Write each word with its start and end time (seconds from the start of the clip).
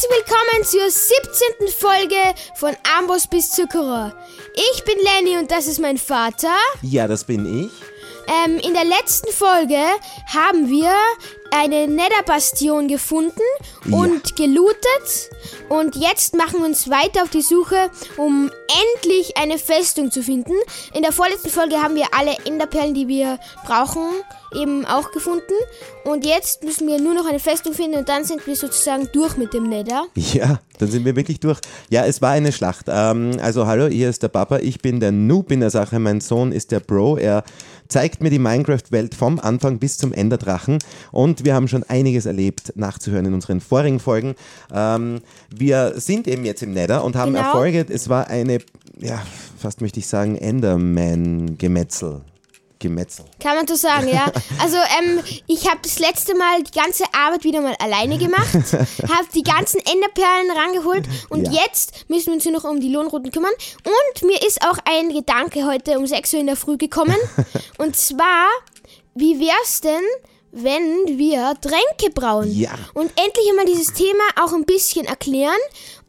Herzlich 0.00 0.24
willkommen 0.24 0.64
zur 0.64 0.90
17. 0.90 1.68
Folge 1.78 2.34
von 2.54 2.74
Amboss 2.96 3.26
bis 3.26 3.50
Zuckerer. 3.50 4.16
Ich 4.72 4.84
bin 4.84 4.96
Lenny 4.96 5.36
und 5.36 5.50
das 5.50 5.66
ist 5.66 5.78
mein 5.78 5.98
Vater. 5.98 6.56
Ja, 6.80 7.06
das 7.06 7.24
bin 7.24 7.64
ich. 7.66 7.70
Ähm, 8.26 8.58
in 8.60 8.72
der 8.72 8.86
letzten 8.86 9.30
Folge 9.30 9.78
haben 10.32 10.70
wir 10.70 10.94
eine 11.50 11.86
Nether-Bastion 11.86 12.88
gefunden 12.88 13.40
und 13.90 14.36
gelootet. 14.36 15.30
Und 15.68 15.96
jetzt 15.96 16.34
machen 16.34 16.60
wir 16.60 16.66
uns 16.66 16.90
weiter 16.90 17.22
auf 17.22 17.30
die 17.30 17.42
Suche, 17.42 17.90
um 18.16 18.50
endlich 18.94 19.36
eine 19.36 19.58
Festung 19.58 20.10
zu 20.10 20.22
finden. 20.22 20.54
In 20.94 21.02
der 21.02 21.12
vorletzten 21.12 21.50
Folge 21.50 21.76
haben 21.76 21.94
wir 21.94 22.06
alle 22.16 22.36
Enderperlen, 22.44 22.94
die 22.94 23.08
wir 23.08 23.38
brauchen, 23.64 24.02
eben 24.54 24.84
auch 24.84 25.12
gefunden. 25.12 25.42
Und 26.04 26.24
jetzt 26.24 26.64
müssen 26.64 26.86
wir 26.86 27.00
nur 27.00 27.14
noch 27.14 27.26
eine 27.26 27.38
Festung 27.38 27.72
finden 27.72 27.98
und 27.98 28.08
dann 28.08 28.24
sind 28.24 28.46
wir 28.46 28.56
sozusagen 28.56 29.08
durch 29.12 29.36
mit 29.36 29.52
dem 29.52 29.68
Nether. 29.68 30.06
Ja, 30.14 30.60
dann 30.78 30.90
sind 30.90 31.04
wir 31.04 31.16
wirklich 31.16 31.40
durch. 31.40 31.58
Ja, 31.88 32.04
es 32.06 32.22
war 32.22 32.30
eine 32.30 32.52
Schlacht. 32.52 32.86
Ähm, 32.88 33.38
also 33.42 33.66
hallo, 33.66 33.86
hier 33.88 34.08
ist 34.08 34.22
der 34.22 34.28
Papa, 34.28 34.58
ich 34.58 34.80
bin 34.80 35.00
der 35.00 35.12
Noob 35.12 35.50
in 35.50 35.60
der 35.60 35.70
Sache, 35.70 35.98
mein 35.98 36.20
Sohn 36.20 36.52
ist 36.52 36.70
der 36.72 36.80
Bro. 36.80 37.18
Er 37.18 37.44
zeigt 37.90 38.22
mir 38.22 38.30
die 38.30 38.38
Minecraft-Welt 38.38 39.14
vom 39.14 39.38
Anfang 39.38 39.78
bis 39.78 39.98
zum 39.98 40.12
Enderdrachen 40.12 40.78
und 41.12 41.44
wir 41.44 41.54
haben 41.54 41.68
schon 41.68 41.82
einiges 41.82 42.24
erlebt, 42.24 42.72
nachzuhören 42.76 43.26
in 43.26 43.34
unseren 43.34 43.60
vorigen 43.60 44.00
Folgen. 44.00 44.34
Ähm, 44.72 45.20
wir 45.54 45.94
sind 46.00 46.26
eben 46.26 46.44
jetzt 46.44 46.62
im 46.62 46.72
Nether 46.72 47.04
und 47.04 47.16
haben 47.16 47.32
Genau. 47.32 47.44
Erfolge. 47.44 47.84
Es 47.88 48.08
war 48.08 48.28
eine, 48.28 48.58
ja, 48.98 49.22
fast 49.58 49.80
möchte 49.80 49.98
ich 49.98 50.06
sagen, 50.06 50.36
Enderman-Gemetzel. 50.36 52.22
Gemetzel. 52.80 53.24
Kann 53.40 53.54
man 53.56 53.68
so 53.68 53.76
sagen, 53.76 54.08
ja. 54.08 54.32
Also 54.60 54.76
ähm, 54.98 55.22
ich 55.46 55.68
habe 55.68 55.78
das 55.82 55.98
letzte 56.00 56.34
Mal 56.34 56.62
die 56.64 56.76
ganze 56.76 57.04
Arbeit 57.14 57.44
wieder 57.44 57.60
mal 57.60 57.76
alleine 57.78 58.18
gemacht, 58.18 58.52
habe 58.54 59.28
die 59.34 59.42
ganzen 59.44 59.78
Enderperlen 59.80 60.50
rangeholt 60.50 61.06
und 61.28 61.46
Ja. 61.52 61.62
jetzt 61.62 62.08
müssen 62.08 62.26
wir 62.26 62.32
uns 62.34 62.44
nur 62.46 62.54
noch 62.54 62.64
um 62.64 62.80
die 62.80 62.88
Lohnrouten 62.92 63.30
kümmern. 63.30 63.52
Und 63.84 64.22
mir 64.22 64.42
ist 64.44 64.62
auch 64.62 64.78
ein 64.84 65.10
Gedanke 65.10 65.66
heute 65.66 65.98
um 65.98 66.06
6 66.06 66.34
Uhr 66.34 66.40
in 66.40 66.46
der 66.46 66.56
Früh 66.56 66.76
gekommen. 66.78 67.16
und 67.78 67.94
zwar, 67.96 68.48
wie 69.14 69.38
wär's 69.38 69.80
denn, 69.82 70.02
wenn 70.52 71.18
wir 71.18 71.54
Tränke 71.60 72.12
brauen? 72.12 72.50
Ja. 72.50 72.72
Und 72.94 73.12
endlich 73.24 73.48
einmal 73.50 73.66
dieses 73.66 73.92
Thema 73.92 74.24
auch 74.42 74.52
ein 74.52 74.64
bisschen 74.64 75.06
erklären. 75.06 75.54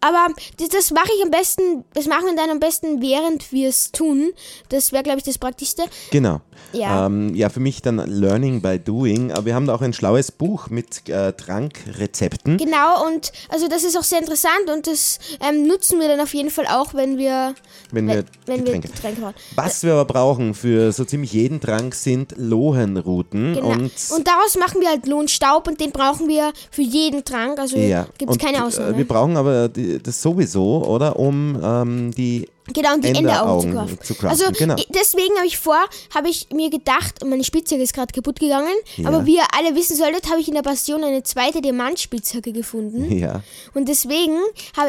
Aber 0.02 0.28
das, 0.58 0.92
mache 0.92 1.10
ich 1.16 1.24
am 1.24 1.32
besten, 1.32 1.86
das 1.94 2.08
machen 2.08 2.26
wir 2.26 2.36
dann 2.36 2.50
am 2.50 2.60
besten, 2.60 3.02
während 3.02 3.52
wir 3.52 3.70
es 3.70 3.92
tun. 3.92 4.32
Das 4.70 4.92
wäre, 4.92 5.04
glaube 5.04 5.20
ich, 5.20 5.24
das 5.24 5.38
Praktischste. 5.38 5.84
Genau. 6.10 6.42
Ja. 6.74 7.06
Ähm, 7.06 7.36
ja, 7.36 7.50
für 7.50 7.60
mich 7.60 7.82
dann 7.82 7.98
Learning 7.98 8.62
by 8.62 8.80
Doing. 8.80 9.32
Aber 9.32 9.46
wir 9.46 9.56
haben 9.56 9.68
da 9.68 9.76
auch 9.76 9.82
ein 9.82 9.94
schlaues 9.94 10.32
Buch 10.32 10.70
mit 10.70 11.08
äh, 11.10 11.34
Trankrezepten. 11.34 12.58
Genau, 12.58 13.06
und 13.08 13.32
also 13.50 13.68
das 13.68 13.84
ist 13.84 13.98
auch 13.98 14.04
sehr 14.04 14.20
interessant 14.20 14.70
und 14.74 14.88
das 14.88 15.20
ähm, 15.48 15.68
nutzen 15.68 16.00
wir 16.00 16.08
dann 16.08 16.20
auf 16.20 16.34
jeden 16.34 16.50
Fall 16.50 16.66
auch, 16.68 16.94
wenn 16.94 17.18
wir, 17.18 17.56
Wenn 17.92 18.08
wir 18.08 18.24
wenn 18.46 18.66
wir 18.66 18.74
Getränke. 18.74 18.88
Getränke 18.90 19.22
brauchen. 19.22 19.36
Was 19.56 19.84
wir 19.84 19.94
aber 19.94 20.06
brauchen 20.06 20.54
für 20.54 20.92
so 20.92 21.06
ziemlich 21.06 21.34
jeden 21.34 21.60
Trank 21.60 21.94
sind 21.94 22.34
Lohenrouten. 22.38 23.56
Genau. 23.56 23.68
Und, 23.68 23.92
Und, 24.16 24.28
daraus 24.28 24.58
machen 24.58 24.82
wir 24.82 24.90
halt 24.90 25.06
Lohnstaub 25.08 25.68
und 25.68 25.80
den 25.80 25.92
brauchen 25.92 26.28
wir 26.28 26.54
für 26.72 26.82
jeden 26.82 27.24
Trank. 27.26 27.60
Also 27.60 27.78
ja. 27.78 28.08
gibt 28.18 28.32
es 28.32 28.38
keine 28.38 28.58
äh, 28.58 28.62
Ausnahme. 28.62 28.98
Wir 28.98 29.08
brauchen 29.08 29.38
aber 29.38 29.68
die, 29.68 29.91
das 30.00 30.22
sowieso, 30.22 30.86
oder? 30.86 31.18
Um 31.18 31.60
ähm, 31.62 32.12
die 32.12 32.48
Genau, 32.74 32.94
und 32.96 33.04
die 33.04 33.10
Enderaugen 33.10 33.70
Enderaugen 33.70 34.00
zu 34.02 34.16
craften. 34.16 34.30
Also 34.30 34.46
genau. 34.58 34.76
deswegen 34.90 35.36
habe 35.38 35.48
ich 35.48 35.58
vor, 35.58 35.78
habe 36.14 36.30
ich 36.30 36.48
mir 36.54 36.70
gedacht, 36.70 37.24
meine 37.26 37.44
Spitzhacke 37.44 37.82
ist 37.82 37.94
gerade 37.94 38.14
kaputt 38.14 38.40
gegangen, 38.40 38.74
Ja. 38.98 39.08
aber 39.10 39.26
wie 39.26 39.36
ihr 39.36 39.44
alle 39.58 39.76
wissen 39.76 39.96
solltet, 39.96 40.30
habe 40.30 40.40
ich 40.40 40.48
in 40.48 40.54
der 40.56 40.62
Bastion 40.62 41.04
eine 41.04 41.24
zweite 41.24 41.62
Diamantspitzhacke 41.62 42.52
gefunden. 42.52 43.12
ja. 43.18 43.42
Und 43.74 43.88
deswegen 43.88 44.38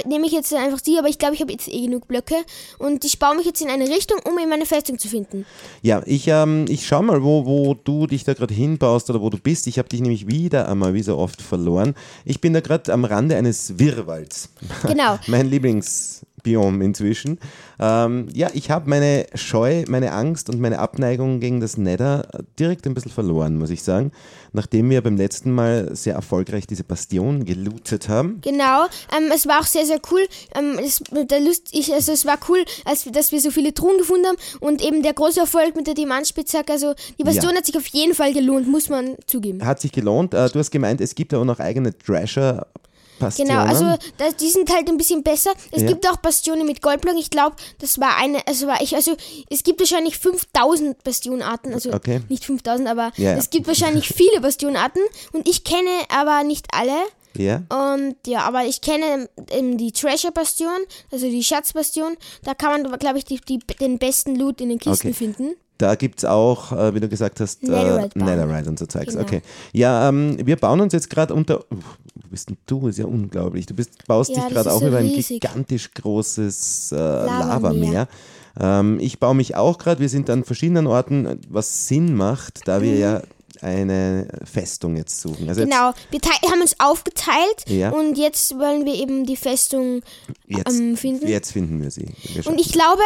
nehme 0.07 0.27
ich 0.27 0.33
jetzt 0.33 0.53
einfach 0.55 0.81
die, 0.81 0.99
aber 0.99 1.09
ich 1.09 1.19
glaube, 1.19 1.35
ich 1.35 1.41
habe 1.41 1.53
jetzt 1.53 1.69
eh 1.69 1.83
genug 1.83 2.09
Blöcke 2.09 2.37
und 2.79 3.05
ich 3.05 3.19
baue 3.19 3.37
mich 3.37 3.47
jetzt 3.47 3.61
in 3.61 3.71
eine 3.71 3.89
Richtung, 3.89 4.19
um 4.25 4.39
eben 4.39 4.53
eine 4.53 4.67
Festung 4.67 4.99
zu 4.99 5.09
finden. 5.09 5.47
Ja, 5.83 6.03
ich, 6.07 6.27
ähm, 6.29 6.67
ich 6.69 6.87
schau 6.87 7.03
mal, 7.03 7.23
wo, 7.23 7.47
wo 7.47 7.75
du 7.75 8.07
dich 8.07 8.25
da 8.25 8.35
gerade 8.35 8.55
hinbaust 8.55 9.09
oder 9.11 9.21
wo 9.21 9.31
du 9.31 9.39
bist. 9.39 9.67
Ich 9.67 9.79
habe 9.79 9.89
dich 9.89 10.01
nämlich 10.01 10.27
wieder 10.27 10.69
einmal, 10.69 10.95
wie 10.95 11.03
so 11.03 11.17
oft, 11.19 11.41
verloren. 11.43 11.95
Ich 12.25 12.41
bin 12.41 12.53
da 12.53 12.61
gerade 12.61 12.93
am 12.93 13.05
Rande 13.05 13.37
eines 13.37 13.79
Wirrwalds. 13.79 14.49
Genau. 14.87 15.19
mein 15.27 15.49
Lieblingsbiom 16.45 16.81
inzwischen. 16.81 17.39
Ähm, 17.79 18.29
ja, 18.33 18.49
ich 18.53 18.71
habe 18.71 18.89
meine 18.89 19.27
Scheu, 19.35 19.85
meine 19.89 20.13
Angst 20.13 20.49
und 20.49 20.61
meine 20.61 20.79
Abneigung 20.79 21.41
gegen 21.41 21.61
das 21.61 21.77
Nether 21.77 22.29
direkt 22.59 22.87
ein 22.87 22.95
bisschen 22.95 23.11
verloren, 23.11 23.57
muss 23.59 23.71
ich 23.71 23.83
sagen. 23.83 24.13
Nachdem 24.53 24.91
wir 24.91 25.01
beim 25.03 25.17
letzten 25.17 25.51
Mal 25.53 25.95
sehr 25.97 26.15
erfolgreich 26.15 26.67
diese 26.67 26.85
Bastion 26.85 27.45
gelootet 27.45 28.09
haben. 28.09 28.41
Genau, 28.43 28.85
ähm, 29.17 29.31
es 29.35 29.47
war 29.47 29.61
auch 29.61 29.67
sehr, 29.67 29.87
sehr 29.87 30.01
cool. 30.11 30.27
Ähm, 30.55 30.79
es, 30.85 31.03
der 31.11 31.41
Lust, 31.41 31.69
ich, 31.73 31.93
also 31.93 32.13
es 32.13 32.27
war 32.27 32.39
cool, 32.49 32.65
als, 32.85 33.05
dass 33.05 33.33
wir 33.33 33.41
so 33.41 33.51
viele 33.51 33.73
Truhen 33.73 33.99
gefunden 33.99 34.27
haben 34.27 34.37
und 34.61 34.83
eben 34.85 35.03
der 35.03 35.15
große 35.15 35.41
Erfolg 35.41 35.75
mit 35.77 35.87
der 35.87 35.95
Diamantspitzhacke. 35.95 36.73
Also 36.73 36.95
die 37.19 37.25
Bastion 37.25 37.53
Ja. 37.53 37.59
hat 37.59 37.67
sich 37.67 37.77
auf 37.77 37.87
jeden 37.87 38.15
Fall 38.15 38.33
gelohnt, 38.33 38.69
muss 38.69 38.89
man 38.89 39.17
zugeben. 39.27 39.65
Hat 39.65 39.81
sich 39.81 39.93
gelohnt. 39.93 40.35
Äh, 40.35 40.49
du 40.51 40.59
hast 40.59 40.71
gemeint, 40.71 41.01
es 41.01 41.15
gibt 41.15 41.33
ja 41.33 41.39
auch 41.39 41.45
noch 41.45 41.61
eigene 41.61 41.97
Thrasher. 41.97 42.67
Bastionen. 43.23 43.51
Genau, 43.53 43.63
also 43.69 43.85
da, 44.19 44.31
die 44.39 44.49
sind 44.51 44.71
halt 44.75 44.89
ein 44.89 44.97
bisschen 44.99 45.23
besser. 45.23 45.53
Es 45.71 45.83
Ja. 45.83 45.89
gibt 45.89 46.07
auch 46.09 46.17
Bastionen 46.19 46.67
mit 46.67 46.83
Goldblock. 46.83 47.17
Ich 47.19 47.31
glaube, 47.31 47.57
das 47.81 47.99
war 48.01 48.17
eine, 48.19 48.47
also 48.47 48.67
war 48.67 48.81
ich, 48.83 48.95
also 48.95 49.17
es 49.51 49.63
gibt 49.63 49.81
wahrscheinlich 49.81 50.19
5000 50.19 51.03
Bastionarten, 51.03 51.73
also 51.73 51.93
Okay. 51.93 52.21
nicht 52.29 52.45
5000, 52.45 52.89
aber 52.89 53.13
Ja, 53.17 53.33
es 53.35 53.51
gibt 53.51 53.67
wahrscheinlich 53.67 54.09
viele 54.15 54.41
Bastionarten 54.41 55.03
und 55.33 55.49
ich 55.49 55.65
kenne 55.65 55.91
aber 56.09 56.45
nicht 56.45 56.67
alle. 56.73 56.93
ja. 57.37 57.63
Und 57.71 58.17
ja, 58.27 58.41
aber 58.41 58.65
ich 58.65 58.81
kenne 58.83 59.29
ähm, 59.51 59.79
die 59.79 59.93
Treasure-Bastion, 59.93 60.79
also 61.11 61.27
die 61.31 61.43
Schatzbastion. 61.43 62.17
Da 62.45 62.53
kann 62.55 62.83
man, 62.83 62.99
glaube 62.99 63.19
ich, 63.19 63.25
die, 63.25 63.41
die, 63.41 63.59
den 63.81 63.99
besten 63.99 64.37
Loot 64.37 64.61
in 64.61 64.69
den 64.69 64.79
Kisten 64.79 65.09
Okay. 65.09 65.15
finden. 65.15 65.55
Da 65.79 65.95
gibt 65.97 66.19
es 66.21 66.25
auch, 66.25 66.71
äh, 66.71 66.95
wie 66.95 67.01
du 67.01 67.09
gesagt 67.09 67.41
hast, 67.41 67.63
äh, 67.65 67.67
Netherite 67.71 68.19
bauen. 68.19 68.29
Netherite 68.29 68.69
und 68.69 68.79
so 68.79 68.87
Zeugs. 68.87 69.15
Genau. 69.15 69.23
Okay. 69.23 69.43
Ja, 69.73 70.09
ähm, 70.11 70.37
wir 70.47 70.57
bauen 70.57 70.81
uns 70.81 70.93
jetzt 70.93 71.11
gerade 71.11 71.35
unter. 71.35 71.65
Bist 72.33 72.49
denn 72.51 72.57
du? 72.67 72.89
Ist 72.89 72.99
ja 72.99 73.05
unglaublich. 73.07 73.67
Du 73.67 73.75
bist, 73.75 74.07
baust 74.09 74.31
Ja, 74.31 74.45
dich 74.45 74.55
gerade 74.55 74.73
auch 74.73 74.81
so 74.81 74.89
über 74.89 74.99
ein 74.99 75.13
gigantisch 75.13 75.93
großes 75.95 76.91
äh, 76.93 76.97
Lavameer. 76.97 77.49
Lavameer. 77.49 78.09
Ähm, 78.61 78.99
ich 79.01 79.19
baue 79.21 79.35
mich 79.35 79.55
auch 79.55 79.79
gerade. 79.79 80.01
Wir 80.01 80.09
sind 80.09 80.29
an 80.31 80.43
verschiedenen 80.45 80.87
Orten, 80.87 81.39
was 81.49 81.87
Sinn 81.89 82.15
macht, 82.17 82.67
da 82.67 82.83
wir 82.83 82.97
ja 82.97 83.23
eine 83.61 84.27
Festung 84.45 84.97
jetzt 84.97 85.21
suchen. 85.21 85.49
Also 85.49 85.61
Mhm. 85.61 85.67
Genau, 85.71 85.93
wir 86.11 86.21
tei- 86.21 86.49
haben 86.51 86.61
uns 86.63 86.75
aufgeteilt 86.81 87.65
Ja. 87.69 87.91
und 87.91 88.19
jetzt 88.19 88.59
wollen 88.59 88.85
wir 88.85 88.95
eben 88.95 89.25
die 89.25 89.37
Festung 89.37 90.01
jetzt, 90.49 90.59
jetzt, 90.67 90.81
ähm, 90.81 90.97
finden. 90.97 91.29
jetzt 91.29 91.53
finden 91.53 91.81
wir 91.81 91.91
sie. 91.93 92.09
Wir 92.35 92.45
Und 92.49 92.61
ich 92.61 92.73
glaube, 92.73 93.03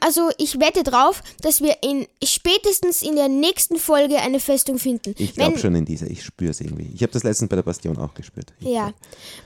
also 0.00 0.30
ich 0.38 0.58
wette 0.60 0.82
drauf, 0.82 1.22
dass 1.42 1.60
wir 1.60 1.76
in 1.82 2.06
spätestens 2.22 3.02
in 3.02 3.16
der 3.16 3.28
nächsten 3.28 3.76
Folge 3.76 4.16
eine 4.18 4.40
Festung 4.40 4.78
finden. 4.78 5.14
ich 5.18 5.34
glaube 5.34 5.58
schon 5.58 5.74
in 5.74 5.84
dieser. 5.84 6.10
Ich 6.10 6.22
spüre 6.24 6.50
es 6.50 6.60
irgendwie. 6.60 6.90
Ich 6.94 7.02
habe 7.02 7.12
das 7.12 7.22
letztens 7.22 7.48
bei 7.48 7.56
der 7.56 7.62
Bastion 7.62 7.98
auch 7.98 8.14
gespürt. 8.14 8.52
Ich, 8.60 8.68
Ja, 8.68 8.92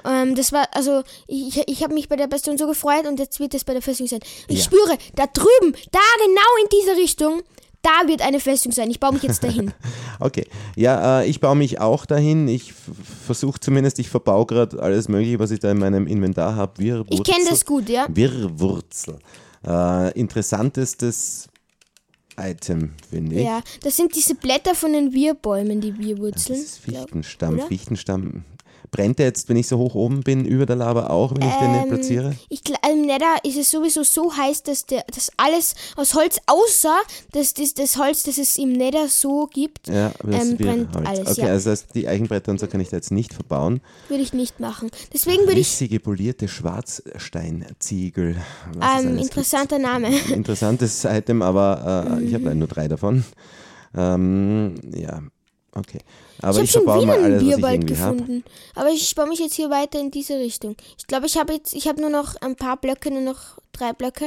ähm, 0.04 0.34
das 0.34 0.52
war, 0.52 0.68
also 0.72 1.02
ich, 1.26 1.62
ich 1.66 1.82
habe 1.82 1.94
mich 1.94 2.08
bei 2.08 2.16
der 2.16 2.26
Bastion 2.26 2.56
so 2.58 2.66
gefreut 2.66 3.06
und 3.06 3.18
jetzt 3.18 3.40
wird 3.40 3.54
es 3.54 3.64
bei 3.64 3.72
der 3.72 3.82
Festung 3.82 4.06
sein. 4.06 4.20
Ich 4.48 4.58
Ja. 4.58 4.64
spüre, 4.64 4.96
da 5.14 5.26
drüben, 5.26 5.76
da 5.92 5.98
genau 6.24 6.62
in 6.62 6.68
dieser 6.80 6.96
Richtung, 6.96 7.42
da 7.82 8.08
wird 8.08 8.22
eine 8.22 8.40
Festung 8.40 8.72
sein. 8.72 8.90
Ich 8.90 9.00
baue 9.00 9.12
mich 9.14 9.22
jetzt 9.22 9.42
dahin. 9.42 9.72
Okay, 10.20 10.48
ja, 10.74 11.20
äh, 11.20 11.28
ich 11.28 11.38
baue 11.38 11.54
mich 11.54 11.80
auch 11.80 12.04
dahin. 12.04 12.48
Ich 12.48 12.74
versuche 13.24 13.60
zumindest, 13.60 14.00
ich 14.00 14.08
verbau 14.08 14.46
gerade 14.46 14.82
alles 14.82 15.06
Mögliche, 15.06 15.38
was 15.38 15.52
ich 15.52 15.60
da 15.60 15.70
in 15.70 15.78
meinem 15.78 16.08
Inventar 16.08 16.56
habe. 16.56 16.82
Ich 17.08 17.22
kenne 17.22 17.44
das 17.48 17.64
gut, 17.64 17.88
ja. 17.88 18.08
Wirrwurzel. 18.10 19.20
Äh, 19.66 20.12
interessantestes 20.18 21.48
Item, 22.38 22.92
finde 23.10 23.36
ich. 23.36 23.44
Ja, 23.44 23.62
das 23.82 23.96
sind 23.96 24.14
diese 24.14 24.34
Blätter 24.34 24.74
von 24.74 24.92
den 24.92 25.12
Wirbäumen, 25.12 25.80
die 25.80 25.98
Wirwurzeln. 25.98 26.58
Das 26.60 26.68
ist 26.70 26.84
glaub- 26.84 27.02
Fichtenstamm. 27.02 27.54
oder? 27.54 27.66
Fichtenstamm. 27.66 28.44
Brennt 28.90 29.18
der 29.18 29.26
jetzt, 29.26 29.48
wenn 29.48 29.56
ich 29.56 29.66
so 29.68 29.76
hoch 29.78 29.94
oben 29.94 30.22
bin, 30.22 30.44
über 30.44 30.64
der 30.66 30.76
Lava 30.76 31.08
auch, 31.08 31.32
wenn 31.34 31.46
ich 31.48 31.54
den 31.56 31.72
nicht 31.72 31.88
platziere? 31.88 32.34
Ich, 32.48 32.60
gl- 32.60 32.76
Im 32.90 33.02
Nether 33.06 33.36
ist 33.44 33.56
es 33.58 33.70
sowieso 33.70 34.02
so 34.02 34.34
heiß, 34.36 34.62
dass, 34.62 34.86
der, 34.86 35.04
dass 35.14 35.30
alles 35.36 35.74
aus 35.96 36.14
Holz, 36.14 36.38
außer 36.46 36.96
dass 37.32 37.54
das, 37.54 37.74
das 37.74 37.96
Holz, 37.98 38.22
das 38.22 38.38
es 38.38 38.56
im 38.56 38.72
Nether 38.72 39.08
so 39.08 39.46
gibt, 39.52 39.88
Ja, 39.88 40.12
ähm, 40.24 40.56
brennt 40.56 40.94
Wirrholz. 40.94 41.08
alles. 41.08 41.30
Okay, 41.32 41.40
ja, 41.42 41.46
also 41.48 41.70
das 41.70 41.80
heißt, 41.82 41.94
die 41.94 42.08
Eichenbretter 42.08 42.50
und 42.50 42.60
so 42.60 42.66
kann 42.66 42.80
ich 42.80 42.88
da 42.88 42.96
jetzt 42.96 43.10
nicht 43.12 43.34
verbauen. 43.34 43.80
würde 44.08 44.22
ich 44.22 44.32
nicht 44.32 44.60
machen. 44.60 44.90
Deswegen 45.12 45.42
würde 45.42 45.52
ich, 45.60 45.66
Rissige 45.68 46.00
polierte 46.00 46.48
Schwarzsteinziegel. 46.48 48.36
Ähm, 48.74 48.82
alles 48.82 49.04
gibt. 49.06 49.20
interessanter 49.22 49.78
Name. 49.78 50.08
interessantes 50.32 51.04
Item, 51.04 51.42
aber 51.42 52.16
äh, 52.18 52.24
ich 52.24 52.34
habe 52.34 52.44
leider 52.44 52.56
nur 52.56 52.68
drei 52.68 52.88
davon. 52.88 53.24
Ähm, 53.96 54.74
ja, 54.94 55.22
okay. 55.72 55.98
Aber 56.40 56.58
ich 56.58 56.70
ich, 56.70 56.76
habe 56.76 56.86
schon 56.86 57.02
wieder 57.02 57.14
einen 57.14 57.38
Bierwald 57.38 57.86
gefunden. 57.86 58.44
Aber 58.74 58.90
ich 58.90 59.14
baue 59.14 59.28
mich 59.28 59.40
jetzt 59.40 59.54
hier 59.54 59.70
weiter 59.70 60.00
in 60.00 60.10
diese 60.10 60.38
Richtung. 60.38 60.76
Ich 60.98 61.06
glaube, 61.06 61.26
ich 61.26 61.36
habe 61.36 61.54
jetzt, 61.54 61.74
ich 61.74 61.88
habe 61.88 62.00
nur 62.00 62.10
noch 62.10 62.36
ein 62.36 62.56
paar 62.56 62.76
Blöcke, 62.76 63.10
nur 63.10 63.22
noch 63.22 63.58
drei 63.72 63.92
Blöcke. 63.92 64.26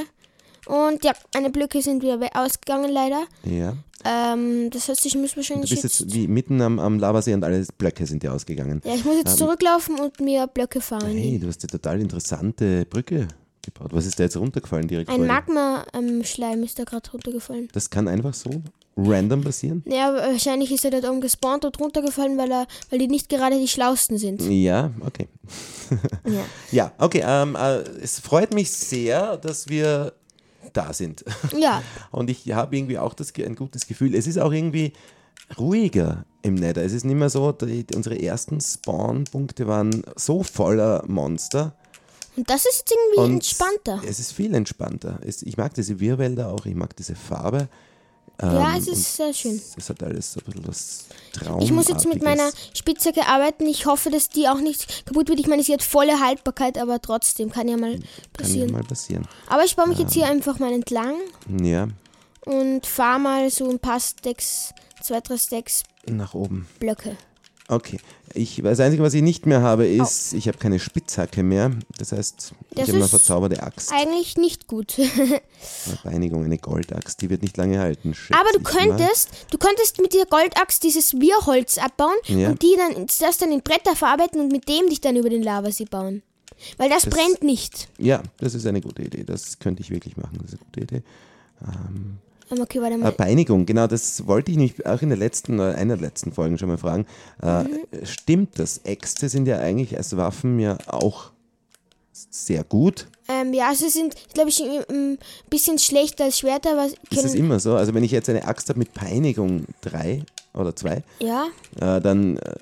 Und 0.68 1.04
ja, 1.04 1.14
eine 1.36 1.50
Blöcke 1.50 1.82
sind 1.82 2.04
wieder 2.04 2.20
ausgegangen 2.34 2.92
leider. 2.92 3.24
Ja. 3.44 3.76
Ähm, 4.04 4.70
das 4.72 4.90
heißt, 4.90 5.06
ich 5.06 5.16
muss 5.16 5.32
Du 5.32 5.38
wahrscheinlich 5.38 5.70
bist 5.70 5.84
jetzt, 5.84 6.00
jetzt 6.00 6.14
wie 6.14 6.28
mitten 6.28 6.62
am, 6.62 6.80
am 6.80 7.00
Lavasee 7.00 7.34
und 7.34 7.44
alle 7.44 7.66
Blöcke 7.78 8.06
sind 8.06 8.24
dir 8.24 8.34
ausgegangen. 8.34 8.82
ja, 8.84 8.96
ich 8.96 9.06
muss 9.06 9.18
jetzt 9.18 9.38
zurücklaufen 9.38 10.00
und 10.00 10.20
mir 10.20 10.48
Blöcke 10.48 10.82
fahren. 10.82 11.16
Hey, 11.16 11.40
du 11.40 11.48
hast 11.48 11.64
eine 11.64 11.70
total 11.70 12.02
interessante 12.02 12.86
Brücke 12.86 13.28
gebaut. 13.62 13.92
Was 13.94 14.06
ist 14.06 14.20
da 14.20 14.24
jetzt 14.24 14.38
runtergefallen 14.38 14.88
direkt 14.88 15.10
Ein? 15.10 15.28
Magma-Schleim 15.28 16.64
ist 16.64 16.80
da 16.80 16.84
gerade 16.84 17.10
runtergefallen. 17.12 17.70
Das 17.74 17.90
kann 17.90 18.08
einfach 18.08 18.34
so 18.34 18.50
random 18.98 19.42
passieren? 19.42 19.84
Ja, 19.86 20.14
wahrscheinlich 20.14 20.72
ist 20.72 20.84
er 20.86 20.92
dort 20.92 21.06
oben 21.10 21.22
gespawnt 21.22 21.66
und 21.66 21.80
runtergefallen, 21.80 22.38
weil, 22.38 22.52
er, 22.52 22.68
weil 22.90 23.00
die 23.00 23.08
nicht 23.08 23.30
gerade 23.30 23.58
die 23.58 23.68
schlausten 23.68 24.18
sind. 24.18 24.42
Ja, 24.42 24.92
okay. 25.06 25.28
Ja. 26.26 26.44
Ja, 26.72 26.92
okay. 27.00 27.22
Ähm, 27.26 27.56
äh, 27.56 27.80
es 28.02 28.20
freut 28.20 28.54
mich 28.54 28.72
sehr, 28.72 29.36
dass 29.38 29.68
wir 29.68 30.14
da 30.74 30.94
sind. 30.94 31.26
ja, 31.58 31.82
Und 32.12 32.30
ich 32.30 32.50
habe 32.54 32.78
irgendwie 32.78 32.98
auch 32.98 33.14
das, 33.14 33.34
ein 33.36 33.56
gutes 33.56 33.88
Gefühl. 33.88 34.16
Es 34.16 34.26
ist 34.28 34.38
auch 34.40 34.54
irgendwie 34.54 34.94
ruhiger 35.58 36.26
im 36.44 36.56
Nether. 36.56 36.84
Es 36.84 36.94
ist 36.94 37.04
nicht 37.04 37.18
mehr 37.18 37.30
so, 37.30 37.52
die, 37.52 37.86
unsere 37.94 38.22
ersten 38.22 38.62
Spawn-Punkte 38.62 39.68
waren 39.68 40.04
so 40.16 40.44
voller 40.44 41.04
Monster. 41.08 41.76
und 42.38 42.50
das 42.50 42.66
ist 42.66 42.80
jetzt 42.80 42.94
irgendwie 42.94 43.20
Und 43.22 43.34
entspannter. 43.36 44.02
Es 44.08 44.20
ist 44.20 44.32
viel 44.32 44.54
entspannter. 44.54 45.20
Es, 45.26 45.42
ich 45.44 45.58
mag 45.58 45.74
diese 45.74 46.00
Wirrwälder 46.00 46.50
auch, 46.50 46.66
ich 46.66 46.76
mag 46.76 46.96
diese 46.96 47.16
Farbe. 47.16 47.68
Ja, 48.42 48.74
Ähm, 48.76 48.80
es 48.80 48.88
ist 48.88 49.16
sehr 49.16 49.34
schön. 49.34 49.62
Es, 49.78 49.90
hat 49.90 50.02
alles 50.04 50.34
so 50.34 50.40
ein 50.40 50.46
bisschen 50.46 50.68
was 50.68 51.06
Traumartiges. 51.34 51.66
Ich 51.70 51.72
muss 51.76 51.88
jetzt 51.88 52.08
mit 52.08 52.24
meiner 52.24 52.50
Spitzhacke 52.74 53.26
arbeiten. 53.28 53.66
Ich 53.68 53.86
hoffe, 53.86 54.10
dass 54.10 54.30
die 54.30 54.48
auch 54.48 54.60
nicht 54.60 55.06
kaputt 55.06 55.30
wird. 55.30 55.40
Ich 55.40 55.48
meine, 55.48 55.64
sie 55.64 55.74
hat 55.74 55.84
volle 55.84 56.20
Haltbarkeit, 56.20 56.78
aber 56.78 57.02
trotzdem 57.02 57.52
kann 57.52 57.68
ja 57.68 57.78
mal 57.78 57.94
Kann 57.94 58.02
ja 58.02 58.08
passieren. 58.34 58.72
mal 58.72 58.84
passieren. 58.84 59.28
Aber 59.48 59.64
ich 59.64 59.76
baue 59.76 59.88
mich 59.88 60.00
jetzt 60.00 60.14
hier 60.14 60.26
einfach 60.28 60.60
mal 60.60 60.72
entlang 60.74 61.16
Ja, 61.62 61.88
und 62.46 62.86
fahre 62.86 63.20
mal 63.20 63.50
so 63.50 63.70
ein 63.70 63.80
paar 63.80 64.00
Stacks, 64.00 64.74
zwei, 65.02 65.22
drei 65.22 65.38
Stacks 65.38 65.84
nach 66.08 66.34
oben. 66.34 66.68
Blöcke. 66.80 67.16
Okay. 67.72 68.00
Ich, 68.34 68.62
das 68.64 68.80
Einzige, 68.82 69.02
was 69.02 69.14
ich 69.14 69.22
nicht 69.22 69.46
mehr 69.46 69.62
habe, 69.62 69.88
ist, 69.88 70.34
ich 70.34 70.48
habe 70.50 70.58
keine 70.58 70.78
Spitzhacke 70.78 71.42
mehr. 71.42 71.72
Das 71.98 72.12
heißt, 72.12 72.54
ich 72.72 72.76
Das 72.76 72.88
habe 72.90 72.98
eine 72.98 73.08
verzauberte 73.08 73.64
Axt. 73.64 73.92
Eigentlich 73.94 74.36
nicht 74.38 74.68
gut. 74.68 74.98
Eine 75.00 75.42
Beinigung, 76.04 76.44
eine 76.44 76.58
Goldaxt. 76.58 77.22
Die 77.22 77.30
wird 77.30 77.44
nicht 77.44 77.56
lange 77.58 77.80
halten. 77.80 78.16
Aber 78.32 78.50
du 78.52 78.58
ich 78.58 78.64
mal. 78.64 78.88
könntest, 78.98 79.30
du 79.52 79.58
könntest 79.58 80.02
mit 80.02 80.14
der 80.14 80.26
Goldaxt 80.26 80.84
dieses 80.84 81.14
Wirrholz 81.14 81.78
abbauen 81.78 82.16
Ja. 82.28 82.50
und 82.50 82.62
die 82.62 82.76
dann, 82.78 83.06
das 83.20 83.38
dann 83.38 83.52
in 83.52 83.62
Bretter 83.62 83.96
verarbeiten 83.96 84.42
und 84.42 84.52
mit 84.52 84.68
dem 84.68 84.90
dich 84.90 85.00
dann 85.02 85.16
über 85.16 85.30
den 85.30 85.44
Lavasee 85.44 85.86
bauen. 85.86 86.24
Weil 86.78 86.90
das, 86.90 87.06
brennt 87.06 87.44
nicht. 87.44 87.88
Ja, 87.98 88.22
das 88.40 88.54
ist 88.54 88.66
eine 88.66 88.82
gute 88.82 89.02
Idee. 89.04 89.24
Das 89.24 89.60
könnte 89.60 89.82
ich 89.82 89.90
wirklich 89.90 90.18
machen. 90.18 90.38
Das 90.42 90.54
ist 90.54 90.60
eine 90.60 90.66
gute 90.66 90.82
Idee. 90.82 91.04
Ähm, 91.62 92.18
Okay, 92.60 92.82
warte 92.82 92.96
Äh, 92.96 92.98
mal. 92.98 93.12
Beinigung, 93.12 93.66
genau, 93.66 93.88
das 93.88 94.28
wollte 94.28 94.52
ich 94.52 94.58
mich 94.58 94.86
auch 94.86 95.02
in 95.02 95.10
der 95.10 95.18
letzten 95.18 95.56
oder 95.60 95.76
einer 95.76 95.96
der 95.98 96.06
letzten 96.08 96.32
Folgen 96.34 96.58
schon 96.58 96.68
mal 96.70 96.78
fragen. 96.78 97.06
Äh, 97.42 97.64
Mhm. 97.64 97.80
Stimmt 98.04 98.60
das? 98.60 98.80
Äxte 98.84 99.30
sind 99.30 99.48
ja 99.48 99.60
eigentlich 99.60 99.96
als 99.98 100.16
Waffen 100.18 100.60
ja 100.60 100.78
auch 100.88 101.32
sehr 102.30 102.64
gut. 102.64 103.08
Ähm, 103.30 103.54
ja, 103.54 103.74
sie 103.74 103.90
sind, 103.90 104.16
glaube 104.34 104.50
ich, 104.50 104.62
ein 104.62 105.18
bisschen 105.50 105.80
schlechter 105.80 106.26
als 106.26 106.40
Schwerter, 106.40 106.74
aber 106.74 106.86
Ist 106.88 106.98
das 107.10 107.24
können, 107.32 107.36
immer 107.36 107.60
so? 107.60 107.76
Also 107.76 107.94
wenn 107.94 108.04
ich 108.04 108.12
jetzt 108.12 108.30
eine 108.30 108.46
Axt 108.46 108.68
habe 108.70 108.80
mit 108.80 108.94
Peinigung 108.94 109.66
3 109.82 110.24
oder 110.54 110.76
2, 110.76 111.04
ja. 111.20 111.46
äh, 111.80 112.02
dann 112.02 112.38
äh, 112.38 112.56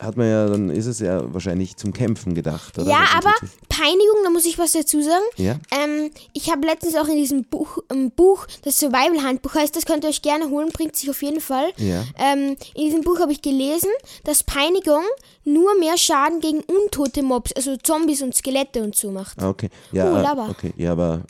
hat 0.00 0.16
man 0.16 0.26
ja, 0.28 0.48
dann 0.48 0.70
ist 0.70 0.86
es 0.86 0.98
ja 0.98 1.32
wahrscheinlich 1.32 1.76
zum 1.76 1.92
Kämpfen 1.92 2.34
gedacht, 2.34 2.78
oder? 2.78 2.88
Ja, 2.90 3.00
Das 3.02 3.14
aber 3.26 3.34
Peinigung, 3.68 4.16
da 4.24 4.30
muss 4.30 4.46
ich 4.46 4.58
was 4.58 4.72
dazu 4.72 5.02
sagen. 5.02 5.24
Ja? 5.36 5.56
Ähm, 5.70 6.10
ich 6.32 6.50
habe 6.50 6.66
letztens 6.66 6.96
auch 6.96 7.06
in 7.06 7.16
diesem 7.16 7.44
Buch, 7.44 7.78
ähm, 7.92 8.10
Buch, 8.10 8.46
das 8.62 8.78
Survival-Handbuch 8.78 9.54
heißt, 9.54 9.76
das 9.76 9.84
könnt 9.84 10.04
ihr 10.04 10.08
euch 10.08 10.22
gerne 10.22 10.48
holen, 10.48 10.70
bringt 10.72 10.96
sich 10.96 11.10
auf 11.10 11.22
jeden 11.22 11.40
Fall. 11.42 11.70
Ja. 11.76 12.02
Ähm, 12.18 12.56
in 12.74 12.84
diesem 12.86 13.02
Buch 13.02 13.20
habe 13.20 13.32
ich 13.32 13.42
gelesen, 13.42 13.90
dass 14.24 14.42
Peinigung 14.42 15.02
nur 15.44 15.78
mehr 15.78 15.98
Schaden 15.98 16.40
gegen 16.40 16.60
untote 16.60 17.22
Mobs, 17.22 17.52
also 17.52 17.76
Zombies 17.76 18.22
und 18.22 18.34
Skelette 18.34 18.82
und 18.82 18.96
so 18.96 19.10
macht. 19.10 19.42
Okay. 19.42 19.68
Ja, 19.92 20.18
äh, 20.18 20.22
Lava. 20.22 20.48
okay. 20.48 20.72
Ja, 20.78 20.92
aber 20.92 21.22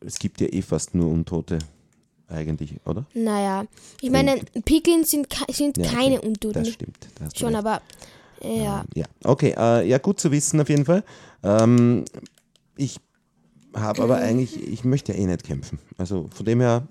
es 0.00 0.18
gibt 0.18 0.40
ja 0.40 0.48
eh 0.48 0.62
fast 0.62 0.96
nur 0.96 1.08
Untote 1.12 1.58
eigentlich, 2.28 2.74
oder? 2.84 3.04
Naja, 3.14 3.66
ich 4.00 4.10
meine, 4.10 4.40
Piglins 4.64 5.12
sind, 5.12 5.28
sind 5.48 5.78
Ja, 5.78 5.84
keine 5.92 6.18
okay. 6.18 6.26
Untoten. 6.26 6.64
Das 6.64 6.72
stimmt. 6.72 6.96
da 7.18 7.24
hast 7.26 7.36
du 7.36 7.40
Schon, 7.40 7.54
aber 7.54 7.80
ja. 8.42 8.84
Ja, 8.94 9.04
okay. 9.24 9.54
Äh, 9.56 9.88
ja, 9.88 9.98
gut 9.98 10.20
zu 10.20 10.30
wissen 10.30 10.60
auf 10.60 10.68
jeden 10.68 10.84
Fall. 10.84 11.04
Ähm, 11.42 12.04
ich 12.76 12.98
habe 13.74 14.02
aber 14.02 14.16
eigentlich, 14.18 14.56
ich 14.60 14.84
möchte 14.84 15.12
ja 15.12 15.18
eh 15.18 15.26
nicht 15.26 15.44
kämpfen. 15.44 15.78
Also 15.98 16.28
von 16.34 16.44
dem 16.46 16.60
her 16.60 16.86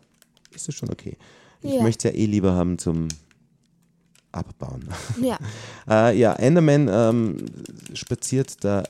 ist 0.53 0.67
es 0.69 0.75
schon 0.75 0.89
okay. 0.91 1.17
Ich 1.61 1.73
Ja. 1.73 1.81
möchte 1.83 2.07
es 2.09 2.13
ja 2.13 2.19
eh 2.19 2.25
lieber 2.25 2.53
haben 2.53 2.77
zum 2.77 3.07
Abbauen. 4.31 4.87
ja. 5.21 5.37
äh, 5.89 6.17
ja, 6.17 6.33
Enderman 6.33 6.87
ähm, 6.91 7.37
spaziert 7.93 8.63
da 8.63 8.83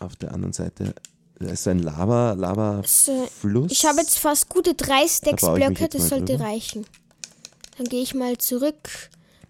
auf 0.00 0.16
der 0.16 0.32
anderen 0.32 0.52
Seite. 0.52 0.94
Da 1.38 1.48
ist 1.50 1.64
so 1.64 1.70
ein 1.70 1.80
Lava, 1.80 2.34
So, 2.34 2.40
Lava-Fluss. 2.40 3.70
Ich 3.72 3.84
habe 3.84 3.98
jetzt 4.00 4.18
fast 4.18 4.48
gute 4.48 4.74
drei 4.74 5.06
Stacks 5.06 5.42
baue 5.42 5.58
ich 5.58 5.68
mich 5.68 5.78
Blöcke, 5.78 5.82
jetzt 5.84 5.94
das 5.94 6.02
mal 6.02 6.08
sollte 6.08 6.32
drüber. 6.34 6.44
reichen. 6.44 6.86
Dann 7.76 7.86
gehe 7.88 8.02
ich 8.02 8.14
mal 8.14 8.38
zurück 8.38 8.88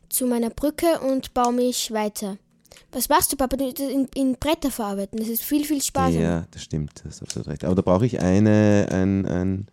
zu 0.08 0.26
meiner 0.26 0.50
Brücke 0.50 1.00
und 1.00 1.34
baue 1.34 1.52
mich 1.52 1.92
weiter. 1.92 2.38
Was 2.92 3.08
machst 3.08 3.32
du, 3.32 3.36
Papa? 3.36 3.56
Du 3.56 3.66
in, 3.66 4.08
in 4.14 4.36
Bretter 4.36 4.70
verarbeiten. 4.70 5.18
Das 5.18 5.28
ist 5.28 5.42
viel, 5.42 5.64
viel 5.64 5.82
sparsamer. 5.82 6.22
Ja, 6.22 6.46
das 6.50 6.62
stimmt, 6.62 6.92
das 6.96 7.14
hast 7.16 7.22
absolut 7.22 7.48
recht. 7.48 7.64
Aber 7.64 7.74
da 7.74 7.82
brauche 7.82 8.06
ich 8.06 8.20
eine, 8.20 8.88
ein, 8.90 9.26
ein 9.26 9.66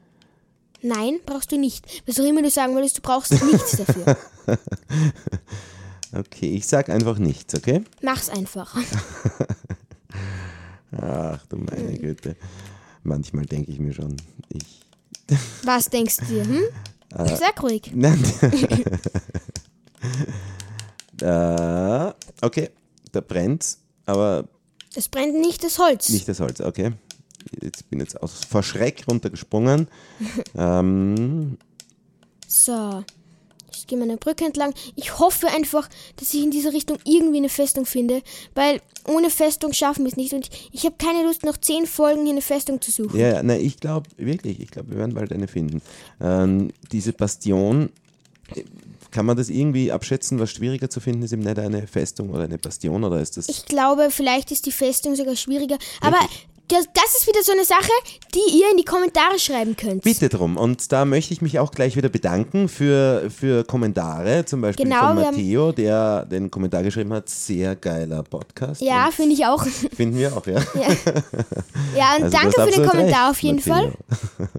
Nein, 0.81 1.19
brauchst 1.25 1.51
du 1.51 1.57
nicht. 1.57 2.03
Was 2.05 2.19
auch 2.19 2.25
immer 2.25 2.41
du 2.41 2.49
sagen 2.49 2.75
wolltest, 2.75 2.97
du 2.97 3.01
brauchst 3.01 3.31
nichts 3.51 3.77
dafür. 3.77 4.17
okay, 6.13 6.49
ich 6.49 6.67
sag 6.67 6.89
einfach 6.89 7.17
nichts, 7.17 7.55
okay? 7.55 7.83
Mach's 8.01 8.29
einfach. 8.29 8.75
Ach 10.91 11.45
du 11.47 11.57
meine 11.57 11.97
Güte. 11.97 12.35
Manchmal 13.03 13.45
denke 13.45 13.71
ich 13.71 13.79
mir 13.79 13.93
schon, 13.93 14.17
ich. 14.49 14.81
Was 15.63 15.89
denkst 15.89 16.17
du 16.17 16.25
dir? 16.25 16.43
Hm? 16.43 16.63
Äh, 17.15 17.35
Sag 17.37 17.63
ruhig. 17.63 17.91
Nein. 17.93 18.21
äh, 21.21 22.13
okay, 22.41 22.69
da 23.11 23.21
brennt, 23.21 23.77
aber 24.05 24.47
Es 24.95 25.07
brennt 25.09 25.35
nicht 25.39 25.63
das 25.63 25.79
Holz. 25.79 26.09
nicht 26.09 26.27
das 26.27 26.39
Holz, 26.39 26.61
okay. 26.61 26.91
Jetzt 27.61 27.89
bin 27.89 27.99
ich 27.99 28.05
jetzt 28.07 28.21
aus, 28.21 28.41
vor 28.49 28.63
Schreck 28.63 29.03
runtergesprungen. 29.07 29.87
ähm, 30.57 31.57
So. 32.47 33.03
Ich 33.75 33.87
gehe 33.87 33.97
meine 33.97 34.15
Brücke 34.17 34.45
entlang. 34.45 34.73
Ich 34.95 35.19
hoffe 35.19 35.47
einfach, 35.47 35.89
dass 36.15 36.33
ich 36.33 36.41
in 36.43 36.51
dieser 36.51 36.71
Richtung 36.71 36.99
irgendwie 37.03 37.37
eine 37.37 37.49
Festung 37.49 37.85
finde, 37.85 38.21
weil 38.55 38.79
ohne 39.05 39.29
Festung 39.29 39.73
schaffen 39.73 40.05
wir 40.05 40.11
es 40.11 40.15
nicht. 40.15 40.31
Und 40.33 40.47
ich, 40.47 40.69
ich 40.71 40.85
habe 40.85 40.95
keine 40.97 41.23
Lust, 41.23 41.43
noch 41.43 41.57
zehn 41.57 41.85
Folgen 41.85 42.21
hier 42.21 42.31
eine 42.31 42.41
Festung 42.41 42.79
zu 42.81 42.91
suchen. 42.91 43.19
ja, 43.19 43.29
ja, 43.29 43.43
nein, 43.43 43.59
ich 43.59 43.77
glaube 43.79 44.09
wirklich, 44.15 44.61
ich 44.61 44.69
glaube, 44.71 44.91
wir 44.91 44.99
werden 44.99 45.15
bald 45.15 45.33
eine 45.33 45.47
finden. 45.49 45.81
Ähm, 46.21 46.71
diese 46.93 47.11
Bastion, 47.11 47.89
kann 49.13 49.25
man 49.25 49.37
das 49.37 49.49
irgendwie 49.49 49.91
abschätzen, 49.91 50.39
was 50.39 50.51
schwieriger 50.51 50.89
zu 50.89 50.99
finden 50.99 51.23
ist 51.23 51.31
im 51.31 51.39
Nether, 51.39 51.61
eine 51.63 51.87
Festung 51.87 52.29
oder 52.31 52.43
eine 52.43 52.57
Bastion 52.57 53.03
oder 53.05 53.21
ist 53.21 53.37
das. 53.37 53.47
Ich 53.47 53.65
glaube, 53.65 54.09
vielleicht 54.09 54.51
ist 54.51 54.65
die 54.65 54.71
Festung 54.71 55.15
sogar 55.15 55.35
schwieriger. 55.37 55.77
Aber 56.01 56.17
das, 56.69 56.85
das 56.93 57.17
ist 57.17 57.27
wieder 57.27 57.43
so 57.43 57.51
eine 57.51 57.65
Sache, 57.65 57.91
die 58.33 58.57
ihr 58.59 58.71
in 58.71 58.77
die 58.77 58.85
Kommentare 58.85 59.37
schreiben 59.37 59.75
könnt. 59.75 60.01
Bitte 60.03 60.29
drum. 60.29 60.57
Und 60.57 60.91
da 60.91 61.03
möchte 61.05 61.33
ich 61.33 61.41
mich 61.41 61.59
auch 61.59 61.71
gleich 61.71 61.95
wieder 61.97 62.09
bedanken 62.09 62.69
für, 62.69 63.29
für 63.29 63.63
Kommentare, 63.65 64.45
zum 64.45 64.61
Beispiel 64.61 64.85
Genau, 64.85 65.07
von 65.07 65.15
Matteo, 65.17 65.71
der 65.73 66.25
den 66.25 66.49
Kommentar 66.49 66.81
geschrieben 66.81 67.13
hat, 67.13 67.29
sehr 67.29 67.75
geiler 67.75 68.23
Podcast. 68.23 68.81
Ja, 68.81 69.09
finde 69.11 69.33
ich 69.35 69.45
auch. 69.45 69.63
finden 69.95 70.17
wir 70.17 70.35
auch, 70.35 70.47
ja. 70.47 70.53
Ja, 71.95 72.15
und 72.17 72.23
Also 72.23 72.37
danke 72.37 72.61
für 72.61 72.71
den 72.71 72.89
Kommentar 72.89 73.29
recht, 73.29 73.31
auf 73.31 73.39
jeden 73.43 73.55
Matteo. 73.57 73.73
Fall. 73.73 73.93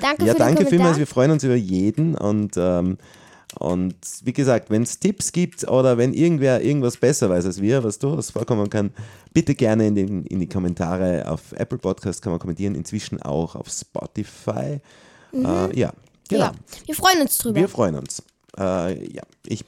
Danke 0.00 0.24
Ja, 0.24 0.32
für 0.32 0.38
danke 0.38 0.64
den 0.64 0.68
vielmals. 0.68 0.92
Kommentar. 0.92 0.98
Wir 0.98 1.06
freuen 1.06 1.30
uns 1.32 1.44
über 1.44 1.54
jeden 1.54 2.14
und, 2.16 2.56
ähm, 2.56 2.96
und 3.58 3.96
wie 4.22 4.32
gesagt, 4.32 4.70
wenn 4.70 4.82
es 4.82 5.00
Tipps 5.00 5.32
gibt 5.32 5.66
oder 5.68 5.98
wenn 5.98 6.12
irgendwer 6.14 6.62
irgendwas 6.62 6.96
besser 6.96 7.28
weiß 7.28 7.46
als 7.46 7.60
wir, 7.60 7.82
was 7.82 7.98
durchaus 7.98 8.30
vorkommen 8.30 8.70
kann, 8.70 8.92
bitte 9.34 9.54
gerne 9.54 9.88
in, 9.88 9.94
den, 9.96 10.24
in 10.26 10.38
die 10.38 10.48
Kommentare 10.48 11.28
auf 11.28 11.52
Apple 11.52 11.78
Podcast 11.78 12.22
kann 12.22 12.32
man 12.32 12.38
kommentieren, 12.38 12.74
inzwischen 12.74 13.20
auch 13.20 13.56
auf 13.56 13.68
Spotify. 13.68 14.80
Äh, 15.32 15.78
ja, 15.78 15.92
genau. 16.28 16.52
Mhm. 16.52 16.54
Ja, 16.54 16.54
wir 16.86 16.94
freuen 16.94 17.20
uns 17.22 17.38
drüber. 17.38 17.60
Wir 17.60 17.68
freuen 17.68 17.96
uns. 17.96 18.22
Äh, 18.56 19.12
ja, 19.12 19.22
ich 19.46 19.64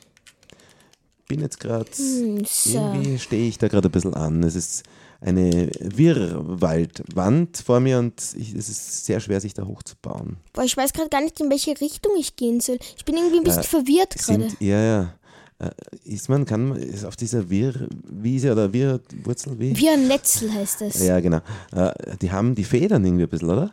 bin 1.27 1.41
jetzt 1.41 1.59
gerade, 1.59 1.91
Hm, 1.97 2.45
irgendwie 2.65 3.19
stehe 3.19 3.49
ich 3.49 3.59
da 3.59 3.69
gerade 3.69 3.89
ein 3.89 3.93
bisschen 3.93 4.15
an. 4.15 4.43
Es 4.43 4.55
ist 4.55 4.85
eine 5.25 5.71
Wirrwaldwand 5.81 7.59
vor 7.59 7.81
mir 7.81 7.99
und 7.99 8.21
ich, 8.37 8.55
es 8.55 8.69
ist 8.69 9.05
sehr 9.07 9.21
schwer, 9.21 9.41
sich 9.41 9.55
da 9.55 9.64
hochzubauen. 9.64 10.37
Boah, 10.52 10.64
ich 10.64 10.76
weiß 10.76 10.93
gerade 10.93 11.09
gar 11.09 11.21
nicht, 11.21 11.41
in 11.41 11.50
welche 11.50 11.81
Richtung 11.81 12.12
ich 12.19 12.37
gehen 12.37 12.61
soll. 12.61 12.79
Ich 12.97 13.05
bin 13.05 13.17
irgendwie 13.17 13.38
ein 13.38 13.45
bisschen 13.45 13.62
verwirrt 13.62 14.17
gerade. 14.17 14.45
Äh, 14.61 14.67
ja, 14.67 14.83
ja. 14.83 15.14
Äh, 15.59 15.71
Ist 16.05 16.29
man, 16.29 16.45
kann 16.45 16.69
man, 16.69 16.79
ist 16.79 17.05
auf 17.05 17.17
dieser 17.17 17.49
Wirrwiese 17.49 18.52
oder 18.52 18.73
Wirrwurzel, 18.73 19.59
wie? 19.59 19.76
Wie 19.76 19.88
ein 19.88 20.09
Netzel 20.09 20.52
heißt 20.52 20.81
das. 20.81 21.05
Ja, 21.05 21.21
genau. 21.21 21.41
Äh, 21.73 21.93
Die 22.21 22.31
haben 22.33 22.55
die 22.55 22.64
Federn 22.64 23.05
irgendwie 23.05 23.25
ein 23.25 23.29
bisschen, 23.29 23.50
oder? 23.50 23.73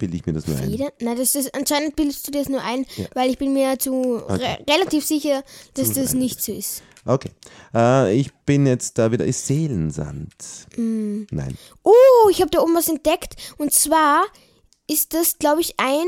bilde 0.00 0.16
ich 0.16 0.26
mir 0.26 0.32
das 0.32 0.46
nur 0.48 0.56
ein? 0.56 0.70
Federn? 0.70 0.88
Nein, 1.00 1.16
das 1.16 1.34
ist, 1.36 1.54
anscheinend 1.54 1.94
bildest 1.94 2.26
du 2.26 2.32
das 2.32 2.48
nur 2.48 2.62
ein, 2.62 2.84
weil 3.14 3.30
ich 3.30 3.38
bin 3.38 3.52
mir 3.52 3.78
zu 3.78 4.16
re 4.16 4.58
relativ 4.68 5.04
sicher, 5.04 5.44
dass 5.74 5.92
das 5.92 6.14
nicht 6.14 6.42
so 6.42 6.52
ist. 6.52 6.82
Okay. 7.04 7.30
Äh, 7.74 8.14
ich 8.14 8.32
bin 8.46 8.66
jetzt 8.66 8.98
da 8.98 9.10
wieder. 9.12 9.24
Ist 9.24 9.46
Seelensand? 9.46 10.34
Mm. 10.76 11.22
Nein. 11.30 11.56
Oh, 11.82 12.28
ich 12.30 12.40
habe 12.40 12.50
da 12.50 12.60
oben 12.60 12.74
was 12.74 12.88
entdeckt. 12.88 13.36
Und 13.58 13.72
zwar 13.72 14.24
ist 14.86 15.14
das, 15.14 15.38
glaube 15.38 15.60
ich, 15.60 15.74
ein 15.78 16.06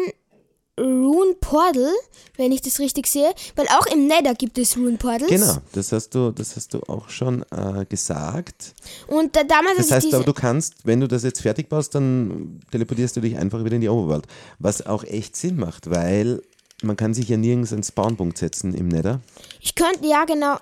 Rune 0.79 1.35
Portal, 1.41 1.93
wenn 2.37 2.51
ich 2.51 2.63
das 2.63 2.79
richtig 2.79 3.07
sehe. 3.07 3.31
Weil 3.57 3.67
auch 3.69 3.87
im 3.87 4.07
Nether 4.07 4.35
gibt 4.35 4.59
es 4.59 4.77
Rune 4.77 4.97
Portals. 4.97 5.31
Genau, 5.31 5.59
das 5.73 5.93
hast 5.93 6.11
du, 6.15 6.31
das 6.31 6.57
hast 6.57 6.75
du 6.75 6.81
auch 6.89 7.09
schon 7.09 7.45
äh, 7.51 7.85
gesagt. 7.87 8.75
Und 9.07 9.37
da, 9.37 9.45
damals, 9.45 9.77
Das 9.77 9.91
heißt 9.91 10.15
aber, 10.15 10.25
du 10.25 10.33
kannst, 10.33 10.75
wenn 10.85 11.01
du 11.01 11.09
das 11.09 11.23
jetzt 11.23 11.43
fertig 11.43 11.69
baust, 11.69 11.95
dann 11.95 12.61
teleportierst 12.71 13.17
du 13.17 13.21
dich 13.21 13.37
einfach 13.37 13.65
wieder 13.65 13.77
in 13.77 13.83
die 13.83 13.89
Overworld. 13.89 14.27
Was 14.59 14.85
auch 14.85 15.05
echt 15.05 15.37
Sinn 15.37 15.57
macht, 15.57 15.91
weil 15.91 16.43
man 16.83 16.97
kann 16.97 17.15
sich 17.15 17.29
ja 17.29 17.37
nirgends 17.37 17.73
einen 17.73 17.83
Spawnpunkt 17.85 18.39
setzen 18.39 18.75
im 18.75 18.89
Nether. 18.89 19.21
ich 19.61 19.75
könnte, 19.75 20.07
ja 20.07 20.25
genau. 20.25 20.57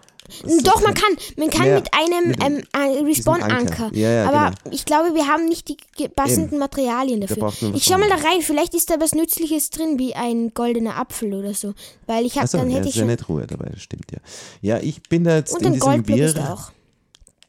Ist 0.45 0.67
Doch, 0.67 0.83
man 0.83 0.95
kann, 0.95 1.17
man 1.37 1.51
kann 1.51 1.67
Ja, 1.67 1.75
mit 1.77 1.89
einem 1.93 2.35
ähm, 2.43 2.63
äh, 2.73 3.03
Respawn-Anker. 3.05 3.85
Anker. 3.85 3.91
Ja, 3.97 4.11
ja, 4.11 4.29
aber 4.29 4.57
genau. 4.57 4.75
ich 4.75 4.85
glaube, 4.85 5.15
wir 5.15 5.27
haben 5.27 5.49
nicht 5.49 5.69
die 5.69 5.77
passenden 6.09 6.51
Eben. 6.55 6.59
Materialien 6.59 7.21
dafür. 7.21 7.53
Ich 7.75 7.85
schau 7.85 7.99
mal 7.99 8.09
da 8.09 8.17
rein, 8.17 8.41
vielleicht 8.41 8.75
ist 8.75 8.91
da 8.91 9.01
was 9.01 9.13
Nützliches 9.15 9.71
drin, 9.71 9.99
wie 9.99 10.15
ein 10.15 10.53
goldener 10.55 10.97
Apfel 10.97 11.35
oder 11.35 11.55
so. 11.55 11.75
Weil 12.07 12.27
ich 12.27 12.35
habe, 12.35 12.45
Achso, 12.45 12.59
dann 12.59 12.71
ja, 12.71 12.77
hätte 12.77 12.89
ist 12.89 12.95
ich 12.95 12.97
ja 12.97 13.03
schon. 13.03 13.11
nicht 13.11 13.29
Ruhe 13.29 13.47
dabei, 13.47 13.71
das 13.71 13.83
stimmt 13.83 14.11
ja. 14.13 14.19
Ja, 14.61 14.79
ich 14.83 15.03
bin 15.03 15.25
da 15.25 15.37
jetzt 15.37 15.53
Und 15.53 15.61
in 15.63 15.67
ein 15.69 15.73
diesem 15.75 15.89
Goldblock 15.89 16.19
ist 16.19 16.39
auch. 16.39 16.73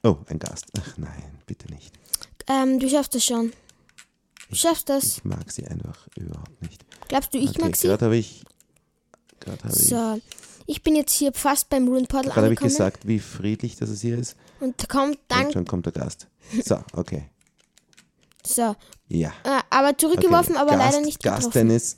Oh, 0.04 0.18
ein 0.28 0.40
Gast. 0.40 0.66
Ach 0.80 0.98
nein, 0.98 1.24
bitte 1.46 1.72
nicht. 1.72 1.94
Ähm, 2.48 2.80
du 2.80 2.90
schaffst 2.90 3.14
das 3.16 3.24
schon. 3.24 3.54
Du 4.50 4.56
schaffst 4.56 4.90
das. 4.90 5.18
Ich 5.18 5.24
mag 5.24 5.50
sie 5.52 5.66
einfach 5.68 6.08
überhaupt 6.18 6.62
nicht. 6.62 6.84
Glaubst 7.08 7.34
du, 7.34 7.38
ich 7.38 7.52
okay, 7.52 7.62
mag 7.62 7.76
sie? 7.76 7.88
Gerade 7.88 8.06
habe 8.06 8.18
ich, 8.18 8.44
gerade 9.40 9.64
habe 9.64 9.74
ich, 9.74 9.88
So. 9.88 10.20
Ich 10.41 10.41
bin 10.84 10.96
jetzt 10.96 11.14
hier 11.14 11.34
fast 11.34 11.70
beim 11.70 11.88
Rune 11.88 12.08
Portal 12.08 12.32
gerade 12.32 12.42
habe 12.44 12.54
ich 12.54 12.60
gesagt, 12.60 13.08
wie 13.08 13.20
friedlich 13.20 13.76
das 13.76 13.90
es 13.90 14.02
hier 14.02 14.18
ist. 14.18 14.36
Und 14.60 14.88
kommt 14.90 15.18
dann. 15.28 15.48
Und 15.48 15.54
schon 15.54 15.66
kommt 15.66 15.86
der 15.86 15.94
Gast. 15.94 16.28
So, 16.66 16.78
okay. 16.94 17.24
So. 18.46 18.76
Ja. 19.08 19.30
Äh, 19.44 19.62
aber 19.70 19.98
zurückgeworfen, 19.98 20.56
okay. 20.56 20.62
aber 20.62 20.78
Gast, 20.78 20.94
leider 20.94 21.06
nicht 21.06 21.22
getroffen. 21.22 21.44
Gasttennis. 21.44 21.98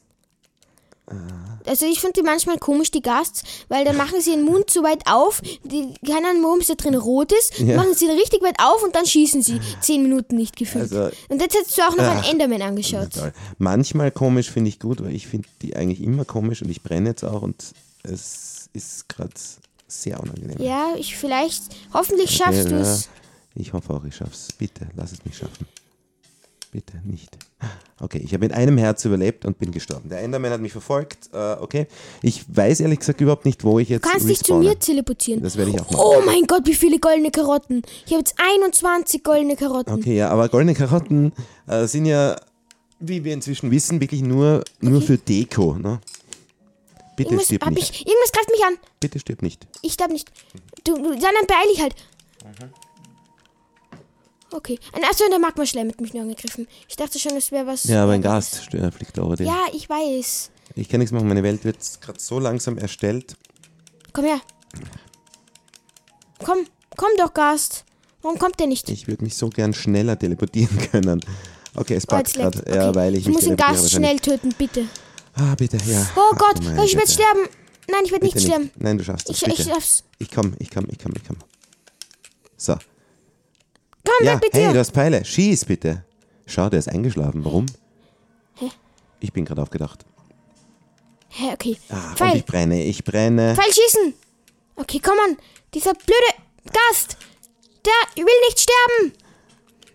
Also 1.66 1.86
ich 1.86 2.00
finde 2.00 2.22
die 2.22 2.24
manchmal 2.24 2.58
komisch, 2.58 2.92
die 2.92 3.02
Gasts, 3.02 3.44
weil 3.68 3.86
dann 3.86 3.98
machen 3.98 4.22
sie 4.22 4.32
den 4.32 4.44
Mund 4.44 4.70
so 4.70 4.84
weit 4.84 5.04
auf, 5.06 5.42
die, 5.64 5.94
keine 6.06 6.30
Ahnung, 6.30 6.44
warum 6.44 6.60
es 6.60 6.68
da 6.68 6.76
drin 6.76 6.96
rot 6.96 7.32
ist, 7.32 7.60
Ja. 7.60 7.78
machen 7.78 7.94
sie 7.94 8.06
ihn 8.06 8.12
richtig 8.12 8.42
weit 8.42 8.56
auf 8.60 8.84
und 8.84 8.96
dann 8.96 9.06
schießen 9.06 9.42
sie. 9.42 9.60
Zehn 9.82 10.02
Minuten 10.02 10.36
nicht 10.36 10.56
gefühlt. 10.56 10.92
Also- 10.94 11.16
und 11.30 11.42
jetzt 11.42 11.56
hättest 11.58 11.78
du 11.78 11.82
auch 11.84 11.96
noch 11.96 12.06
einen 12.06 12.22
Ach. 12.24 12.30
Enderman 12.32 12.62
angeschaut. 12.62 13.10
Manchmal 13.58 14.12
komisch 14.12 14.50
finde 14.50 14.70
ich 14.70 14.80
gut, 14.80 15.04
weil 15.04 15.14
ich 15.14 15.28
finde 15.28 15.48
die 15.62 15.76
eigentlich 15.76 16.02
immer 16.02 16.26
komisch 16.26 16.62
und 16.62 16.70
ich 16.70 16.84
brenne 16.84 17.10
jetzt 17.10 17.24
auch 17.24 17.42
und 17.42 17.64
es 18.04 18.63
ist 18.74 19.08
gerade 19.10 19.32
sehr 19.88 20.20
unangenehm. 20.20 20.58
Ja, 20.60 20.94
ich 20.98 21.16
vielleicht, 21.16 21.64
hoffentlich 21.94 22.32
schaffst 22.32 22.66
Okay, 22.66 22.70
du 22.70 22.80
es. 22.82 23.10
Ich 23.56 23.74
hoffe 23.74 23.94
auch, 23.94 24.04
ich 24.04 24.16
schaff's. 24.16 24.50
Bitte, 24.58 24.88
lass 24.96 25.12
es 25.12 25.24
mich 25.26 25.38
schaffen. 25.38 25.68
Bitte 26.72 27.00
nicht. 27.06 27.38
Okay, 28.00 28.20
ich 28.24 28.34
habe 28.34 28.46
mit 28.46 28.54
einem 28.54 28.80
Herz 28.80 29.06
überlebt 29.06 29.46
und 29.46 29.60
bin 29.60 29.72
gestorben. 29.72 30.10
Der 30.10 30.22
Enderman 30.22 30.52
hat 30.52 30.60
mich 30.60 30.72
verfolgt. 30.72 31.30
Äh, 31.32 31.54
okay. 31.62 31.86
Ich 32.24 32.44
weiß 32.48 32.80
ehrlich 32.80 32.98
gesagt 33.00 33.22
überhaupt 33.22 33.46
nicht, 33.46 33.64
wo 33.64 33.78
ich 33.78 33.90
jetzt 33.90 34.04
Du 34.04 34.10
kannst 34.10 34.28
dich 34.28 34.44
zu 34.44 34.56
mir 34.56 34.78
teleportieren. 34.78 35.44
Das 35.44 35.56
werde 35.56 35.70
ich 35.70 35.80
auch 35.80 35.92
machen. 35.92 36.02
Oh 36.04 36.22
mein 36.26 36.44
Gott, 36.48 36.66
wie 36.66 36.74
viele 36.74 36.98
goldene 36.98 37.30
Karotten. 37.30 37.84
Ich 38.08 38.12
habe 38.12 38.22
jetzt 38.22 38.34
21 38.38 39.24
goldene 39.24 39.56
Karotten. 39.56 39.94
Okay, 39.94 40.18
ja, 40.18 40.30
aber 40.30 40.50
goldene 40.50 40.74
Karotten 40.74 41.32
äh, 41.68 41.86
sind 41.86 42.08
ja, 42.08 42.36
wie 43.00 43.24
wir 43.24 43.34
inzwischen 43.34 43.70
wissen, 43.70 44.02
wirklich 44.02 44.24
nur, 44.24 44.64
nur 44.82 45.02
für 45.04 45.20
Deko. 45.20 45.76
Ne? 45.76 46.00
Bitte 47.16 47.30
Irgendwas, 47.30 47.46
stirb 47.46 47.70
nicht. 47.70 47.90
ich, 47.92 48.08
irgendwas 48.08 48.32
greift 48.32 48.50
mich 48.50 48.66
an. 48.66 48.78
Bitte 49.00 49.20
stirb 49.20 49.42
nicht. 49.42 49.68
Ich 49.82 49.98
glaube 49.98 50.14
nicht. 50.14 50.32
Du, 50.84 50.96
dann 50.96 51.20
beeil 51.48 51.68
ich 51.74 51.82
halt. 51.82 51.96
Mhm. 52.44 52.74
Okay. 54.52 54.80
Ein 54.94 55.04
Achso, 55.04 55.24
der 55.30 55.40
Magma-Schleim 55.40 55.90
hat 55.90 56.00
mich 56.02 56.14
nur 56.14 56.24
angegriffen. 56.24 56.68
Ich 56.88 56.96
dachte 56.96 57.18
schon, 57.20 57.36
es 57.36 57.52
wäre 57.52 57.66
was. 57.68 57.86
Ja, 57.86 58.04
aber 58.04 58.12
ein 58.14 58.22
Gast 58.22 58.58
fliegt 58.96 59.18
over 59.20 59.36
den. 59.36 59.48
Ja, 59.48 59.66
ich 59.74 59.90
weiß. 59.90 60.52
Ich 60.76 60.90
kann 60.90 61.00
nichts 61.00 61.12
machen, 61.12 61.28
meine 61.28 61.44
Welt 61.44 61.64
wird 61.66 61.78
gerade 62.02 62.20
so 62.20 62.40
langsam 62.40 62.78
erstellt. 62.78 63.36
Komm 64.12 64.26
her. 64.26 64.42
Komm, 66.44 66.66
komm 66.98 67.10
doch, 67.18 67.34
Gast. 67.34 67.86
Warum 68.22 68.38
kommt 68.40 68.60
der 68.60 68.68
nicht? 68.68 68.90
Ich 68.90 69.08
würde 69.08 69.24
mich 69.24 69.36
so 69.36 69.50
gern 69.50 69.74
schneller 69.74 70.18
teleportieren 70.18 70.78
können. 70.92 71.22
Okay, 71.76 71.96
es 71.96 72.04
Oh, 72.06 72.12
packt 72.12 72.36
leckt. 72.36 72.56
gerade. 72.64 72.76
Ja, 72.76 72.90
Okay. 72.90 72.96
weil 72.96 73.16
ich 73.16 73.28
ich 73.28 73.34
muss 73.34 73.44
den 73.46 73.56
Gast 73.58 73.92
schnell 73.92 74.20
töten, 74.20 74.54
bitte. 74.58 74.86
Ah, 75.36 75.56
bitte, 75.56 75.78
ja. 75.86 76.08
Oh 76.16 76.36
Gott, 76.36 76.64
meine 76.64 76.86
ich 76.86 76.96
werde 76.96 77.12
sterben. 77.12 77.48
Nein, 77.90 78.02
ich 78.06 78.12
werde 78.12 78.26
nicht 78.26 78.36
Bitte 78.36 78.46
sterben. 78.48 78.72
Nein, 78.76 78.98
du 78.98 79.04
schaffst 79.04 79.30
es. 79.30 79.38
Ich, 79.38 79.44
bitte. 79.44 79.62
ich 79.62 79.68
schaff's. 79.68 80.04
Ich 80.20 80.32
komm, 80.32 80.54
ich 80.60 80.70
komm, 80.70 80.86
ich 80.90 81.00
komm, 81.00 81.12
ich 81.16 81.24
komm. 81.28 81.38
So. 82.56 82.74
Komm, 84.06 84.26
Ja, 84.26 84.36
weg 84.36 84.44
mit 84.44 84.54
hey, 84.54 84.72
du 84.74 84.80
hast 84.80 84.92
Pfeile. 84.92 85.26
Schieß 85.26 85.66
bitte. 85.66 86.06
Schau, 86.46 86.70
der 86.70 86.80
ist 86.80 86.90
eingeschlafen. 86.90 87.44
Warum? 87.44 87.66
Hä? 88.56 88.70
Ich 89.20 89.34
bin 89.34 89.46
gerade 89.46 89.62
aufgedacht. 89.62 90.06
Hä, 91.30 91.52
okay. 91.54 91.78
Ah, 91.90 92.14
Pfeil. 92.16 92.38
ich 92.38 92.46
brenne, 92.46 92.84
ich 92.84 93.04
brenne. 93.04 93.56
Pfeil 93.56 93.74
schießen. 93.74 94.14
Okay, 94.76 95.00
komm 95.04 95.18
an. 95.28 95.38
Dieser 95.74 95.94
blöde 95.94 96.72
Gast. 96.72 97.18
Der 97.86 98.24
will 98.24 98.40
nicht 98.48 98.60
sterben. 98.60 99.14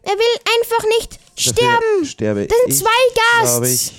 Er 0.02 0.12
will 0.14 0.40
einfach 0.61 0.85
nicht 0.99 1.12
Dafür 1.14 1.33
sterben. 1.52 2.04
Sterbe 2.04 2.47
Das 2.47 2.59
sind 2.59 2.73
ich, 2.73 2.78
zwei 2.78 3.42
Gasts. 3.42 3.92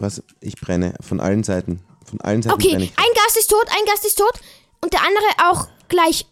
Was? 0.00 0.22
Ich 0.40 0.56
brenne 0.60 0.94
von 1.00 1.20
allen 1.20 1.44
Seiten. 1.44 1.80
Von 2.04 2.20
allen 2.20 2.42
Seiten 2.42 2.54
Okay, 2.54 2.70
brenne 2.70 2.84
ich. 2.84 2.92
ein 2.96 3.04
Gast 3.14 3.36
ist 3.38 3.48
tot, 3.50 3.66
ein 3.68 3.84
Gast 3.86 4.04
ist 4.06 4.16
tot. 4.18 4.32
Und 4.80 4.92
der 4.92 5.00
andere 5.00 5.50
auch 5.50 5.68
gleich. 5.88 6.26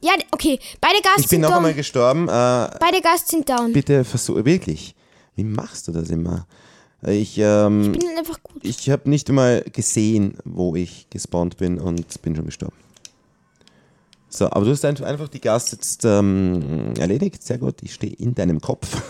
Ja, 0.00 0.12
okay. 0.30 0.60
Beide 0.80 1.02
Gasts 1.02 1.22
Ich 1.22 1.28
bin 1.28 1.28
sind 1.28 1.40
noch 1.42 1.48
down. 1.48 1.56
einmal 1.58 1.74
gestorben. 1.74 2.28
Äh, 2.28 2.30
Beide 2.78 3.00
Gasts 3.02 3.30
sind 3.30 3.48
down. 3.48 3.72
bitte 3.72 4.04
versuch, 4.04 4.44
wirklich. 4.44 4.94
Wie 5.34 5.44
machst 5.44 5.88
du 5.88 5.92
das 5.92 6.10
immer? 6.10 6.46
Ich, 7.06 7.36
ähm, 7.38 7.92
Ich 7.94 7.98
bin 8.00 8.16
einfach 8.18 8.42
gut. 8.42 8.64
ich 8.64 8.90
habe 8.90 9.08
nicht 9.10 9.28
einmal 9.28 9.62
gesehen, 9.72 10.36
wo 10.44 10.74
ich 10.76 11.08
gespawnt 11.10 11.56
bin 11.56 11.78
und 11.80 12.22
bin 12.22 12.34
schon 12.36 12.46
gestorben. 12.46 12.74
So, 14.30 14.46
aber 14.50 14.64
du 14.64 14.70
hast 14.72 14.84
einfach 14.84 15.06
einfach 15.06 15.28
die 15.28 15.40
Gast 15.40 15.72
jetzt 15.72 16.04
ähm, 16.04 16.92
erledigt. 16.98 17.42
Sehr 17.42 17.58
gut, 17.58 17.76
ich 17.82 17.94
stehe 17.94 18.12
in 18.14 18.34
deinem 18.34 18.60
Kopf. 18.60 19.00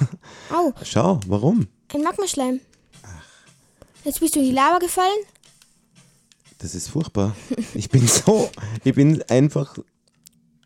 Au, 0.51 0.73
Schau, 0.85 1.19
warum? 1.27 1.67
ein 1.93 2.03
Magmaschleim. 2.03 2.61
Jetzt 4.05 4.21
bist 4.21 4.35
du 4.35 4.41
in 4.41 4.47
die 4.47 4.53
Lava 4.53 4.79
gefallen. 4.79 5.19
Das 6.59 6.75
ist 6.75 6.89
furchtbar. 6.89 7.37
Ich 7.75 7.89
bin 7.89 8.07
so, 8.07 8.51
ich 8.85 8.95
bin 8.95 9.23
einfach 9.29 9.79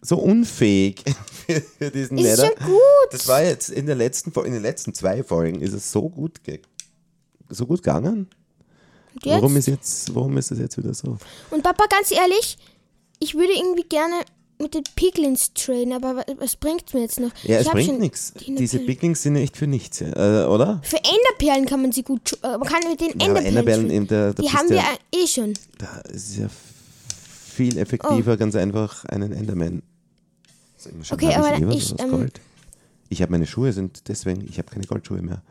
so 0.00 0.16
unfähig 0.18 1.02
für, 1.78 1.90
diesen 1.90 2.18
Ist 2.18 2.38
Nether. 2.38 2.46
schon 2.46 2.66
gut. 2.66 3.12
Das 3.12 3.28
war 3.28 3.42
jetzt 3.42 3.68
in 3.68 3.86
der 3.86 3.94
letzten, 3.94 4.32
in 4.44 4.52
den 4.52 4.62
letzten 4.62 4.94
zwei 4.94 5.22
Folgen 5.22 5.60
ist 5.60 5.72
es 5.74 5.92
so 5.92 6.08
gut, 6.08 6.40
so 7.48 7.66
gut 7.66 7.82
gegangen. 7.82 8.28
Warum 9.24 9.56
ist 9.56 9.68
jetzt, 9.68 10.14
warum 10.14 10.36
ist 10.38 10.50
es 10.50 10.58
jetzt 10.58 10.78
wieder 10.78 10.94
so? 10.94 11.18
Und 11.50 11.62
Papa, 11.62 11.84
ganz 11.88 12.10
ehrlich, 12.10 12.56
ich 13.18 13.34
würde 13.34 13.52
irgendwie 13.52 13.86
gerne 13.86 14.24
mit 14.62 14.74
den 14.74 14.84
Piglins 14.96 15.52
traden, 15.54 15.92
aber 15.92 16.16
wa- 16.16 16.24
was 16.38 16.56
bringt's 16.56 16.94
mir 16.94 17.00
jetzt 17.02 17.20
noch? 17.20 17.30
Ja, 17.44 17.60
ich 17.60 17.66
es 17.66 17.72
bringt 17.72 17.88
schon 17.90 17.98
nichts. 17.98 18.32
die 18.34 18.54
Diese. 18.54 18.78
Piglings 18.78 19.22
sind 19.22 19.36
echt 19.36 19.56
für 19.56 19.66
nichts, 19.66 20.00
ja, 20.00 20.44
äh, 20.44 20.46
oder? 20.46 20.80
Für 20.82 20.96
Enderperlen 20.96 21.66
kann 21.66 21.82
man 21.82 21.92
sie 21.92 22.02
gut, 22.02 22.38
äh, 22.42 22.56
man 22.56 22.62
kann 22.68 22.80
mit 22.88 23.00
den 23.00 23.08
Ja, 23.20 23.26
Enderperlen 23.26 23.46
Enderperlen, 23.46 23.90
eben, 23.90 24.06
da, 24.06 24.32
da 24.32 24.42
Die 24.42 24.48
haben 24.50 24.68
du 24.68 24.74
wir 24.74 24.80
ja, 24.80 24.84
äh, 25.14 25.22
eh 25.22 25.26
schon. 25.26 25.52
da 25.78 25.98
ist 26.10 26.36
ja 26.38 26.48
viel 26.48 27.76
effektiver, 27.76 28.36
ganz 28.38 28.54
einfach 28.56 29.04
einen 29.06 29.32
Enderman. 29.32 29.82
Schauen, 30.78 31.02
Okay, 31.12 31.34
aber 31.34 31.56
ich, 31.74 31.94
ähm, 32.00 32.28
ich 33.08 33.22
habe 33.22 33.30
meine 33.32 33.46
Schuhe 33.46 33.72
sind 33.72 34.08
deswegen, 34.08 34.46
ich 34.48 34.58
habe 34.58 34.70
keine 34.70 34.84
Goldschuhe 34.86 35.22
mehr. 35.22 35.42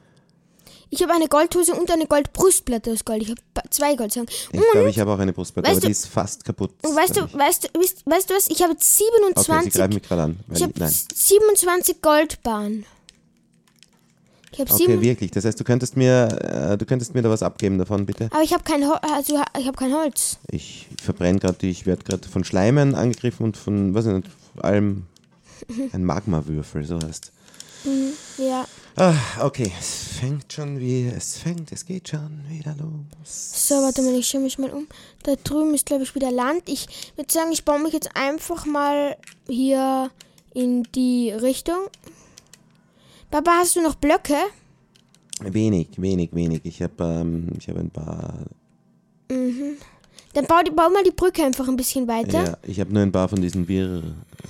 Ich 0.94 1.02
habe 1.02 1.14
eine 1.14 1.28
Goldhose 1.30 1.74
und 1.74 1.90
eine 1.90 2.06
Goldbrustplatte 2.06 2.92
aus 2.92 3.06
Gold. 3.06 3.22
Ich 3.24 3.30
habe 3.30 3.40
zwei 3.70 3.96
Goldsachen. 3.96 4.28
Ich 4.30 4.60
glaube, 4.74 4.90
ich 4.90 5.00
habe 5.00 5.12
auch 5.14 5.20
eine 5.20 5.32
Brustplatte, 5.32 5.70
aber 5.72 5.80
du- 5.80 5.86
die 5.88 5.92
ist 5.92 6.06
fast 6.08 6.44
kaputt. 6.44 6.72
und 6.84 6.96
weißt 6.96 7.16
du, 7.16 7.22
weißt 7.34 7.64
du, 7.74 7.80
weißt, 7.80 8.04
weißt 8.06 8.30
du 8.30 8.34
was? 8.36 8.48
Ich 8.50 8.62
habe 8.62 8.74
jetzt 8.74 9.00
ich. 9.00 9.06
Okay, 9.08 9.40
sie 9.40 9.46
27, 9.46 9.74
greifen 9.74 9.94
mich 9.94 10.04
gerade 10.04 10.22
an. 10.24 10.40
Ich 10.54 10.62
habe 10.62 10.74
nein. 10.78 10.94
27 11.16 12.02
Goldbahnen. 12.02 12.86
Ich 14.52 14.60
habe 14.60 14.70
Okay, 14.70 14.84
sieben, 14.86 15.02
wirklich. 15.02 15.32
Das 15.32 15.46
heißt, 15.46 15.58
du 15.58 15.64
könntest 15.64 15.96
mir, 15.96 16.28
äh, 16.74 16.78
du 16.78 16.86
könntest 16.86 17.14
mir 17.16 17.22
da 17.22 17.30
was 17.30 17.42
abgeben 17.42 17.78
davon, 17.78 18.06
bitte. 18.06 18.26
aber 18.32 18.44
ich 18.44 18.52
habe 18.52 18.64
kein, 18.64 18.84
Hol- 18.86 19.00
also 19.16 19.42
ich 19.58 19.66
habe 19.68 19.78
kein 19.78 19.94
Holz. 19.94 20.40
Ich 20.50 20.88
verbrenne 21.02 21.40
gerade, 21.40 21.66
ich 21.68 21.86
werde 21.86 22.04
gerade 22.04 22.28
von 22.28 22.44
Schleimen 22.44 22.96
angegriffen 22.96 23.46
und 23.46 23.56
von, 23.56 23.94
was 23.94 24.04
nicht, 24.06 24.28
von 24.54 24.62
allem 24.64 25.04
ein 25.94 26.04
Magmawürfel, 26.04 26.84
so 26.84 27.00
heißt. 27.02 27.32
Ja. 28.38 28.68
Ah, 28.96 29.46
okay, 29.46 29.72
es 29.80 30.18
fängt 30.20 30.52
schon 30.52 30.80
wie, 30.80 31.08
es 31.08 31.38
fängt, 31.38 31.72
es 31.72 31.86
geht 31.86 32.10
schon 32.10 32.44
wieder 32.50 32.76
los. 32.76 33.68
So, 33.68 33.76
warte 33.76 34.02
mal, 34.02 34.14
ich 34.16 34.28
schaue 34.28 34.42
mich 34.42 34.60
mal 34.60 34.70
um. 34.70 34.88
Da 35.24 35.36
drüben 35.36 35.74
ist, 35.74 35.86
glaube 35.86 36.04
ich, 36.04 36.14
wieder 36.14 36.32
Land. 36.32 36.64
Ich 36.68 36.88
würde 37.16 37.32
sagen, 37.32 37.52
ich 37.52 37.64
baue 37.64 37.80
mich 37.80 37.94
jetzt 37.94 38.16
einfach 38.16 38.66
mal 38.66 39.18
hier 39.48 40.12
in 40.54 40.84
die 40.94 41.32
Richtung. 41.32 41.88
Papa, 43.32 43.60
hast 43.60 43.78
du 43.78 43.82
noch 43.82 43.96
Blöcke? 43.96 44.36
Wenig, 45.42 45.88
wenig, 45.98 46.30
wenig. 46.34 46.62
Ich 46.66 46.82
habe 46.82 47.04
ähm, 47.04 47.48
ich 47.58 47.70
hab 47.70 47.78
ein 47.78 47.90
paar. 47.90 48.46
Dann 50.34 50.46
bau, 50.46 50.62
die- 50.66 50.72
bau 50.72 50.90
mal 50.90 51.04
die 51.04 51.12
Brücke 51.12 51.44
einfach 51.44 51.68
ein 51.68 51.76
bisschen 51.76 52.08
weiter. 52.08 52.44
Ja, 52.46 52.58
ich 52.64 52.80
habe 52.80 52.94
nur 52.94 53.02
ein 53.04 53.12
paar 53.12 53.28
von 53.30 53.42
diesen 53.42 53.66
Bier, 53.66 54.02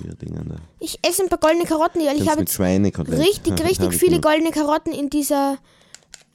Bierdingern 0.01 0.49
da. 0.49 0.55
Ich 0.79 0.99
esse 1.07 1.23
ein 1.23 1.29
paar 1.29 1.39
goldene 1.39 1.65
Karotten, 1.65 2.01
weil 2.05 2.21
ich 2.21 2.29
habe 2.29 2.41
jetzt 2.41 2.59
richtig, 2.59 3.59
richtig 3.63 3.89
ich 3.91 3.97
viele 3.97 4.19
goldene 4.21 4.51
Karotten 4.51 4.93
in 4.93 5.09
dieser 5.09 5.57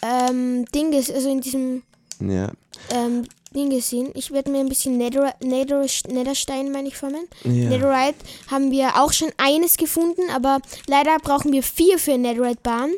ähm, 0.03 0.65
Ding, 0.75 0.93
ges- 0.93 1.13
also 1.13 1.31
in 1.31 1.41
diesem 1.41 1.83
Ja, 2.21 2.51
ähm, 2.91 3.25
Ding 3.55 3.71
gesehen. 3.71 4.11
Ich 4.15 4.33
werde 4.33 4.51
mir 4.51 4.59
ein 4.61 4.69
bisschen 4.69 4.99
Nether, 4.99 5.33
Nether, 5.41 5.87
Netherstein, 6.09 6.71
meine 6.73 6.89
ich, 6.89 6.97
formen. 6.97 7.27
Ja. 7.45 7.69
Netherite 7.71 8.17
haben 8.51 8.71
wir 8.71 9.01
auch 9.01 9.13
schon 9.13 9.31
eines 9.39 9.77
gefunden, 9.79 10.23
aber 10.35 10.59
leider 10.89 11.17
brauchen 11.23 11.53
wir 11.53 11.63
vier 11.63 11.99
für 11.99 12.19
Netherite-Bahn. 12.19 12.91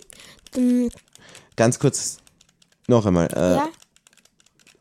Ganz 1.56 1.78
kurz 1.78 2.18
noch 2.86 3.04
einmal. 3.06 3.28
Äh, 3.34 3.54
ja, 3.56 3.68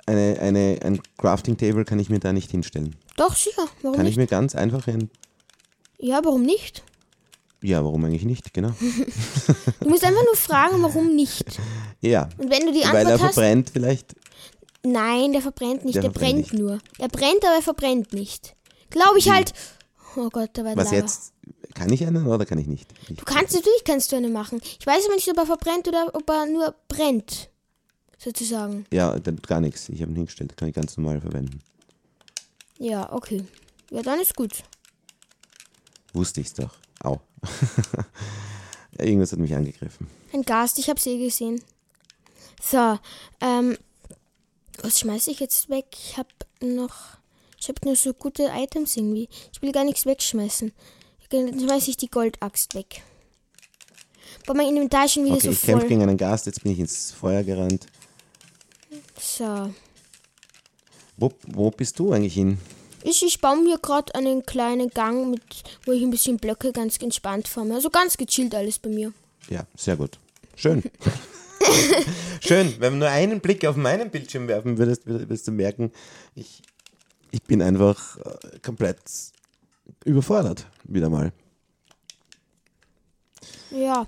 eine, 0.08 0.40
eine, 0.40 0.80
ein 0.84 1.02
Crafting-Table 1.18 1.86
kann 1.86 2.00
ich 2.00 2.10
mir 2.10 2.20
da 2.20 2.34
nicht 2.34 2.50
hinstellen. 2.50 2.96
doch, 3.18 3.36
sicher. 3.36 3.68
Warum 3.82 3.96
Kann 3.96 4.06
nicht? 4.06 4.14
ich 4.14 4.18
mir 4.18 4.28
ganz 4.28 4.56
einfach 4.56 4.88
ein. 4.88 5.10
Ja, 6.00 6.22
warum 6.24 6.44
nicht? 6.44 6.84
Ja, 7.62 7.84
warum 7.84 8.06
eigentlich 8.06 8.26
nicht? 8.26 8.54
Genau. 8.54 8.72
Du 9.80 9.90
musst 9.90 10.04
einfach 10.04 10.24
nur 10.24 10.36
fragen, 10.36 10.82
warum 10.84 11.16
nicht. 11.16 11.60
Ja, 12.02 12.30
Und 12.38 12.50
wenn 12.52 12.66
du 12.68 12.72
die 12.74 12.82
weil 12.84 13.06
er 13.06 13.14
Antwort 13.14 13.22
hast, 13.22 13.34
verbrennt 13.36 13.70
vielleicht. 13.72 14.16
nein, 14.84 15.32
der 15.34 15.42
verbrennt 15.42 15.84
nicht, 15.86 15.96
Der 15.96 16.04
der, 16.04 16.12
verbrennt 16.12 16.48
brennt 16.50 16.60
nur. 16.60 16.80
Er 17.00 17.08
brennt, 17.10 17.44
aber 17.46 17.56
er 17.56 17.62
verbrennt 17.62 18.14
nicht. 18.14 18.56
Glaube 18.90 19.18
ich 19.20 19.30
halt. 19.32 19.54
Oh 20.16 20.30
Gott, 20.30 20.52
da 20.54 20.64
war 20.66 20.76
Was 20.76 20.86
Lava. 20.86 20.96
jetzt? 20.98 21.34
Kann 21.74 21.92
ich 21.92 22.06
einen 22.06 22.26
oder 22.28 22.46
kann 22.46 22.58
ich 22.58 22.68
nicht? 22.68 22.88
Ich, 23.10 23.18
Du 23.18 23.24
kannst 23.26 23.54
natürlich 23.54 23.84
kannst 23.86 24.12
du 24.12 24.16
eine 24.16 24.30
machen. 24.30 24.62
Ich 24.80 24.86
weiß 24.88 25.06
aber 25.06 25.16
nicht, 25.16 25.30
ob 25.30 25.38
er 25.38 25.46
verbrennt 25.46 25.88
oder 25.88 26.12
ob 26.14 26.30
er 26.30 26.46
nur 26.48 26.76
brennt. 26.88 27.50
Sozusagen. 28.18 28.86
ja, 28.92 29.18
dann 29.20 29.38
gar 29.38 29.62
nichts. 29.62 29.90
Ich 29.90 30.02
habe 30.02 30.12
ihn 30.12 30.16
hingestellt. 30.16 30.58
Kann 30.58 30.70
ich 30.70 30.76
ganz 30.76 30.98
normal 30.98 31.22
verwenden. 31.22 31.60
Ja, 32.80 33.12
okay. 33.14 33.44
Ja, 33.92 34.02
dann 34.02 34.20
ist 34.20 34.36
gut. 34.36 34.64
Wusste 36.14 36.42
ich's 36.42 36.54
doch. 36.54 36.76
Au. 37.04 37.20
irgendwas 38.98 39.32
hat 39.32 39.40
mich 39.40 39.54
angegriffen. 39.54 40.08
Ein 40.34 40.44
Gast, 40.44 40.80
ich 40.80 40.90
hab's 40.90 41.06
eh 41.06 41.18
gesehen. 41.18 41.62
So, 42.62 42.98
ähm, 43.40 43.78
was 44.82 45.00
schmeiße 45.00 45.32
ich 45.32 45.40
jetzt 45.40 45.70
weg? 45.70 45.86
Ich 45.92 46.18
hab 46.18 46.28
noch, 46.62 47.18
ich 47.60 47.70
hab 47.70 47.84
nur 47.86 47.96
so 47.96 48.14
gute 48.14 48.50
Items 48.54 48.98
irgendwie. 48.98 49.30
Ich 49.54 49.62
will 49.62 49.72
gar 49.72 49.84
nichts 49.84 50.06
wegschmeißen. 50.06 50.72
Dann 51.30 51.60
schmeiße 51.60 51.90
ich 51.90 51.98
die 51.98 52.10
Goldaxt 52.10 52.74
weg. 52.74 53.04
Boah, 54.46 54.56
mein 54.56 54.70
Inventar 54.70 55.06
ist 55.06 55.14
schon 55.14 55.26
wieder 55.26 55.36
Okay, 55.36 55.48
so 55.48 55.52
ich 55.52 55.62
kämpfe 55.62 55.88
gegen 55.88 56.02
einen 56.02 56.18
Gast. 56.18 56.46
Jetzt 56.46 56.64
bin 56.64 56.72
ich 56.72 56.80
ins 56.80 57.12
Feuer 57.12 57.44
gerannt. 57.44 57.88
So. 59.20 59.74
Wo, 61.18 61.32
wo 61.48 61.72
bist 61.72 61.98
du 62.00 62.14
eigentlich 62.14 62.36
hin? 62.36 62.60
Ich, 63.04 63.24
ich 63.24 63.42
baue 63.42 63.62
mir 63.62 63.78
gerade 63.78 64.14
einen 64.16 64.46
kleinen 64.46 64.90
Gang, 64.90 65.30
mit, 65.30 65.42
wo 65.86 65.92
ich 65.92 66.04
ein 66.04 66.10
bisschen 66.10 66.38
Blöcke 66.38 66.72
ganz 66.72 66.98
entspannt 66.98 67.48
forme. 67.48 67.76
Also 67.76 67.90
ganz 67.90 68.18
gechillt 68.18 68.54
alles 68.54 68.80
bei 68.80 68.90
mir. 68.90 69.14
Ja, 69.50 69.66
sehr 69.76 69.96
gut. 69.96 70.20
Schön. 70.56 70.84
Schön. 72.42 72.76
Wenn 72.80 72.94
du 72.94 73.00
nur 73.00 73.10
einen 73.10 73.40
Blick 73.40 73.66
auf 73.66 73.76
meinen 73.76 74.10
Bildschirm 74.10 74.48
werfen 74.48 74.78
würdest, 74.78 75.06
würdest 75.06 75.48
du 75.48 75.52
merken, 75.52 75.92
ich, 76.36 76.62
ich 77.32 77.42
bin 77.44 77.62
einfach 77.62 78.18
äh, 78.18 78.60
komplett 78.60 78.98
überfordert. 80.04 80.68
Wieder 80.84 81.10
mal. 81.10 81.32
Ja, 83.72 84.08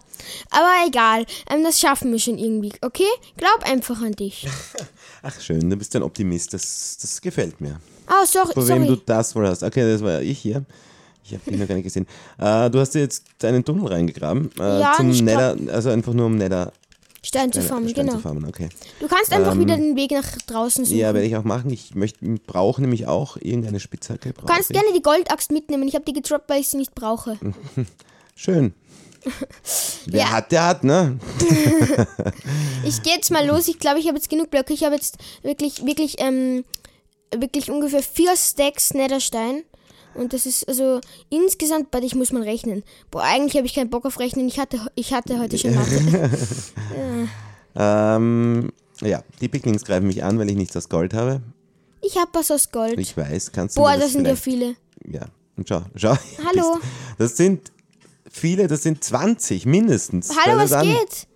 aber 0.52 0.88
egal. 0.88 1.26
Ähm, 1.50 1.64
das 1.64 1.80
schaffen 1.80 2.12
wir 2.12 2.20
schon 2.20 2.38
irgendwie, 2.38 2.72
okay? 2.82 3.08
Glaub 3.38 3.64
einfach 3.64 4.02
an 4.02 4.14
dich. 4.14 4.48
Ach 5.22 5.40
schön, 5.42 5.70
du 5.70 5.76
bist 5.76 5.96
ein 5.96 6.04
Optimist. 6.04 6.54
Das, 6.54 6.98
das 7.02 7.20
gefällt 7.22 7.60
mir. 7.60 7.80
Oh, 8.10 8.26
sorry, 8.26 8.54
Vor 8.54 8.68
wem 8.68 8.84
du 8.84 8.94
sorry. 8.94 9.02
das 9.06 9.36
wohl 9.36 9.48
hast. 9.48 9.64
Okay, 9.64 9.90
das 9.92 10.02
war 10.02 10.14
ja 10.14 10.22
ich 10.22 10.40
hier. 10.40 10.66
Ich 11.24 11.34
habe 11.34 11.52
dich 11.52 11.60
noch 11.60 11.68
gar 11.68 11.76
nicht 11.76 11.84
gesehen. 11.84 12.08
Äh, 12.38 12.70
du 12.72 12.80
hast 12.80 12.96
dir 12.96 13.00
jetzt 13.02 13.26
einen 13.44 13.64
Tunnel 13.64 13.88
reingegraben. 13.88 14.50
Äh, 14.60 14.80
Ja, 14.80 14.94
zum 14.96 15.12
ich 15.12 15.22
Nether, 15.22 15.56
also 15.72 15.90
einfach 15.90 16.14
nur 16.14 16.26
um 16.26 16.38
Nether 16.38 16.72
Stein 17.22 17.52
zu 17.52 17.60
äh, 17.60 17.64
farmen, 17.64 17.90
Stein 17.90 18.06
genau. 18.06 18.18
zu 18.18 18.22
farmen. 18.24 18.46
Okay. 18.46 18.70
Du 19.00 19.08
kannst 19.08 19.34
einfach 19.34 19.58
wieder 19.58 19.76
den 19.76 19.96
Weg 19.98 20.12
nach 20.12 20.26
draußen 20.48 20.86
suchen. 20.86 20.96
Ähm, 20.96 21.02
Ja, 21.02 21.14
werde 21.14 21.28
ich 21.28 21.36
auch 21.36 21.44
machen. 21.44 21.70
Ich 21.70 21.94
möchte, 21.94 22.26
brauche 22.48 22.82
nämlich 22.82 23.08
auch 23.08 23.36
irgendeine 23.38 23.80
Spitzhacke. 23.80 24.32
du 24.34 24.46
kannst 24.46 24.70
gerne 24.70 24.88
die 24.96 25.02
Goldaxt 25.02 25.52
mitnehmen. 25.52 25.88
Ich 25.88 25.96
habe 25.96 26.06
die 26.06 26.14
gedroppt, 26.14 26.50
weil 26.50 26.62
ich 26.62 26.70
sie 26.70 26.78
nicht 26.78 26.96
brauche. 26.96 27.38
Schön. 28.36 28.74
Wer 30.06 30.20
Ja. 30.22 30.32
hat, 30.32 30.52
der 30.52 30.66
hat, 30.66 30.84
ne? 30.84 31.20
Ich 32.86 33.04
gehe 33.04 33.14
jetzt 33.14 33.30
mal 33.32 33.46
los. 33.46 33.68
Ich 33.68 33.78
glaube, 33.80 34.00
ich 34.00 34.08
habe 34.08 34.18
jetzt 34.18 34.30
genug 34.30 34.50
Blöcke. 34.50 34.74
Ich 34.74 34.84
habe 34.84 34.96
jetzt 34.96 35.18
wirklich, 35.44 35.86
wirklich, 35.86 36.16
ähm, 36.20 36.64
wirklich 37.36 37.70
ungefähr 37.70 38.02
vier 38.02 38.36
Stacks 38.36 38.94
Netherstein. 38.94 39.64
Und 40.16 40.34
das 40.34 40.46
ist 40.46 40.68
also 40.68 41.00
insgesamt, 41.30 41.88
warte, 41.92 42.06
ich 42.08 42.16
muss 42.16 42.32
mal 42.32 42.42
rechnen. 42.42 42.84
Boah, 43.12 43.24
eigentlich 43.24 43.56
habe 43.58 43.68
ich 43.68 43.76
keinen 43.76 43.90
Bock 43.90 44.06
auf 44.06 44.20
Rechnen. 44.20 44.48
Ich 44.48 44.60
hatte, 44.60 44.80
ich 44.96 45.14
hatte 45.14 45.40
heute 45.40 45.58
schon 45.58 45.76
Mathe. 45.76 46.30
Ähm, 47.76 48.72
ja, 49.02 49.24
die 49.40 49.48
Picklings 49.48 49.86
greifen 49.86 50.08
mich 50.08 50.24
an, 50.24 50.40
weil 50.40 50.50
ich 50.50 50.56
nichts 50.58 50.76
aus 50.76 50.90
Gold 50.90 51.14
habe. 51.14 51.42
Ich 52.02 52.18
habe 52.18 52.30
was 52.34 52.50
aus 52.52 52.72
Gold. 52.72 53.00
Ich 53.00 53.16
weiß, 53.16 53.52
kannst 53.52 53.78
du 53.78 53.82
Boah, 53.82 53.92
das 53.94 54.02
das 54.02 54.12
sind 54.14 54.26
ja 54.28 54.36
viele. 54.36 54.76
Ja, 55.06 55.22
und 55.56 55.70
schau, 55.70 55.84
schau. 55.96 56.18
Hallo. 56.48 56.80
Das 57.18 57.38
sind 57.38 57.72
viele, 58.30 58.68
das 58.68 58.84
sind 58.84 59.04
20 59.04 59.66
mindestens. 59.66 60.30
Hallo, 60.36 60.58
was 60.58 60.72
geht? 60.82 61.28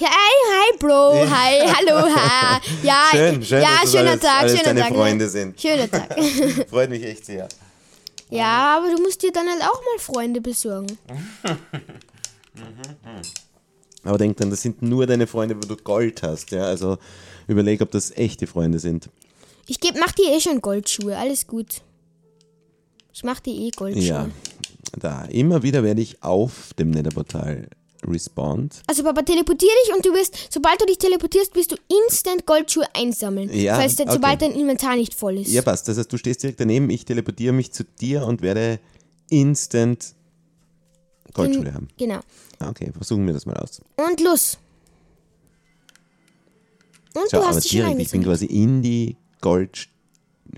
Hi, 0.00 0.06
hi, 0.06 0.78
Bro. 0.78 1.28
Hi, 1.28 1.66
hallo, 1.66 2.08
ha. 2.14 2.60
Ja, 2.84 3.08
Schön, 3.10 3.42
schön, 3.42 3.62
ja, 3.62 3.68
dass 3.68 3.82
das 3.82 3.92
schöner 3.92 4.10
alles, 4.10 4.20
Tag, 4.20 4.40
alles 4.40 4.52
schöner 4.52 4.64
deine 4.64 4.80
Tag. 4.80 4.94
Freunde 4.94 5.24
ne? 5.24 5.30
sind. 5.30 5.60
Schöner 5.60 5.90
Tag. 5.90 6.16
Freut 6.70 6.90
mich 6.90 7.02
echt 7.02 7.26
sehr. 7.26 7.48
ja, 8.30 8.76
aber 8.78 8.94
du 8.94 9.02
musst 9.02 9.22
dir 9.22 9.32
dann 9.32 9.48
halt 9.48 9.62
auch 9.62 9.82
mal 9.82 9.98
Freunde 9.98 10.40
besorgen. 10.40 10.98
Aber 14.04 14.16
denk 14.16 14.36
dann, 14.36 14.48
das 14.50 14.62
sind 14.62 14.80
nur 14.80 15.06
deine 15.06 15.26
Freunde, 15.26 15.56
wo 15.56 15.60
du 15.60 15.76
Gold 15.76 16.22
hast. 16.22 16.50
Ja? 16.52 16.62
Also 16.62 16.98
überleg, 17.46 17.80
ob 17.82 17.90
das 17.90 18.10
echte 18.16 18.46
Freunde 18.46 18.78
sind. 18.78 19.10
Ich 19.66 19.80
geb, 19.80 19.96
mach 19.98 20.12
dir 20.12 20.32
eh 20.32 20.40
schon 20.40 20.60
Goldschuhe, 20.60 21.16
alles 21.16 21.46
gut. 21.46 21.82
Ich 23.12 23.24
mach 23.24 23.40
dir 23.40 23.52
eh 23.52 23.70
Goldschuhe. 23.70 24.02
Ja, 24.02 24.28
da. 24.96 25.24
Immer 25.26 25.62
wieder 25.62 25.82
werde 25.82 26.00
ich 26.00 26.22
auf 26.22 26.72
dem 26.78 26.90
Netherportal 26.90 27.68
respawned. 28.06 28.82
Also 28.86 29.02
Papa, 29.02 29.22
teleportier 29.22 29.70
dich 29.84 29.94
und 29.94 30.04
du 30.04 30.12
wirst, 30.12 30.52
sobald 30.52 30.80
du 30.80 30.86
dich 30.86 30.98
teleportierst, 30.98 31.54
wirst 31.54 31.72
du 31.72 31.76
instant 32.06 32.46
Goldschuhe 32.46 32.84
einsammeln. 32.94 33.50
Ja, 33.52 33.76
falls 33.76 33.96
de, 33.96 34.06
okay. 34.06 34.14
sobald 34.14 34.42
dein 34.42 34.52
Inventar 34.52 34.96
nicht 34.96 35.14
voll 35.14 35.38
ist. 35.38 35.50
Ja, 35.50 35.62
passt. 35.62 35.88
Das 35.88 35.98
heißt, 35.98 36.12
du 36.12 36.16
stehst 36.16 36.42
direkt 36.42 36.60
daneben, 36.60 36.90
ich 36.90 37.04
teleportiere 37.04 37.52
mich 37.52 37.72
zu 37.72 37.84
dir 37.84 38.24
und 38.24 38.42
werde 38.42 38.78
instant 39.30 40.14
Goldschule 41.34 41.74
haben. 41.74 41.88
Genau. 41.96 42.20
Ah, 42.58 42.70
Okay, 42.70 42.90
versuchen 42.92 43.26
wir 43.26 43.34
das 43.34 43.46
mal 43.46 43.56
aus. 43.56 43.80
Und 43.96 44.20
los. 44.20 44.58
Und 47.14 47.22
Schau, 47.30 47.38
du 47.38 47.44
aber 47.44 47.56
hast 47.56 47.64
dich 47.64 47.72
schon 47.72 47.80
direkt, 47.80 48.00
ich 48.00 48.10
bin 48.10 48.22
quasi 48.22 48.46
in 48.46 48.82
die 48.82 49.16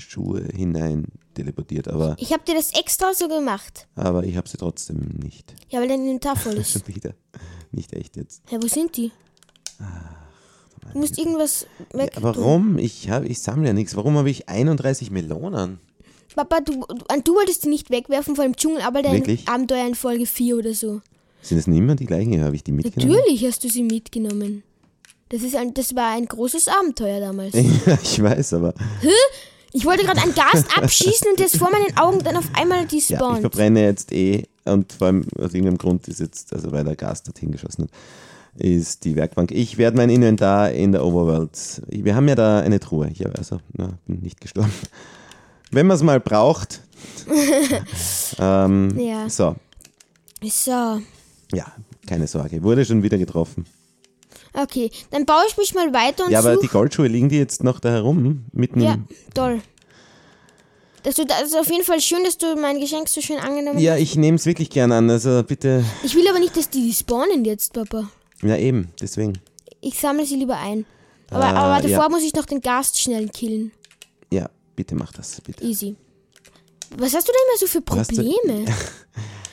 Goldschuhe 0.00 0.44
hinein 0.54 1.06
teleportiert, 1.34 1.88
aber, 1.88 2.16
Ich 2.18 2.32
habe 2.32 2.42
dir 2.44 2.54
das 2.54 2.72
extra 2.74 3.12
so 3.14 3.28
gemacht. 3.28 3.86
aber 3.94 4.24
ich 4.24 4.36
habe 4.36 4.48
sie 4.48 4.56
trotzdem 4.56 4.98
nicht. 5.22 5.54
Ja, 5.68 5.80
weil 5.80 5.88
dein 5.88 6.00
Inventar 6.00 6.36
voll 6.36 6.54
ist. 6.58 6.72
Schon 6.72 6.86
wieder. 6.94 7.14
Nicht 7.72 7.92
echt 7.92 8.16
jetzt. 8.16 8.42
Hä, 8.48 8.58
wo 8.60 8.66
sind 8.66 8.96
die? 8.96 9.12
Du 10.92 10.98
musst 10.98 11.18
irgendwas 11.18 11.66
weg. 11.92 12.12
Ja, 12.16 12.22
warum? 12.22 12.78
Ich, 12.78 13.08
hab, 13.10 13.24
ich 13.24 13.40
sammle 13.40 13.68
ja 13.68 13.72
nichts. 13.72 13.94
Warum 13.96 14.16
habe 14.16 14.28
ich 14.30 14.48
31 14.48 15.10
Melonen? 15.10 15.78
Papa, 16.34 16.60
du, 16.60 16.72
du, 16.72 17.20
du 17.24 17.34
wolltest 17.34 17.64
die 17.64 17.68
nicht 17.68 17.90
wegwerfen 17.90 18.34
vor 18.34 18.44
dem 18.44 18.56
Dschungel, 18.56 18.82
aber 18.82 19.02
dein 19.02 19.14
Wirklich? 19.14 19.46
Abenteuer 19.48 19.86
in 19.86 19.94
Folge 19.94 20.26
4 20.26 20.56
oder 20.58 20.74
so. 20.74 21.00
Sind 21.42 21.58
es 21.58 21.66
nicht 21.66 21.78
immer 21.78 21.96
die 21.96 22.06
gleichen? 22.06 22.42
Habe 22.42 22.56
ich 22.56 22.64
die 22.64 22.72
mitgenommen? 22.72 23.14
Natürlich 23.16 23.44
hast 23.46 23.62
du 23.64 23.68
sie 23.68 23.82
mitgenommen. 23.82 24.62
Das, 25.28 25.42
ist 25.42 25.54
ein, 25.54 25.74
das 25.74 25.94
war 25.94 26.12
ein 26.12 26.26
großes 26.26 26.68
Abenteuer 26.68 27.20
damals. 27.20 27.54
Ja, 27.86 27.98
ich 28.02 28.22
weiß, 28.22 28.54
aber 28.54 28.74
Ich 29.72 29.84
wollte 29.84 30.04
gerade 30.04 30.20
einen 30.20 30.34
Gast 30.34 30.66
abschießen 30.76 31.28
und 31.30 31.40
jetzt 31.40 31.56
vor 31.56 31.70
meinen 31.70 31.96
Augen 31.96 32.22
dann 32.24 32.36
auf 32.36 32.48
einmal 32.54 32.86
die 32.86 33.02
ja, 33.08 33.34
ich 33.34 33.40
verbrenne 33.40 33.84
jetzt 33.84 34.12
eh 34.12 34.46
und 34.64 34.92
vor 34.92 35.08
allem 35.08 35.24
aus 35.38 35.54
irgendeinem 35.54 35.78
Grund 35.78 36.08
ist 36.08 36.20
jetzt, 36.20 36.52
also 36.52 36.70
weil 36.72 36.84
der 36.84 36.96
Gas 36.96 37.22
dorthin 37.22 37.50
geschossen 37.52 37.84
hat, 37.84 37.90
ist 38.54 39.04
die 39.04 39.16
Werkbank. 39.16 39.52
Ich 39.52 39.78
werde 39.78 39.96
mein 39.96 40.10
Inventar 40.10 40.72
in 40.72 40.92
der 40.92 41.04
Overworld. 41.04 41.82
Wir 41.88 42.14
haben 42.14 42.28
ja 42.28 42.34
da 42.34 42.60
eine 42.60 42.80
Truhe. 42.80 43.08
Ich 43.12 43.24
habe 43.24 43.36
also 43.38 43.60
na, 43.72 43.98
bin 44.06 44.20
nicht 44.20 44.40
gestorben. 44.40 44.72
Wenn 45.70 45.86
man 45.86 45.96
es 45.96 46.02
mal 46.02 46.20
braucht. 46.20 46.82
ähm, 48.38 48.98
Ja. 48.98 49.28
So, 49.28 49.56
so, 50.42 51.00
ja, 51.52 51.66
keine 52.06 52.26
Sorge. 52.26 52.62
Wurde 52.62 52.84
schon 52.84 53.02
wieder 53.02 53.18
getroffen. 53.18 53.64
Okay. 54.54 54.90
Dann 55.10 55.26
baue 55.26 55.42
ich 55.48 55.56
mich 55.56 55.74
mal 55.74 55.92
weiter 55.92 56.24
und 56.26 56.30
Ja, 56.30 56.40
aber 56.40 56.54
such. 56.54 56.62
die 56.62 56.68
Goldschuhe 56.68 57.06
liegen 57.08 57.28
die 57.28 57.38
jetzt 57.38 57.62
noch 57.64 57.80
da 57.80 57.90
herum? 57.90 58.44
Mitten 58.52 58.80
Ja, 58.80 58.98
toll. 59.34 59.60
Das 61.02 61.18
ist 61.18 61.56
auf 61.56 61.70
jeden 61.70 61.84
Fall 61.84 62.00
schön, 62.00 62.24
dass 62.24 62.36
du 62.36 62.56
mein 62.56 62.78
Geschenk 62.78 63.08
so 63.08 63.22
schön 63.22 63.38
angenommen 63.38 63.78
Ja, 63.78 63.92
hast. 63.92 64.00
ich 64.00 64.16
nehme 64.16 64.36
es 64.36 64.44
wirklich 64.44 64.68
gern 64.68 64.92
an. 64.92 65.08
Also 65.08 65.42
bitte. 65.42 65.82
Ich 66.04 66.14
will 66.14 66.28
aber 66.28 66.38
nicht, 66.38 66.54
dass 66.56 66.68
die 66.68 66.92
spawnen 66.92 67.44
jetzt, 67.46 67.72
Papa. 67.72 68.10
Ja, 68.42 68.56
eben, 68.56 68.88
deswegen. 69.00 69.38
ich 69.80 69.98
sammle 69.98 70.26
sie 70.26 70.36
lieber 70.36 70.58
ein. 70.58 70.84
Aber, 71.30 71.44
Äh, 71.44 71.48
aber 71.48 71.82
davor 71.88 72.04
ja. 72.04 72.08
muss 72.10 72.22
ich 72.22 72.34
noch 72.34 72.44
den 72.44 72.60
Gast 72.60 73.00
schnell 73.00 73.28
killen. 73.28 73.72
Ja, 74.32 74.50
bitte 74.76 74.94
mach 74.94 75.12
das, 75.12 75.40
bitte. 75.40 75.64
Easy. 75.64 75.96
Was 76.98 77.14
hast 77.14 77.28
du 77.28 77.32
denn 77.32 77.40
immer 77.48 77.58
so 77.58 77.66
für 77.66 77.80
Probleme? 77.80 78.66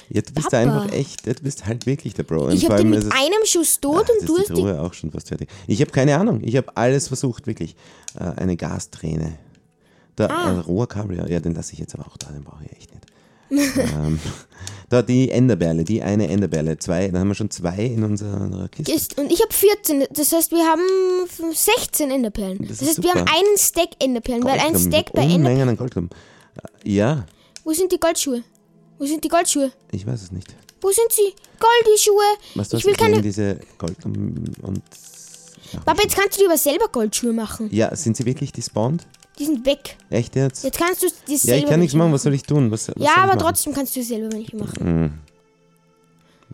Ja, 0.10 0.22
du 0.22 0.34
bist 0.34 0.50
Papa. 0.50 0.58
einfach 0.58 0.92
echt, 0.94 1.26
du 1.28 1.34
bist 1.44 1.66
halt 1.66 1.86
wirklich 1.86 2.14
der 2.14 2.24
Bro. 2.24 2.46
Und 2.46 2.54
Ich 2.54 2.66
habe 2.66 2.78
den 2.78 2.90
mit 2.92 3.00
es- 3.04 3.12
einem 3.12 3.46
Schuss 3.46 3.80
tot 3.80 4.06
Ach, 4.06 4.10
und 4.22 4.28
du 4.30 4.38
hast 4.38 4.50
die. 4.50 4.54
Truhe 4.54 4.82
auch 4.82 4.94
schon 4.94 5.12
fast 5.12 5.28
fertig. 5.28 5.50
Ich 5.68 5.82
habe 5.82 5.92
keine 5.92 6.18
Ahnung. 6.18 6.42
Ich 6.44 6.56
habe 6.56 6.76
alles 6.76 7.08
versucht, 7.10 7.46
wirklich. 7.48 7.76
Äh, 8.20 8.24
eine 8.42 8.56
Gasträne. 8.56 9.38
Da, 10.16 10.28
Ah. 10.28 10.50
ein 10.52 10.60
roher 10.60 10.88
Kabel, 10.88 11.18
ja, 11.30 11.40
den 11.40 11.54
lasse 11.54 11.74
ich 11.74 11.80
jetzt 11.80 11.94
aber 11.94 12.08
auch 12.08 12.18
da, 12.18 12.28
den 12.32 12.44
brauche 12.44 12.64
ich 12.66 12.72
echt 12.72 12.92
nicht. 12.94 13.06
ähm, 13.78 14.20
da 14.90 15.02
die 15.02 15.30
Enderberle, 15.32 15.84
die 15.86 16.02
eine 16.02 16.28
Enderberle, 16.28 16.78
zwei, 16.80 17.08
da 17.10 17.20
haben 17.20 17.28
wir 17.30 17.36
schon 17.36 17.50
zwei 17.52 17.78
in 17.86 18.04
unserer 18.04 18.68
Kiste. 18.70 18.92
Ist, 18.92 19.18
und 19.18 19.32
ich 19.32 19.42
habe 19.42 19.54
14. 19.54 20.06
Das 20.12 20.32
heißt, 20.34 20.52
wir 20.52 20.66
haben 20.66 20.82
16 21.54 22.12
Enderperlen. 22.12 22.60
Das 22.68 22.80
Das, 22.80 22.88
heißt, 22.90 23.04
wir 23.04 23.12
haben 23.12 23.20
super. 23.20 23.32
einen 23.36 23.58
Stack 23.58 23.90
Enderperlen, 24.00 24.44
weil 24.44 24.54
ein 24.54 24.60
Goldklumpen, 24.74 24.92
Stack 24.92 25.14
bei 25.14 25.22
Enderperlen. 25.22 25.46
Unmengen 25.46 25.70
an 25.70 25.78
Goldklumpen. 25.78 26.18
Äh, 26.84 26.90
Ja, 26.90 27.26
Wo 27.64 27.72
sind 27.74 27.92
die 27.92 28.00
Goldschuhe? 28.00 28.44
Wo 29.00 29.06
sind 29.06 29.24
die 29.24 29.28
Goldschuhe? 29.30 29.72
ich 29.92 30.06
weiß 30.06 30.22
es 30.24 30.32
nicht. 30.32 30.56
Wo 30.82 30.92
sind 30.92 31.12
sie? 31.12 31.34
Goldischuhe. 31.60 32.24
Was 32.56 32.70
du 32.70 32.78
Ich 32.78 32.86
will 32.86 32.94
keine. 32.96 33.22
diese 33.22 33.60
Goldklumpen 33.78 34.56
und... 34.62 34.82
Papa, 35.86 36.02
jetzt 36.04 36.16
kannst 36.16 36.38
du 36.38 36.42
dir 36.44 36.48
aber 36.50 36.58
selber 36.58 36.88
Goldschuhe 36.88 37.34
machen. 37.34 37.70
ja, 37.72 37.94
sind 37.96 38.16
sie 38.16 38.26
wirklich 38.26 38.52
despawned? 38.54 39.06
Die 39.38 39.46
sind 39.46 39.66
weg. 39.66 39.98
Echt 40.10 40.36
jetzt? 40.36 40.64
Jetzt 40.64 40.78
kannst 40.80 41.04
du 41.04 41.08
die 41.28 41.34
Ja, 41.34 41.38
selber 41.38 41.58
ich 41.64 41.70
kann 41.70 41.80
nichts 41.80 41.94
welche 41.94 41.98
machen, 42.04 42.14
was 42.14 42.24
soll 42.24 42.34
ich 42.34 42.44
tun? 42.44 42.72
Was, 42.72 42.88
was 42.90 42.96
Ja, 42.98 43.16
aber 43.18 43.28
machen? 43.28 43.40
trotzdem 43.40 43.74
kannst 43.74 43.96
du 43.96 44.02
selber 44.04 44.32
welche 44.32 44.56
machen. 44.56 44.80
Hm. 44.80 45.14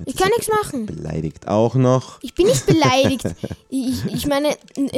Ich 0.06 0.15
kann 0.15 0.29
nichts 0.29 0.49
machen. 0.49 0.86
Beleidigt 0.86 1.47
auch 1.47 1.75
noch. 1.75 2.21
Ich 2.23 2.34
bin 2.34 2.47
nicht 2.47 2.65
beleidigt. 2.65 3.23
ich, 3.69 4.06
ich 4.06 4.25
meine, 4.27 4.49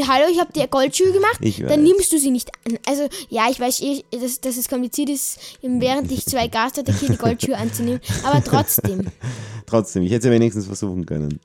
hallo, 0.08 0.26
ich 0.32 0.40
habe 0.40 0.54
dir 0.54 0.68
Goldschuhe 0.68 1.12
gemacht, 1.12 1.38
Ich 1.42 1.62
weiß. 1.62 1.70
dann 1.70 1.84
nimmst 1.84 2.12
du 2.14 2.18
sie 2.18 2.32
nicht 2.32 2.50
an. 2.66 2.78
Also, 2.88 3.08
ja, 3.30 3.48
ich 3.50 3.60
weiß, 3.60 3.82
eh, 3.82 4.04
dass, 4.12 4.40
dass 4.42 4.58
es 4.58 4.70
kompliziert 4.70 5.10
ist, 5.10 5.38
während 5.62 6.12
ich 6.12 6.26
zwei 6.26 6.48
Gast 6.48 6.80
attackiere, 6.80 7.12
die 7.14 7.18
Goldschuhe 7.18 7.58
anzunehmen. 7.58 8.00
Aber 8.24 8.44
trotzdem, 8.44 9.08
Trotzdem, 9.66 10.04
ich 10.04 10.12
hätte 10.12 10.20
es 10.20 10.26
ja 10.26 10.32
wenigstens 10.32 10.66
versuchen 10.66 11.06
können. 11.06 11.40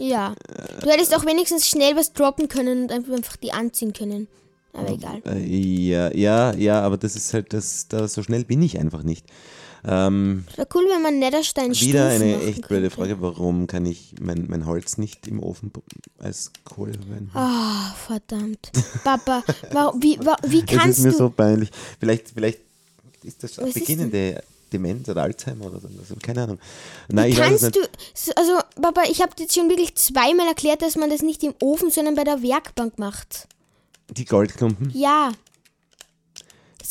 ja. 0.00 0.34
Du 0.80 0.88
hättest 0.88 1.14
auch 1.14 1.26
wenigstens 1.26 1.68
schnell 1.68 1.96
was 1.96 2.12
droppen 2.12 2.48
können 2.48 2.84
und 2.84 2.92
einfach 2.92 3.36
die 3.36 3.52
anziehen 3.52 3.92
können. 3.92 4.28
Aber 4.72 4.90
egal. 4.90 5.22
Äh, 5.26 5.44
ja, 5.46 6.12
ja, 6.12 6.52
ja, 6.54 6.80
aber 6.80 6.96
das 6.96 7.14
ist 7.14 7.32
halt, 7.34 7.52
das, 7.52 7.86
da, 7.88 8.08
so 8.08 8.22
schnell 8.24 8.44
bin 8.44 8.60
ich 8.62 8.78
einfach 8.78 9.02
nicht. 9.04 9.24
Ähm, 9.86 10.44
Wäre 10.56 10.68
cool, 10.74 10.86
wenn 10.90 11.02
man 11.02 11.18
Netherstein 11.18 11.72
wieder 11.74 12.10
Stufen 12.10 12.22
eine 12.32 12.42
echt 12.42 12.66
blöde. 12.68 12.88
Frage, 12.90 13.20
warum 13.20 13.66
kann 13.66 13.84
ich 13.84 14.14
mein, 14.20 14.46
mein 14.48 14.64
Holz 14.66 14.96
nicht 14.96 15.26
im 15.26 15.42
Ofen 15.42 15.70
als 16.18 16.50
Kohle 16.64 16.94
verwenden? 16.94 17.30
Ah, 17.34 17.94
verdammt. 18.06 18.70
Papa, 19.04 19.42
wie, 19.98 20.18
wie 20.46 20.62
kannst 20.64 20.98
ist 21.00 21.04
mir 21.04 21.12
du... 21.12 21.18
so 21.18 21.30
peinlich. 21.30 21.70
Vielleicht, 22.00 22.30
vielleicht 22.30 22.60
ist 23.22 23.42
das 23.42 23.58
Was 23.58 23.74
beginnende 23.74 24.42
Demenz 24.72 25.08
oder 25.08 25.22
Alzheimer 25.22 25.66
oder 25.66 25.80
so. 25.80 25.88
Also, 26.00 26.14
keine 26.22 26.42
Ahnung. 26.44 26.58
Nein, 27.08 27.30
ich 27.30 27.38
weiß 27.38 27.46
kannst 27.48 27.62
nicht. 27.64 27.76
du, 27.76 27.80
so- 28.14 28.32
also 28.36 28.52
Papa, 28.80 29.02
ich 29.10 29.20
habe 29.20 29.32
jetzt 29.38 29.54
schon 29.54 29.68
wirklich 29.68 29.94
zweimal 29.96 30.48
erklärt, 30.48 30.80
dass 30.82 30.96
man 30.96 31.10
das 31.10 31.22
nicht 31.22 31.42
im 31.44 31.54
Ofen, 31.60 31.90
sondern 31.90 32.14
bei 32.14 32.24
der 32.24 32.42
Werkbank 32.42 32.98
macht. 32.98 33.48
Die 34.10 34.24
Goldklumpen? 34.24 34.90
Ja. 34.94 35.32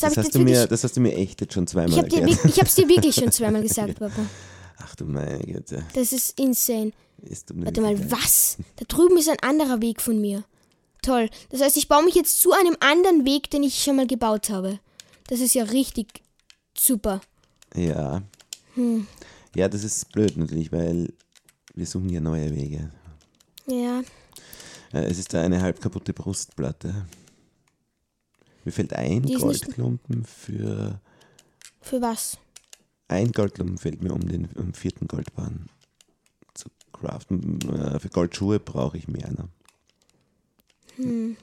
Das 0.00 0.16
hab 0.16 0.24
hast, 0.24 0.34
du 0.34 0.38
wirklich, 0.40 0.56
mir, 0.56 0.66
das 0.66 0.84
hast 0.84 0.96
du 0.96 1.00
mir 1.00 1.14
echt 1.14 1.40
jetzt 1.40 1.54
schon 1.54 1.66
zweimal 1.66 1.90
ich 1.90 1.98
habe 1.98 2.08
dir, 2.08 2.20
erklärt. 2.22 2.44
wirk- 2.44 2.50
ich 2.50 2.60
hab's 2.60 2.74
dir 2.74 2.88
wirklich 2.88 3.14
schon 3.14 3.30
zweimal 3.30 3.62
gesagt, 3.66 3.98
Papa. 3.98 4.26
Ach 4.78 4.96
du 4.96 5.04
meine 5.04 5.38
Güte. 5.38 5.84
Das 5.94 6.12
ist 6.12 6.38
insane. 6.38 6.92
Mir 7.54 7.66
Warte 7.66 7.80
mal, 7.80 7.94
leid. 7.96 8.10
was? 8.10 8.56
Da 8.76 8.84
drüben 8.88 9.16
ist 9.18 9.28
ein 9.28 9.38
anderer 9.40 9.80
Weg 9.80 10.00
von 10.02 10.20
mir. 10.20 10.44
Toll. 11.02 11.30
Das 11.50 11.60
heißt, 11.60 11.76
ich 11.76 11.86
baue 11.88 12.04
mich 12.04 12.14
jetzt 12.16 12.40
zu 12.40 12.52
einem 12.52 12.76
anderen 12.80 13.24
Weg, 13.24 13.50
den 13.50 13.62
ich 13.62 13.82
schon 13.82 13.96
mal 13.96 14.06
gebaut 14.06 14.50
habe. 14.50 14.80
Das 15.28 15.38
ist 15.40 15.54
ja 15.54 15.64
richtig 15.64 16.22
super. 16.76 17.20
Ja. 17.74 18.22
Hm. 18.74 19.06
Ja, 19.54 19.68
das 19.68 19.84
ist 19.84 20.10
blöd 20.12 20.36
natürlich, 20.36 20.72
weil 20.72 21.12
wir 21.74 21.86
suchen 21.86 22.08
ja 22.08 22.20
neue 22.20 22.54
Wege. 22.54 22.90
Ja. 23.66 24.00
Äh, 24.92 25.04
Es 25.06 25.18
ist 25.18 25.32
da 25.32 25.40
eine 25.42 25.62
halb 25.62 25.80
kaputte 25.80 26.12
Brustplatte. 26.12 27.06
Mir 28.64 28.72
fällt 28.72 28.92
ein 28.94 29.22
Die 29.22 29.34
ist 29.34 29.44
nicht- 29.44 29.64
Goldklumpen 29.64 30.24
für. 30.24 31.00
Für 31.80 32.00
was? 32.00 32.38
Ein 33.08 33.32
Goldklumpen 33.32 33.78
fällt 33.78 34.02
mir, 34.02 34.12
um 34.14 34.26
den 34.26 34.46
um 34.56 34.72
vierten 34.72 35.06
Goldbahn 35.06 35.66
zu 36.54 36.68
craften. 36.92 37.60
Äh, 37.70 37.98
Für 38.00 38.08
Goldschuhe 38.08 38.58
brauche 38.58 38.96
ich 38.96 39.06
mehr. 39.08 39.30
Ne? 39.30 39.48
Hm. 40.96 41.36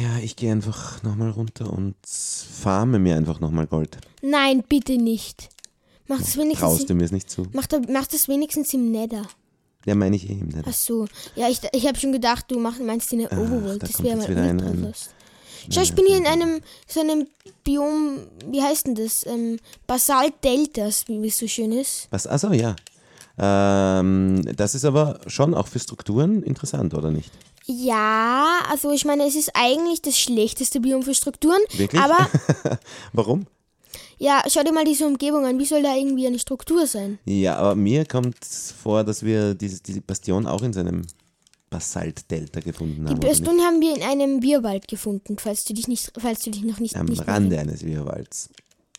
Ja, 0.00 0.18
ich 0.18 0.34
gehe 0.34 0.50
einfach 0.50 1.02
nochmal 1.04 1.30
runter 1.30 1.72
und 1.72 1.94
farme 2.04 2.98
mir 2.98 3.16
einfach 3.16 3.38
nochmal 3.38 3.66
Gold. 3.68 3.98
Nein, 4.20 4.64
bitte 4.68 4.96
nicht. 4.98 5.48
Mach 6.08 6.18
das 6.18 6.36
wenigstens, 6.36 6.58
Traust 6.58 6.90
du 6.90 6.94
mir 6.94 7.04
es 7.04 7.12
nicht 7.12 7.30
zu? 7.30 7.46
mach, 7.52 7.66
da- 7.68 7.80
mach 7.88 8.08
das 8.08 8.26
wenigstens 8.26 8.74
im 8.74 8.90
Nether. 8.90 9.24
Ja, 9.84 9.94
meine 9.94 10.16
ich 10.16 10.28
eben. 10.30 10.62
Ach 10.64 10.72
so. 10.72 11.06
Ja, 11.34 11.48
ich, 11.48 11.60
ich 11.72 11.86
habe 11.86 11.98
schon 11.98 12.12
gedacht, 12.12 12.46
du 12.48 12.58
mach, 12.58 12.78
meinst 12.78 13.12
in 13.12 13.20
der 13.20 13.32
Overworld. 13.32 13.82
da 13.82 13.86
Das 13.86 14.02
wäre 14.02 14.16
mal 14.16 14.26
ein-. 14.28 14.94
Schau, 15.70 15.80
ich 15.80 15.94
bin 15.94 16.06
hier 16.06 16.16
in 16.16 16.26
einem, 16.26 16.60
so 16.86 17.00
einem 17.00 17.28
Biom, 17.64 18.18
wie 18.46 18.62
heißt 18.62 18.86
denn 18.86 18.94
das? 18.94 19.24
Ähm, 19.26 19.58
Basalt-Deltas, 19.86 21.06
wie 21.08 21.26
es 21.26 21.38
so 21.38 21.46
schön 21.46 21.72
ist. 21.72 22.08
Was? 22.10 22.26
Achso, 22.26 22.52
ja. 22.52 22.74
Ähm, 23.38 24.42
das 24.56 24.74
ist 24.74 24.84
aber 24.84 25.20
schon 25.26 25.54
auch 25.54 25.68
für 25.68 25.78
Strukturen 25.78 26.42
interessant, 26.42 26.94
oder 26.94 27.10
nicht? 27.10 27.30
Ja, 27.64 28.58
also 28.70 28.90
ich 28.90 29.04
meine, 29.04 29.24
es 29.26 29.36
ist 29.36 29.52
eigentlich 29.54 30.02
das 30.02 30.18
schlechteste 30.18 30.80
Biom 30.80 31.02
für 31.02 31.14
Strukturen. 31.14 31.60
Wirklich? 31.76 32.02
Aber 32.02 32.28
Warum? 33.12 33.46
Ja, 34.22 34.40
schau 34.48 34.62
dir 34.62 34.72
mal 34.72 34.84
diese 34.84 35.04
Umgebung 35.04 35.44
an. 35.44 35.58
Wie 35.58 35.64
soll 35.64 35.82
da 35.82 35.96
irgendwie 35.96 36.28
eine 36.28 36.38
Struktur 36.38 36.86
sein? 36.86 37.18
Ja, 37.24 37.56
aber 37.56 37.74
mir 37.74 38.04
kommt 38.04 38.36
vor, 38.44 39.02
dass 39.02 39.24
wir 39.24 39.54
diese, 39.54 39.82
diese 39.82 40.00
Bastion 40.00 40.46
auch 40.46 40.62
in 40.62 40.72
so 40.72 40.78
einem 40.78 41.04
Basaltdelta 41.70 42.60
gefunden 42.60 43.04
Die 43.04 43.10
haben. 43.10 43.18
nicht? 43.18 43.28
Bastion 43.28 43.60
haben 43.62 43.80
wir 43.80 43.96
in 43.96 44.02
einem 44.04 44.38
Bierwald 44.38 44.86
gefunden, 44.86 45.38
falls 45.38 45.64
du 45.64 45.74
dich 45.74 45.88
nicht, 45.88 46.12
falls 46.16 46.42
du 46.42 46.52
dich 46.52 46.62
noch 46.62 46.78
nicht, 46.78 46.94
Am 46.94 47.06
nicht 47.06 47.26
Rande 47.26 47.58
eines 47.58 47.84
Wirrwalds. 47.84 48.50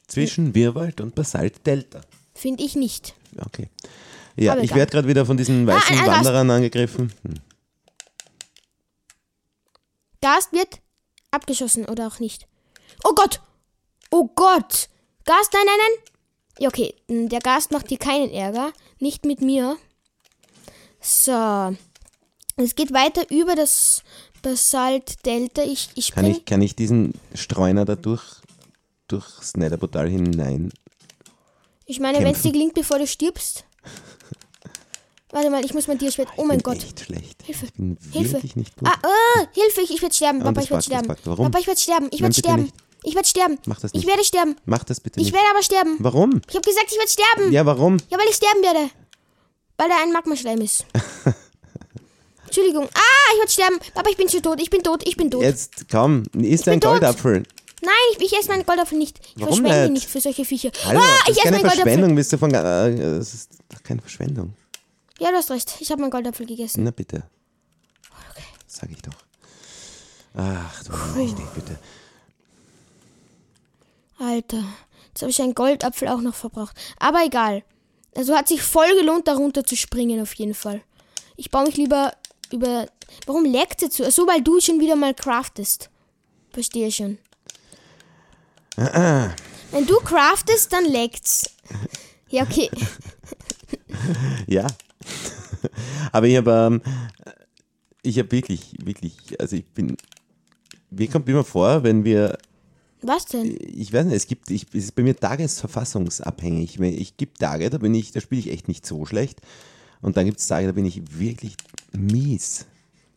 Zwischen 0.08 0.54
Wirrwald 0.56 1.00
und 1.00 1.16
Basaltdelta. 1.16 2.02
Finde 2.34 2.62
ich 2.62 2.76
nicht. 2.76 3.14
Okay. 3.46 3.70
Ja, 4.36 4.52
Aber 4.54 4.62
ich 4.64 4.76
werde 4.76 4.92
gerade 4.92 5.08
wieder 5.08 5.26
von 5.26 5.38
diesen 5.38 5.66
weißen 5.66 6.00
ein 6.00 6.04
Rast. 6.04 6.18
Wanderern 6.18 6.52
angegriffen. 6.52 7.14
Hm. 7.24 7.36
Gast 10.22 10.52
wird 10.52 10.82
abgeschossen 11.32 11.86
oder 11.86 12.08
auch 12.08 12.20
nicht. 12.20 12.46
Oh 13.06 13.14
Gott! 13.16 13.40
Oh 14.12 14.30
Gott! 14.36 14.90
Gast, 15.26 15.54
nein, 15.54 15.64
nein, 15.66 15.78
nein! 15.78 16.14
Ja, 16.60 16.68
okay, 16.70 16.94
m, 17.08 17.30
der 17.30 17.40
Gast 17.40 17.72
macht 17.72 17.90
hier 17.90 17.98
keinen 17.98 18.30
Ärger. 18.32 18.74
Nicht 19.00 19.26
mit 19.26 19.42
mir. 19.42 19.78
So. 21.02 21.76
Es 22.56 22.76
geht 22.76 22.94
weiter 22.94 23.30
über 23.32 23.56
das 23.56 24.04
Basalt-Delta. 24.42 25.64
Ich, 25.64 25.90
ich 25.96 26.12
Kann, 26.12 26.26
ich, 26.26 26.46
kann 26.46 26.62
ich 26.62 26.76
diesen 26.76 27.14
Streuner 27.34 27.86
da 27.86 27.96
durch, 27.96 28.24
durchs 29.08 29.56
Netherportal 29.56 30.08
hinein? 30.10 30.72
Ich 31.86 32.00
meine, 32.00 32.20
wenn 32.20 32.34
es 32.36 32.42
dir 32.42 32.52
gelingt, 32.52 32.76
bevor 32.76 33.00
du 33.00 33.08
stirbst. 33.08 33.66
Warte 35.32 35.50
mal, 35.50 35.66
ich 35.66 35.74
muss 35.74 35.88
mein 35.88 35.98
Tierschwert. 35.98 36.30
Oh 36.38 36.44
mein 36.46 36.60
ich 36.60 36.64
bin 36.64 36.74
Gott. 36.74 36.84
echt 36.84 37.00
schlecht. 37.00 37.42
Hilfe. 37.44 37.66
Ich 37.66 37.74
bin 37.74 37.98
Hilfe. 38.12 38.40
nicht 38.56 38.78
gut. 38.78 38.88
Ah, 38.88 39.00
äh, 39.42 39.48
Hilfe, 39.54 39.82
ich, 39.82 39.92
ich 39.96 40.02
werde 40.02 40.14
sterben. 40.14 40.38
Und 40.44 40.54
Papa, 40.54 40.62
ich 40.62 40.70
werde 40.70 40.84
sterben. 40.84 41.08
Papa, 41.08 41.60
ich 41.60 41.68
werde 41.68 41.80
sterben. 41.80 42.08
Ich 42.12 42.22
werde 42.22 42.36
sterben. 42.36 42.72
Ich 43.04 43.16
werde 43.16 43.28
sterben. 43.28 43.60
Mach 43.66 43.80
das 43.80 43.92
Ich 43.94 44.00
nicht. 44.02 44.08
werde 44.08 44.24
sterben. 44.24 44.56
Mach 44.66 44.84
das 44.84 45.00
bitte 45.00 45.20
Ich 45.20 45.28
nicht. 45.28 45.34
werde 45.36 45.48
aber 45.52 45.64
sterben. 45.64 45.98
Warum? 46.00 46.42
Ich 46.50 46.56
habe 46.56 46.66
gesagt, 46.68 46.88
ich 46.90 46.98
werde 46.98 47.12
sterben. 47.12 47.52
Ja, 47.52 47.66
warum? 47.66 47.98
Ja, 48.10 48.18
weil 48.18 48.28
ich 48.30 48.36
sterben 48.36 48.62
werde. 48.64 48.90
Weil 49.78 49.90
da 49.90 49.96
ein 50.02 50.12
Magmaschleim 50.12 50.62
ist. 50.62 50.86
Entschuldigung. 52.46 52.88
Ah, 52.94 53.34
ich 53.34 53.40
werde 53.40 53.52
sterben. 53.52 53.80
Papa, 53.94 54.10
ich 54.10 54.18
bin 54.18 54.30
schon 54.30 54.42
tot. 54.42 54.62
Ich 54.62 54.70
bin 54.70 54.84
tot. 54.84 55.08
Ich 55.08 55.18
bin 55.18 55.32
tot. 55.32 55.42
Jetzt 55.42 55.86
komm, 55.90 56.24
isst 56.34 56.68
ein. 56.68 56.80
Goldapfel. 56.80 57.44
Nein, 57.82 57.94
ich, 58.14 58.22
ich 58.22 58.38
esse 58.38 58.48
meine 58.50 58.64
Goldapfel 58.64 58.98
nicht. 58.98 59.20
Ich 59.36 59.42
Warum 59.42 59.58
verschwende 59.60 59.82
nicht? 59.92 60.04
nicht 60.04 60.10
für 60.10 60.22
solche 60.22 60.46
Viecher. 60.46 60.72
Hallo, 60.86 61.00
ah, 61.00 61.04
das 61.04 61.22
ich 61.24 61.30
ist 61.30 61.38
esse 61.38 61.44
keine 61.44 61.52
meinen 61.52 61.62
Goldapfel. 61.64 61.84
Verschwendung, 61.84 62.16
bist 62.16 62.34
du 62.34 62.38
von. 62.38 62.54
Äh, 62.54 63.18
das 63.18 63.34
ist 63.34 63.50
doch 63.70 63.84
keine 63.84 64.02
Verschwendung. 64.02 64.54
Ja, 65.20 65.32
du 65.32 65.36
hast 65.38 65.52
recht. 65.52 65.76
Ich 65.80 65.92
habe 65.92 66.02
meinen 66.02 66.12
Goldapfel 66.12 66.46
gegessen. 66.46 66.84
Na 66.84 66.92
bitte. 66.92 67.24
Sag 68.68 68.90
ich 68.92 69.02
doch. 69.02 69.14
Ach 70.36 70.84
du 70.84 70.92
meine 71.16 71.34
bitte. 71.56 71.78
Alter, 74.24 74.64
jetzt 75.08 75.22
habe 75.22 75.32
ich 75.32 75.42
einen 75.42 75.56
Goldapfel 75.56 76.08
auch 76.08 76.22
noch 76.22 76.36
verbraucht. 76.36 76.76
Aber 77.00 77.24
egal. 77.26 77.64
Also 78.16 78.36
hat 78.36 78.48
sich 78.48 78.62
voll 78.62 78.96
gelohnt, 79.00 79.28
darunter 79.28 79.64
zu 79.64 79.76
springen, 79.76 80.22
auf 80.22 80.34
jeden 80.36 80.54
Fall. 80.54 80.82
Ich 81.36 81.50
baue 81.50 81.66
mich 81.66 81.78
lieber 81.78 82.14
über. 82.52 82.88
Warum 83.26 83.46
laggt 83.46 83.82
jetzt 83.82 83.98
so? 83.98 84.10
So, 84.10 84.28
weil 84.28 84.42
du 84.42 84.60
schon 84.60 84.80
wieder 84.80 84.96
mal 84.96 85.14
craftest. 85.14 85.90
Verstehe 86.52 86.92
schon. 86.92 87.18
Wenn 88.76 89.86
du 89.86 89.96
craftest, 89.98 90.72
dann 90.72 90.86
lagt's. 90.86 91.50
Ja, 92.30 92.44
okay. 92.44 92.70
Ja. 94.48 94.68
Aber 96.12 96.28
ich 96.28 96.36
habe 96.36 96.52
ähm, 96.52 96.82
ich 98.04 98.20
habe 98.20 98.32
wirklich, 98.32 98.76
wirklich, 98.84 99.16
also 99.40 99.56
ich 99.56 99.66
bin, 99.66 99.96
mir 100.90 101.10
kommt 101.10 101.28
immer 101.30 101.44
vor, 101.44 101.84
wenn 101.84 102.04
wir 102.04 102.38
Was 103.04 103.26
denn? 103.26 103.58
ich 103.60 103.92
weiß 103.92 104.06
nicht, 104.06 104.16
es 104.16 104.28
gibt, 104.28 104.50
ich, 104.50 104.66
es 104.70 104.86
ist 104.86 104.96
bei 104.96 105.04
mir 105.04 105.16
tagesverfassungsabhängig. 105.16 106.80
Ich 106.80 107.18
gibt 107.18 107.40
Tage, 107.40 107.70
da 107.70 107.78
bin 107.78 107.94
ich, 107.94 108.12
da 108.12 108.22
spiele 108.22 108.40
ich 108.40 108.50
echt 108.50 108.68
nicht 108.68 108.86
so 108.86 109.06
schlecht. 109.06 109.42
Und 110.02 110.18
dann 110.18 110.26
gibt 110.26 110.40
es 110.40 110.48
Tage, 110.48 110.68
da 110.68 110.72
bin 110.74 110.86
ich 110.86 111.20
wirklich 111.20 111.56
mies. 111.92 112.66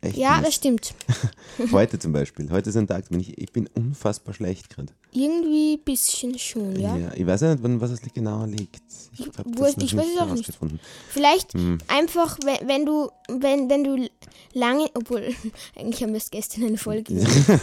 Echt 0.01 0.17
Ja, 0.17 0.35
das 0.37 0.43
mies. 0.45 0.55
stimmt. 0.55 0.93
Heute 1.71 1.97
zum 1.97 2.13
Beispiel. 2.13 2.49
Heute 2.51 2.69
ist 2.69 2.75
ein 2.77 2.87
Tag, 2.87 3.09
bin 3.09 3.19
ich, 3.19 3.37
ich 3.37 3.51
bin 3.51 3.67
unfassbar 3.73 4.33
schlecht 4.33 4.69
gerade. 4.69 4.93
Irgendwie 5.11 5.73
ein 5.73 5.83
bisschen 5.83 6.37
schon, 6.37 6.79
ja. 6.79 6.95
Ich 7.15 7.25
weiß 7.25 7.41
ja 7.41 7.51
nicht, 7.53 7.63
wann, 7.63 7.81
was 7.81 7.89
es 7.91 8.01
genau 8.13 8.45
liegt. 8.45 8.81
Ich, 9.17 9.25
hab 9.25 9.45
wurscht, 9.57 9.77
noch 9.77 9.83
ich 9.83 9.97
weiß 9.97 10.05
es 10.15 10.21
auch 10.21 10.33
nicht. 10.33 10.51
Vielleicht 11.09 11.53
Hm. 11.53 11.79
einfach, 11.87 12.37
wenn, 12.45 12.67
wenn 12.67 12.85
du, 12.85 13.09
wenn, 13.27 13.69
wenn 13.69 13.83
du 13.83 14.07
lange, 14.53 14.85
obwohl, 14.93 15.23
eigentlich 15.75 16.03
haben 16.03 16.11
wir 16.11 16.17
es 16.17 16.29
gestern 16.29 16.61
in 16.61 16.67
einer 16.69 16.77
Folge 16.77 17.15
gesehen. 17.15 17.59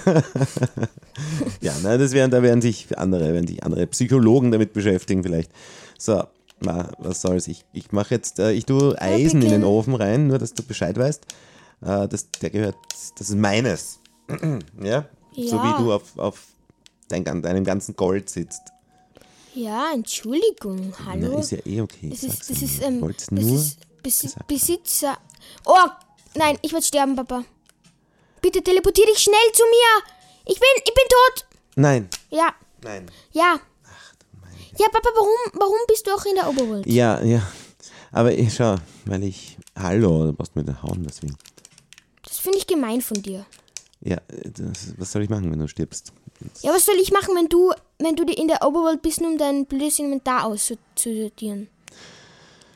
Ja, 1.61 1.73
na, 1.83 1.97
das 1.99 2.13
werden, 2.13 2.31
da 2.31 2.43
werden 2.43 2.63
sich 2.63 2.99
andere, 2.99 3.33
werden 3.33 3.47
sich 3.47 3.63
andere 3.63 3.87
Psychologen 3.87 4.51
damit 4.51 4.73
beschäftigen 4.73 5.23
vielleicht. 5.23 5.53
So, 5.99 6.25
na, 6.61 6.91
was 6.99 7.21
soll's. 7.21 7.47
Ich, 7.47 7.65
ich 7.73 7.93
mache 7.93 8.15
jetzt, 8.15 8.39
äh, 8.41 8.53
ich 8.53 8.65
tue 8.67 9.01
Eisen 9.01 9.43
in 9.43 9.51
den. 9.51 9.65
Ofen 9.65 9.95
rein, 9.95 10.27
nur 10.27 10.39
dass 10.39 10.55
du 10.55 10.63
Bescheid 10.65 10.97
weißt. 10.99 11.25
Äh, 11.83 12.09
das, 12.09 12.31
der 12.31 12.51
gehört, 12.51 12.77
das 13.19 13.29
ist 13.31 13.37
meines. 13.37 14.01
ja? 14.83 15.07
So 15.37 15.57
Ja. 15.57 15.65
wie 15.79 15.83
du 15.83 15.93
auf, 15.93 16.19
auf 16.19 16.47
dein, 17.09 17.25
deinem 17.25 17.65
ganzen 17.65 17.97
Gold 17.97 18.31
sitzt. 18.31 18.63
Ja, 19.55 19.93
Entschuldigung, 19.95 20.93
hallo. 21.07 21.33
Na, 21.35 21.39
ist 21.39 21.53
ja 21.53 21.59
eh 21.65 21.81
okay. 21.81 22.11
das 22.11 22.23
sag's 22.23 22.35
ist, 22.35 22.51
das 22.51 22.63
ist, 22.63 22.83
ähm, 22.83 23.01
das 23.31 23.45
ist 23.45 23.79
Besi. 24.03 24.29
Besitzer. 24.49 25.17
Oh, 25.65 25.89
nein, 26.35 26.59
ich 26.63 26.73
werde 26.73 26.85
sterben, 26.85 27.15
Papa. 27.15 27.45
Bitte 28.43 28.63
teleportier 28.63 29.07
dich 29.07 29.19
schnell 29.19 29.53
zu 29.53 29.63
mir. 29.63 30.13
Ich 30.47 30.59
bin, 30.59 30.69
ich 30.85 30.93
bin 30.95 31.05
tot. 31.09 31.47
Nein, 31.77 32.09
Ja, 32.31 32.53
nein. 32.83 33.07
ja. 33.33 33.59
Ja, 34.77 34.87
Papa, 34.91 35.09
warum, 35.15 35.61
warum 35.61 35.79
bist 35.87 36.05
du 36.07 36.11
auch 36.13 36.25
in 36.25 36.35
der 36.35 36.49
Oberwelt? 36.49 36.87
Ja, 36.87 37.23
ja. 37.23 37.43
Aber 38.11 38.33
ich 38.33 38.53
schau, 38.55 38.75
weil 39.05 39.23
ich. 39.23 39.57
Hallo, 39.79 40.25
du 40.27 40.33
brauchst 40.33 40.55
mir 40.57 40.65
den 40.65 40.83
hauen, 40.83 41.05
deswegen. 41.07 41.37
Das 42.35 42.41
finde 42.43 42.59
ich 42.59 42.67
gemein 42.67 43.01
von 43.01 43.23
dir. 43.23 43.47
Ja, 44.01 44.17
äh, 44.17 44.51
das, 44.51 44.95
was 44.99 45.13
soll 45.13 45.23
ich 45.23 45.31
machen, 45.31 45.53
wenn 45.53 45.59
du 45.61 45.69
stirbst? 45.69 46.13
Ja, 46.63 46.73
was 46.73 46.85
soll 46.85 46.97
ich 47.01 47.13
machen, 47.13 47.37
wenn 47.37 47.49
du, 47.49 47.73
wenn 48.01 48.17
du 48.17 48.25
in 48.25 48.49
der 48.49 48.67
Oberwelt 48.67 49.03
bist, 49.03 49.21
um 49.21 49.39
dein 49.39 49.67
blödes 49.67 50.01
Inventar 50.01 50.47
auszusortieren? 50.47 51.69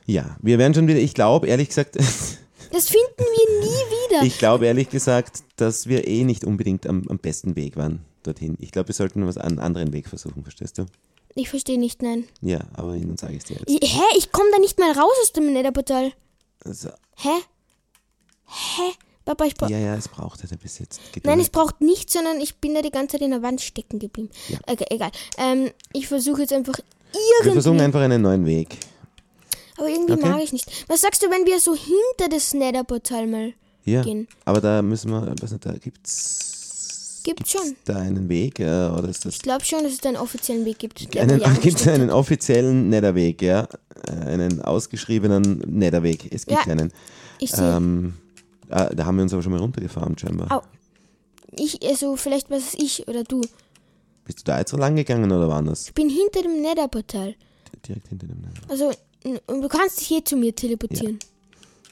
Ja, 0.06 0.36
wir 0.40 0.58
werden 0.58 0.74
schon 0.74 0.86
wieder, 0.86 1.00
ich 1.00 1.12
glaube, 1.12 1.48
ehrlich 1.48 1.68
gesagt, 1.68 1.96
Das 2.70 2.88
finden 2.88 3.08
wir 3.18 3.60
nie 3.60 4.10
wieder. 4.10 4.22
ich 4.22 4.38
glaube 4.38 4.66
ehrlich 4.66 4.90
gesagt, 4.90 5.42
dass 5.56 5.88
wir 5.88 6.06
eh 6.06 6.22
nicht 6.22 6.44
unbedingt 6.44 6.86
am, 6.86 7.02
am 7.08 7.18
besten 7.18 7.56
Weg 7.56 7.76
waren 7.76 8.04
dorthin. 8.22 8.56
Ich 8.60 8.70
glaube, 8.70 8.88
wir 8.88 8.94
sollten 8.94 9.26
was 9.26 9.38
einen 9.38 9.58
anderen 9.58 9.92
Weg 9.92 10.06
versuchen, 10.08 10.42
verstehst 10.44 10.78
du? 10.78 10.86
Ich 11.34 11.48
verstehe 11.48 11.78
nicht, 11.78 12.02
nein. 12.02 12.28
Ja, 12.42 12.60
aber 12.74 12.92
dann 12.96 13.16
sage 13.16 13.34
ich 13.34 13.38
es 13.38 13.44
dir 13.46 13.56
jetzt. 13.56 13.84
Hä? 13.84 14.02
Ich 14.18 14.30
komme 14.30 14.50
da 14.52 14.58
nicht 14.58 14.78
mal 14.78 14.92
raus 14.92 15.12
aus 15.22 15.32
dem 15.32 15.52
Netherportal. 15.52 16.12
Also, 16.64 16.90
Hä? 17.16 17.30
Hä? 18.46 18.92
Papa, 19.28 19.44
ich 19.44 19.54
brauche. 19.54 19.70
ja, 19.72 19.78
ja, 19.78 19.94
es 19.94 20.08
braucht 20.08 20.40
halt 20.42 20.50
ein 20.52 20.58
bisschen 20.58 20.86
Geduld. 21.12 21.26
Nein, 21.26 21.40
es 21.40 21.50
braucht 21.50 21.82
nichts, 21.82 22.14
sondern 22.14 22.40
ich 22.40 22.56
bin 22.56 22.74
da 22.74 22.80
die 22.80 22.90
ganze 22.90 23.12
Zeit 23.12 23.20
in 23.22 23.30
der 23.30 23.42
Wand 23.42 23.60
stecken 23.60 23.98
geblieben. 23.98 24.30
Ja. 24.48 24.58
Okay, 24.66 24.86
egal. 24.88 25.10
Ähm, 25.36 25.70
ich 25.92 26.08
versuche 26.08 26.40
jetzt 26.42 26.52
einfach 26.54 26.78
wir 27.12 27.20
irgendwie. 27.40 27.52
versuchen 27.52 27.80
einfach 27.80 28.00
einen 28.00 28.22
neuen 28.22 28.46
Weg. 28.46 28.78
aber 29.76 29.88
irgendwie 29.88 30.14
Okay. 30.14 30.28
mag 30.28 30.42
ich 30.42 30.52
nicht. 30.54 30.66
Was 30.88 31.02
sagst 31.02 31.22
du, 31.22 31.26
wenn 31.30 31.44
wir 31.46 31.60
so 31.60 31.74
hinter 31.74 32.34
das 32.34 32.54
Netherportal 32.54 33.26
mal 33.26 33.52
Ja, 33.84 34.02
gehen? 34.02 34.28
aber 34.46 34.60
da 34.62 34.80
müssen 34.82 35.10
wir, 35.10 35.34
weiß 35.42 35.52
nicht, 35.52 35.66
da 35.66 35.72
gibt's, 35.72 37.20
Gibt's 37.24 37.50
schon. 37.52 37.76
da 37.84 37.96
einen 37.96 38.28
Weg, 38.30 38.60
äh, 38.60 38.64
oder 38.88 39.08
ist 39.10 39.26
das 39.26 39.34
Ich 39.36 39.42
glaube 39.42 39.64
schon, 39.64 39.82
dass 39.82 39.92
es 39.92 39.98
da 39.98 40.08
einen 40.08 40.16
offiziellen 40.18 40.64
Weg 40.64 40.78
gibt. 40.78 41.14
Einen, 41.18 41.38
gibt 41.60 41.80
es 41.80 41.86
einen 41.88 42.08
offiziellen 42.10 42.88
Netherweg, 42.88 43.42
ja? 43.42 43.68
Äh, 44.06 44.12
Einen 44.12 44.62
ausgeschriebenen 44.62 45.58
Netherweg. 45.66 46.32
Es 46.32 46.46
gibt 46.46 46.64
Ja. 46.64 46.72
einen. 46.72 46.92
Ich 47.40 47.50
sehe. 47.50 47.76
Ähm, 47.76 48.14
äh, 48.70 48.94
da 48.94 49.04
haben 49.04 49.16
wir 49.16 49.22
uns 49.22 49.32
aber 49.32 49.42
schon 49.42 49.52
mal 49.52 49.60
runtergefahren, 49.60 50.16
scheinbar. 50.18 50.50
Au. 50.50 50.62
Ich, 51.56 51.82
also 51.86 52.16
vielleicht 52.16 52.50
was 52.50 52.74
ich 52.74 53.06
oder 53.08 53.24
du. 53.24 53.40
Bist 54.24 54.40
du 54.40 54.44
da 54.44 54.58
jetzt 54.58 54.70
so 54.70 54.76
lang 54.76 54.96
gegangen 54.96 55.30
oder 55.32 55.48
war 55.48 55.62
das? 55.62 55.86
Ich 55.88 55.94
bin 55.94 56.08
hinter 56.10 56.42
dem 56.42 56.60
Netherportal. 56.60 57.34
Direkt 57.86 58.08
hinter 58.08 58.26
dem 58.26 58.40
Nether. 58.40 58.70
Also, 58.70 58.92
und 59.46 59.62
du 59.62 59.68
kannst 59.68 60.00
dich 60.00 60.06
hier 60.08 60.24
zu 60.24 60.36
mir 60.36 60.54
teleportieren. 60.54 61.18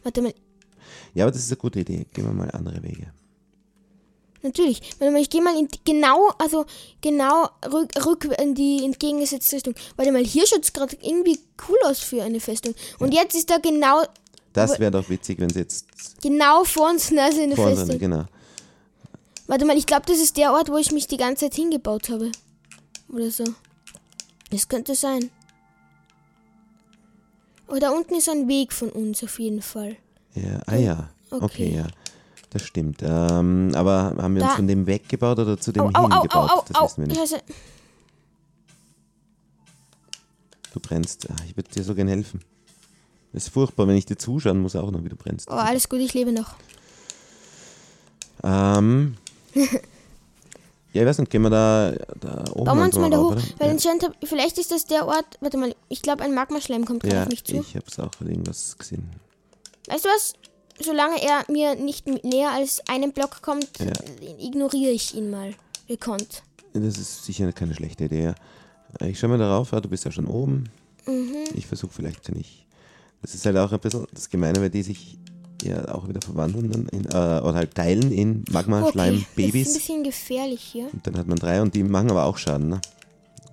Warte 0.03 0.21
mal, 0.23 0.35
Ja, 1.15 1.25
aber 1.25 1.33
das 1.33 1.43
ist 1.43 1.51
eine 1.51 1.57
gute 1.57 1.81
Idee. 1.81 2.07
Gehen 2.12 2.27
wir 2.27 2.33
mal 2.33 2.51
andere 2.51 2.83
Wege. 2.83 3.12
natürlich. 4.43 4.81
Warte 4.99 5.12
mal, 5.12 5.21
ich 5.21 5.31
gehe 5.31 5.43
mal 5.43 5.59
in 5.59 5.67
die, 5.69 5.81
genau, 5.85 6.31
also 6.39 6.67
genau 7.01 7.49
rück, 7.73 7.91
rück 8.05 8.29
in 8.41 8.55
die 8.55 8.85
entgegengesetzte 8.85 9.57
Richtung. 9.57 9.75
Warte 9.97 10.12
mal, 10.12 10.25
hier 10.25 10.47
schaut 10.47 10.62
es 10.65 10.73
gerade 10.73 10.97
irgendwie 11.01 11.39
cool 11.69 11.79
aus 11.85 12.01
für 12.01 12.23
eine 12.23 12.39
Festung. 12.41 12.75
Und 12.99 13.12
jetzt 13.12 13.35
ist 13.35 13.51
da 13.51 13.59
genau, 13.59 14.03
Das 14.57 14.79
wäre 14.81 14.90
doch 14.90 15.09
witzig, 15.09 15.38
wenn 15.38 15.51
es 15.51 15.57
jetzt 15.57 15.87
genau 16.23 16.64
vor 16.64 16.90
uns 16.90 17.11
Nase 17.11 17.42
eine 17.42 17.55
vor 17.57 17.66
uns 17.69 17.79
Festung. 17.79 17.99
genau. 17.99 18.25
Warte 19.47 19.64
mal, 19.64 19.77
ich 19.77 19.87
glaube, 19.87 20.07
das 20.07 20.19
ist 20.19 20.37
der 20.37 20.53
Ort, 20.53 20.69
wo 20.71 20.77
ich 20.77 20.90
mich 20.92 21.07
die 21.07 21.16
ganze 21.19 21.45
Zeit 21.47 21.55
hingebaut 21.55 22.09
habe. 22.11 22.33
Oder 23.12 23.31
so. 23.31 23.45
Das 24.51 24.66
könnte 24.69 24.95
sein. 24.95 25.31
Oh, 27.69 27.77
da 27.79 27.90
unten 27.90 28.14
ist 28.14 28.29
ein 28.29 28.49
Weg 28.49 28.73
von 28.73 28.88
uns 28.90 29.23
auf 29.23 29.38
jeden 29.38 29.62
Fall. 29.62 29.97
Ja, 30.35 30.61
ah 30.66 30.77
ja. 30.77 31.11
Okay, 31.31 31.45
Okay. 31.45 31.75
ja. 31.77 31.87
Das 32.51 32.62
stimmt. 32.62 33.01
Ähm, 33.03 33.73
aber 33.75 34.14
haben 34.19 34.35
wir 34.37 34.42
uns 34.42 34.53
Da- 34.53 34.57
von 34.57 34.66
dem 34.69 34.87
weggebaut 34.87 35.38
oder 35.38 35.59
zu 35.59 35.73
dem 35.73 35.83
Au, 35.83 35.87
au, 35.87 35.90
au, 35.90 36.05
au, 36.05 36.11
hingebaut? 36.12 36.51
au, 36.51 36.64
das 36.73 36.83
wissen 36.83 37.01
wir 37.03 37.07
nicht. 37.09 37.19
Scheiße. 37.19 37.42
Du 40.73 40.81
brennst. 40.81 41.29
Ah, 41.31 41.37
Ich 41.49 41.57
würde 41.57 41.71
dir 41.71 41.83
so 41.83 41.95
gern 41.95 42.09
helfen. 42.09 42.40
Das 43.33 43.45
ist 43.45 43.53
furchtbar, 43.53 43.87
wenn 43.89 43.97
ich 43.97 44.07
dir 44.07 44.17
zuschauen 44.17 44.61
muss, 44.61 44.77
auch 44.77 44.91
noch, 44.91 45.05
wie 45.05 45.09
du 45.09 45.17
brennst. 45.17 45.49
Oh, 45.51 45.55
alles 45.55 45.89
gut, 45.89 46.01
ich 46.01 46.15
lebe 46.15 46.33
noch. 46.33 46.55
Ähm. 48.43 49.17
ja, 49.55 51.03
ich 51.03 51.07
weiß 51.07 51.19
nicht, 51.19 51.31
gehen 51.31 51.43
wir 51.43 51.51
da, 51.51 51.93
da 52.21 52.45
oben 52.53 52.65
Bauen 52.65 52.79
wir 52.79 52.85
uns 52.85 52.97
mal 52.97 53.11
da 53.11 53.19
hoch. 53.19 53.33
oder? 53.33 53.43
Weil 53.59 53.69
ja. 53.69 53.73
anscheinend, 53.75 54.11
vielleicht 54.25 54.59
ist 54.59 54.71
das 54.71 54.87
der 54.87 55.07
Ort. 55.07 55.27
Warte 55.41 55.57
mal, 55.59 55.75
ich 55.89 56.03
glaube, 56.03 56.23
ein 56.23 56.35
Magmaschleim 56.35 56.85
kommt 56.85 57.03
gerade 57.03 57.17
ja, 57.17 57.23
auf 57.25 57.29
mich 57.29 57.45
zu. 57.45 57.57
ich 57.57 57.77
hab's 57.77 57.99
auch 57.99 58.11
irgendwas 58.21 58.77
gesehen. 58.79 59.11
Weißt 59.89 60.05
du 60.05 60.09
was? 60.09 60.33
Solange 60.83 61.23
er 61.23 61.45
mir 61.51 61.75
nicht 61.75 62.07
näher 62.07 62.51
als 62.53 62.83
einen 62.89 63.12
Block 63.12 63.41
kommt, 63.41 63.69
Ja. 63.79 63.93
ignoriere 64.39 64.93
ich 64.93 65.15
ihn 65.15 65.31
mal. 65.31 65.55
Gekonnt. 65.89 66.43
Das 66.75 66.99
ist 66.99 67.25
sicher 67.25 67.51
keine 67.53 67.75
schlechte 67.75 68.05
Idee. 68.05 68.35
Ich 69.01 69.19
schau 69.19 69.29
mal 69.29 69.39
darauf, 69.39 69.73
ja, 69.73 69.81
du 69.81 69.89
bist 69.89 70.05
ja 70.05 70.11
schon 70.11 70.27
oben. 70.27 70.69
Mhm. 71.07 71.45
Ich 71.55 71.67
versuche 71.67 71.93
vielleicht 71.95 72.29
ich. 72.31 72.66
Das 73.23 73.35
ist 73.35 73.45
halt 73.47 73.57
auch 73.57 73.73
ein 73.73 73.81
bisschen 73.81 74.07
das 74.13 74.29
Gemeine, 74.31 74.61
weil 74.61 74.71
die 74.71 74.83
sich 74.83 75.19
ja 75.63 75.95
auch 75.95 76.09
wieder 76.09 76.21
verwandeln 76.21 76.71
dann 76.71 76.87
in, 76.89 77.05
äh, 77.07 77.41
oder 77.41 77.55
halt 77.55 77.75
teilen 77.75 78.13
in 78.13 78.45
Magma, 78.51 78.83
Okay, 78.83 79.19
ist 79.19 79.37
ein 79.37 79.53
bisschen 79.53 80.05
gefährlich 80.05 80.63
hier. 80.63 80.89
Und 80.93 81.07
dann 81.07 81.17
hat 81.17 81.27
man 81.27 81.39
drei 81.39 81.61
und 81.63 81.75
die 81.75 81.83
machen 81.83 82.11
aber 82.11 82.25
auch 82.25 82.39
Schaden, 82.39 82.69
ne? 82.69 82.81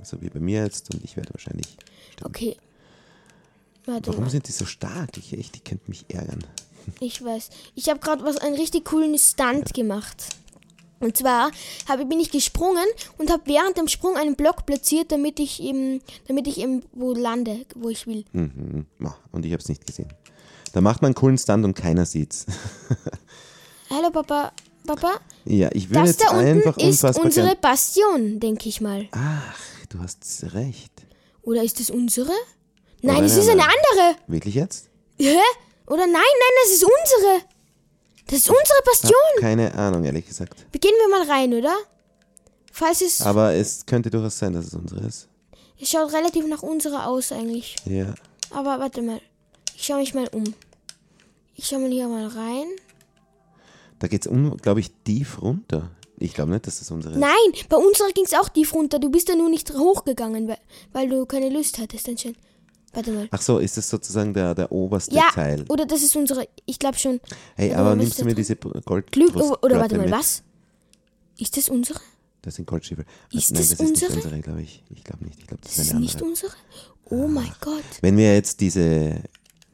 So 0.04 0.22
wie 0.22 0.30
bei 0.30 0.40
mir 0.40 0.64
jetzt 0.64 0.94
und 0.94 1.04
ich 1.04 1.16
werde 1.16 1.34
wahrscheinlich. 1.34 1.78
Okay. 2.24 2.58
Warte 3.86 4.08
Warum 4.12 4.26
mal. 4.26 4.30
sind 4.30 4.48
die 4.48 4.52
so 4.52 4.66
stark? 4.66 5.18
Ich 5.18 5.34
echt, 5.34 5.56
die 5.56 5.60
könnten 5.60 5.90
mich 5.90 6.06
ärgern. 6.10 6.44
Ich 7.00 7.24
weiß. 7.24 7.50
Ich 7.76 7.90
habe 7.90 8.00
gerade 8.00 8.24
was 8.24 8.38
einen 8.38 8.56
richtig 8.56 8.86
coolen 8.86 9.18
Stunt 9.18 9.74
gemacht. 9.74 10.36
Und 11.00 11.18
zwar 11.18 11.52
habe, 11.90 12.06
bin 12.06 12.20
ich 12.20 12.32
gesprungen 12.32 12.86
und 13.18 13.30
habe 13.32 13.44
während 13.46 13.78
dem 13.78 13.88
Sprung 13.88 14.16
einen 14.16 14.36
Block 14.36 14.66
platziert, 14.66 15.12
damit 15.12 15.40
ich 15.40 15.62
eben, 15.62 16.02
damit 16.28 16.48
ich 16.48 16.60
eben 16.60 16.84
wo 16.94 17.14
lande, 17.14 17.66
wo 17.76 17.90
ich 17.90 18.08
will. 18.08 18.24
Mhm. 18.32 18.86
Und 19.32 19.46
ich 19.46 19.52
habe 19.52 19.62
es 19.62 19.68
nicht 19.70 19.86
gesehen. 19.86 20.08
Da 20.72 20.82
macht 20.82 21.02
man 21.02 21.10
einen 21.10 21.16
coolen 21.16 21.38
Stand 21.38 21.66
und 21.66 21.76
keiner 21.76 22.06
sieht's. 22.06 22.46
Hallo 23.90 24.10
Papa, 24.12 24.54
Papa. 24.88 25.20
Ja, 25.46 25.70
ich 25.74 25.90
würde 25.90 26.02
Das 26.02 26.10
jetzt 26.12 26.24
da 26.24 26.30
unten 26.30 26.48
einfach 26.48 26.78
ist 26.78 27.04
unsere 27.04 27.48
gern. 27.48 27.58
Bastion, 27.62 28.40
denke 28.40 28.70
ich 28.70 28.82
mal. 28.82 29.08
Ach, 29.12 29.56
du 29.90 30.00
hast 30.00 30.24
recht. 30.54 30.92
Oder 31.42 31.64
ist 31.64 31.80
es 31.80 31.90
unsere? 31.90 32.32
Nein, 33.02 33.18
Oder 33.18 33.26
es 33.26 33.34
nein, 33.34 33.42
ist 33.42 33.50
eine 33.50 33.58
nein. 33.62 33.70
andere. 33.70 34.18
Wirklich 34.28 34.56
jetzt? 34.56 34.90
Hä? 35.20 35.36
Oder 35.88 36.08
nein, 36.08 36.14
nein, 36.14 36.54
das 36.64 36.74
ist 36.74 36.84
unsere. 36.86 37.42
Das 38.28 38.40
ist 38.40 38.50
unsere 38.50 38.78
Hab 38.78 38.86
Bastion. 38.86 39.40
keine 39.40 39.74
Ahnung, 39.76 40.06
ehrlich 40.06 40.26
gesagt. 40.26 40.72
Beginnen 40.72 40.96
wir 41.06 41.20
mal 41.20 41.30
rein, 41.30 41.54
oder? 41.54 41.76
Falls 42.72 43.02
es, 43.02 43.22
Aber 43.22 43.54
es 43.54 43.86
könnte 43.86 44.10
durchaus 44.10 44.40
sein, 44.40 44.54
dass 44.54 44.66
es 44.68 44.74
unsere 44.74 45.06
ist. 45.06 45.28
es 45.80 45.90
schaut 45.90 46.12
relativ 46.14 46.48
nach 46.48 46.64
unserer 46.64 47.08
aus 47.08 47.32
eigentlich. 47.32 47.76
Ja. 47.86 48.14
Aber 48.52 48.80
warte 48.80 49.02
mal. 49.02 49.20
Ich 49.76 49.86
schaue 49.86 50.00
mich 50.00 50.14
mal 50.14 50.28
um. 50.30 50.44
Ich 51.56 51.68
schaue 51.68 51.80
mal 51.80 51.92
hier 51.92 52.08
mal 52.08 52.28
rein. 52.28 52.68
Da 54.00 54.08
geht's 54.08 54.28
um, 54.28 54.58
glaube 54.58 54.80
ich, 54.80 54.92
tief 55.04 55.42
runter. 55.42 55.92
Ich 56.18 56.34
glaube 56.34 56.52
nicht, 56.52 56.66
dass 56.68 56.80
das 56.80 56.90
unsere 56.92 57.14
ist. 57.14 57.20
Nein, 57.20 57.66
bei 57.70 57.78
unserer 57.78 58.10
ging 58.12 58.26
es 58.26 58.34
auch 58.34 58.50
tief 58.50 58.74
runter. 58.74 59.00
Du 59.00 59.10
bist 59.10 59.30
da 59.30 59.36
nur 59.36 59.50
nicht 59.50 59.72
hochgegangen, 59.74 60.48
weil, 60.48 60.58
weil 60.94 61.10
du 61.10 61.26
keine 61.26 61.50
Lust 61.50 61.78
hattest 61.80 62.08
anscheinend. 62.08 62.38
Warte 62.94 63.12
mal. 63.12 63.28
Ach 63.32 63.42
so, 63.42 63.58
ist 63.60 63.76
das 63.78 63.90
sozusagen 63.90 64.34
der, 64.34 64.54
der 64.56 64.72
oberste 64.72 65.16
Ja, 65.16 65.30
Teil? 65.34 65.66
oder 65.70 65.86
das 65.86 66.02
ist 66.04 66.16
unsere, 66.16 66.48
ich 66.66 66.78
glaube 66.80 66.98
schon. 66.98 67.20
Hey, 67.56 67.74
aber 67.74 67.96
nimmst 67.96 68.14
ist 68.14 68.22
du 68.22 68.26
mir 68.26 68.36
diese 68.36 68.56
Gold 68.56 69.12
Glück, 69.12 69.36
oder 69.36 69.80
warte 69.80 69.98
mal, 69.98 70.04
mit? 70.06 70.12
was? 70.14 70.44
Ist 71.40 71.58
das 71.58 71.70
unsere? 71.70 72.00
Das 72.44 72.56
sind 72.56 72.68
Goldstiefel. 72.68 73.06
Ist 73.32 73.52
Nein, 73.52 73.62
das 73.62 73.70
das 73.70 73.72
ist 73.72 73.80
nicht 73.80 73.90
unsere? 74.04 74.14
unsere, 74.16 74.40
glaube 74.42 74.62
ich. 74.62 74.84
Ich 74.94 75.04
glaube 75.04 75.24
nicht. 75.26 75.40
Ich 75.40 75.48
glaube, 75.48 75.62
das, 75.64 75.72
Das 75.72 75.80
ist 75.80 75.86
ist 75.88 75.92
eine 75.94 76.02
nicht 76.02 76.16
andere. 76.16 76.30
unsere? 76.30 76.52
Oh 77.06 77.28
mein 77.28 77.52
Gott. 77.62 77.84
Wenn 78.02 78.18
wir 78.18 78.34
jetzt 78.36 78.60
diese 78.62 79.22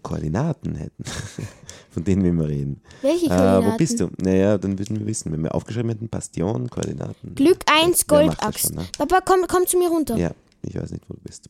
Koordinaten 0.02 0.76
hätten, 0.76 1.04
von 1.90 2.04
denen 2.04 2.24
wir 2.24 2.30
immer 2.30 2.48
reden. 2.48 2.80
Welche 3.02 3.26
Äh, 3.26 3.30
Koordinaten? 3.30 3.74
wo 3.74 3.78
bist 3.78 4.00
du? 4.00 4.10
Naja, 4.22 4.58
dann 4.58 4.80
würden 4.80 5.00
wir 5.00 5.06
wissen, 5.08 5.32
wenn 5.32 5.44
wir 5.44 5.54
aufgeschrieben 5.54 5.90
hätten, 5.90 6.08
Bastion, 6.10 6.70
Koordinaten. 6.70 7.36
Glück 7.36 7.60
1, 7.66 8.06
Wer 8.08 8.26
macht 8.28 8.38
das 8.40 8.46
Goldaxt. 8.48 8.68
schon, 8.68 8.76
ne? 8.76 8.86
Papa, 8.98 9.20
komm, 9.26 9.46
komm 9.48 9.68
zu 9.68 9.78
mir 9.78 9.90
runter. 9.90 10.16
Ja, 10.16 10.32
ich 10.62 10.76
weiß 10.76 10.92
nicht, 10.92 11.04
wo 11.10 11.16
du 11.16 11.20
bist. 11.22 11.50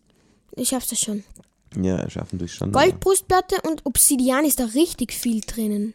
Ich 0.55 0.69
schaff's 0.69 0.87
das 0.87 0.99
schon. 0.99 1.23
Ja, 1.75 2.09
schaffen 2.09 2.39
durch 2.39 2.61
aber 2.61 2.71
Goldbrustplatte 2.71 3.61
und 3.67 3.85
Obsidian 3.85 4.45
ist 4.45 4.59
da 4.59 4.65
richtig 4.65 5.13
viel 5.13 5.41
drinnen. 5.41 5.93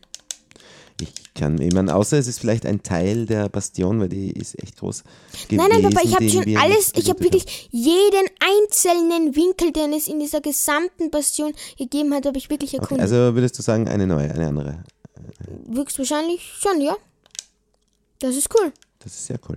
Ich 1.01 1.13
kann, 1.35 1.61
ich 1.61 1.75
meine, 1.75 1.93
außer 1.93 2.17
es 2.19 2.29
ist 2.29 2.39
vielleicht 2.39 2.65
ein 2.65 2.85
Teil 2.85 3.27
der 3.27 3.49
Bastion, 3.49 3.99
weil 3.99 4.09
die 4.09 4.31
ist 4.31 4.57
echt 4.63 4.79
groß. 4.79 5.03
Nein, 5.51 5.67
nein, 5.69 5.83
Papa, 5.83 6.01
gewesen, 6.01 6.07
ich 6.07 6.15
habe 6.15 6.31
schon 6.31 6.57
alles, 6.57 6.93
ich 6.95 7.11
habe 7.11 7.21
wirklich 7.21 7.69
jeden 7.73 8.27
einzelnen 8.39 9.35
Winkel, 9.35 9.73
den 9.73 9.93
es 9.93 10.07
in 10.07 10.21
dieser 10.21 10.41
gesamten 10.41 11.11
Bastion 11.11 11.53
gegeben 11.77 12.15
hat, 12.15 12.27
habe 12.27 12.39
ich 12.39 12.49
wirklich 12.49 12.75
haben. 12.75 12.85
Okay, 12.85 12.95
erkundet. 12.95 13.13
also 13.13 13.35
würdest 13.35 13.59
du 13.59 13.63
sagen, 13.63 13.89
eine 13.89 14.07
neue, 14.07 14.31
eine 14.31 14.47
andere. 14.47 14.85
Höchstwahrscheinlich 15.75 16.53
schon, 16.61 16.81
ja. 16.81 16.97
Das 18.21 18.37
ist 18.37 18.49
cool. 18.55 18.73
Das 19.01 19.13
ist 19.13 19.27
sehr 19.27 19.41
cool. 19.49 19.57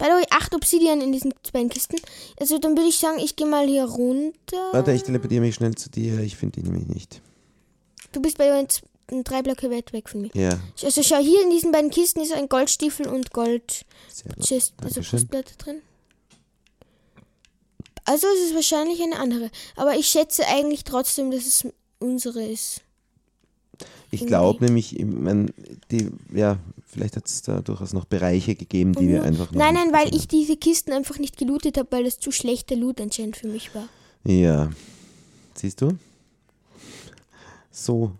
By 0.00 0.06
the 0.06 0.12
way, 0.12 0.24
acht 0.30 0.54
Obsidian 0.54 1.02
in 1.02 1.12
diesen 1.12 1.34
beiden 1.52 1.68
Kisten. 1.68 1.96
Also 2.40 2.58
dann 2.58 2.74
würde 2.74 2.88
ich 2.88 2.98
sagen, 2.98 3.18
ich 3.18 3.36
gehe 3.36 3.46
mal 3.46 3.66
hier 3.66 3.84
runter. 3.84 4.72
Warte, 4.72 4.92
ich 4.92 5.02
teleportiere 5.02 5.42
mich 5.42 5.56
schnell 5.56 5.74
zu 5.74 5.90
dir. 5.90 6.20
Ich 6.20 6.36
finde 6.36 6.58
die 6.58 6.66
nämlich 6.66 6.88
nicht. 6.88 7.20
Du 8.12 8.22
bist 8.22 8.38
bei 8.38 8.58
uns 8.58 8.80
drei 9.24 9.42
Blöcke 9.42 9.70
weit 9.70 9.92
weg 9.92 10.08
von 10.08 10.22
mir. 10.22 10.30
Ja, 10.32 10.58
Also 10.82 11.02
schau, 11.02 11.18
hier 11.18 11.42
in 11.42 11.50
diesen 11.50 11.70
beiden 11.70 11.90
Kisten 11.90 12.20
ist 12.22 12.32
ein 12.32 12.48
Goldstiefel 12.48 13.08
und 13.08 13.32
Gold. 13.32 13.84
Chest, 14.40 14.72
also. 14.82 15.02
Brustplatte 15.02 15.54
drin. 15.58 15.82
Also 18.06 18.26
es 18.28 18.46
ist 18.46 18.54
wahrscheinlich 18.54 19.02
eine 19.02 19.18
andere. 19.18 19.50
Aber 19.76 19.96
ich 19.96 20.08
schätze 20.08 20.46
eigentlich 20.46 20.84
trotzdem, 20.84 21.30
dass 21.30 21.44
es 21.44 21.66
unsere 21.98 22.42
ist. 22.42 22.80
Ich 24.12 24.26
glaube 24.26 24.64
nämlich, 24.64 24.98
ich 24.98 25.06
mein, 25.06 25.52
die, 25.90 26.10
ja, 26.34 26.58
vielleicht 26.86 27.16
hat 27.16 27.26
es 27.26 27.42
da 27.42 27.60
durchaus 27.60 27.92
noch 27.92 28.04
Bereiche 28.04 28.54
gegeben, 28.56 28.92
die 28.92 29.08
wir 29.08 29.22
einfach 29.22 29.52
Nein, 29.52 29.74
nein, 29.74 29.92
weil 29.92 30.14
ich 30.14 30.26
diese 30.26 30.56
Kisten 30.56 30.92
einfach 30.92 31.18
nicht 31.18 31.36
gelootet 31.36 31.78
habe, 31.78 31.88
weil 31.92 32.04
das 32.04 32.18
zu 32.18 32.32
schlechter 32.32 32.74
Loot 32.76 33.00
anscheinend 33.00 33.36
für 33.36 33.46
mich 33.46 33.74
war. 33.74 33.84
Ja, 34.24 34.70
siehst 35.54 35.80
du? 35.80 35.92
So, 37.70 38.12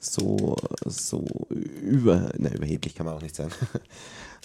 so, 0.00 0.56
so 0.86 1.24
über, 1.50 2.30
na, 2.38 2.50
überheblich 2.52 2.94
kann 2.94 3.06
man 3.06 3.14
auch 3.16 3.22
nicht 3.22 3.36
sagen. 3.36 3.52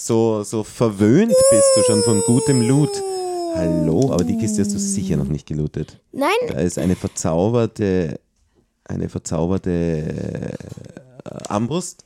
So, 0.01 0.43
so 0.43 0.63
verwöhnt 0.63 1.35
bist 1.51 1.67
du 1.75 1.83
schon 1.83 2.01
von 2.03 2.21
gutem 2.21 2.61
Loot. 2.65 3.03
Hallo, 3.53 4.13
aber 4.13 4.23
die 4.23 4.37
Kiste 4.37 4.61
hast 4.61 4.73
du 4.73 4.79
sicher 4.79 5.17
noch 5.17 5.27
nicht 5.27 5.45
gelootet. 5.45 5.99
Nein, 6.13 6.29
Da 6.47 6.59
ist 6.59 6.77
eine 6.77 6.95
verzauberte, 6.95 8.17
eine 8.89 9.09
verzauberte 9.09 9.71
äh, 9.71 11.29
Armbrust. 11.47 12.05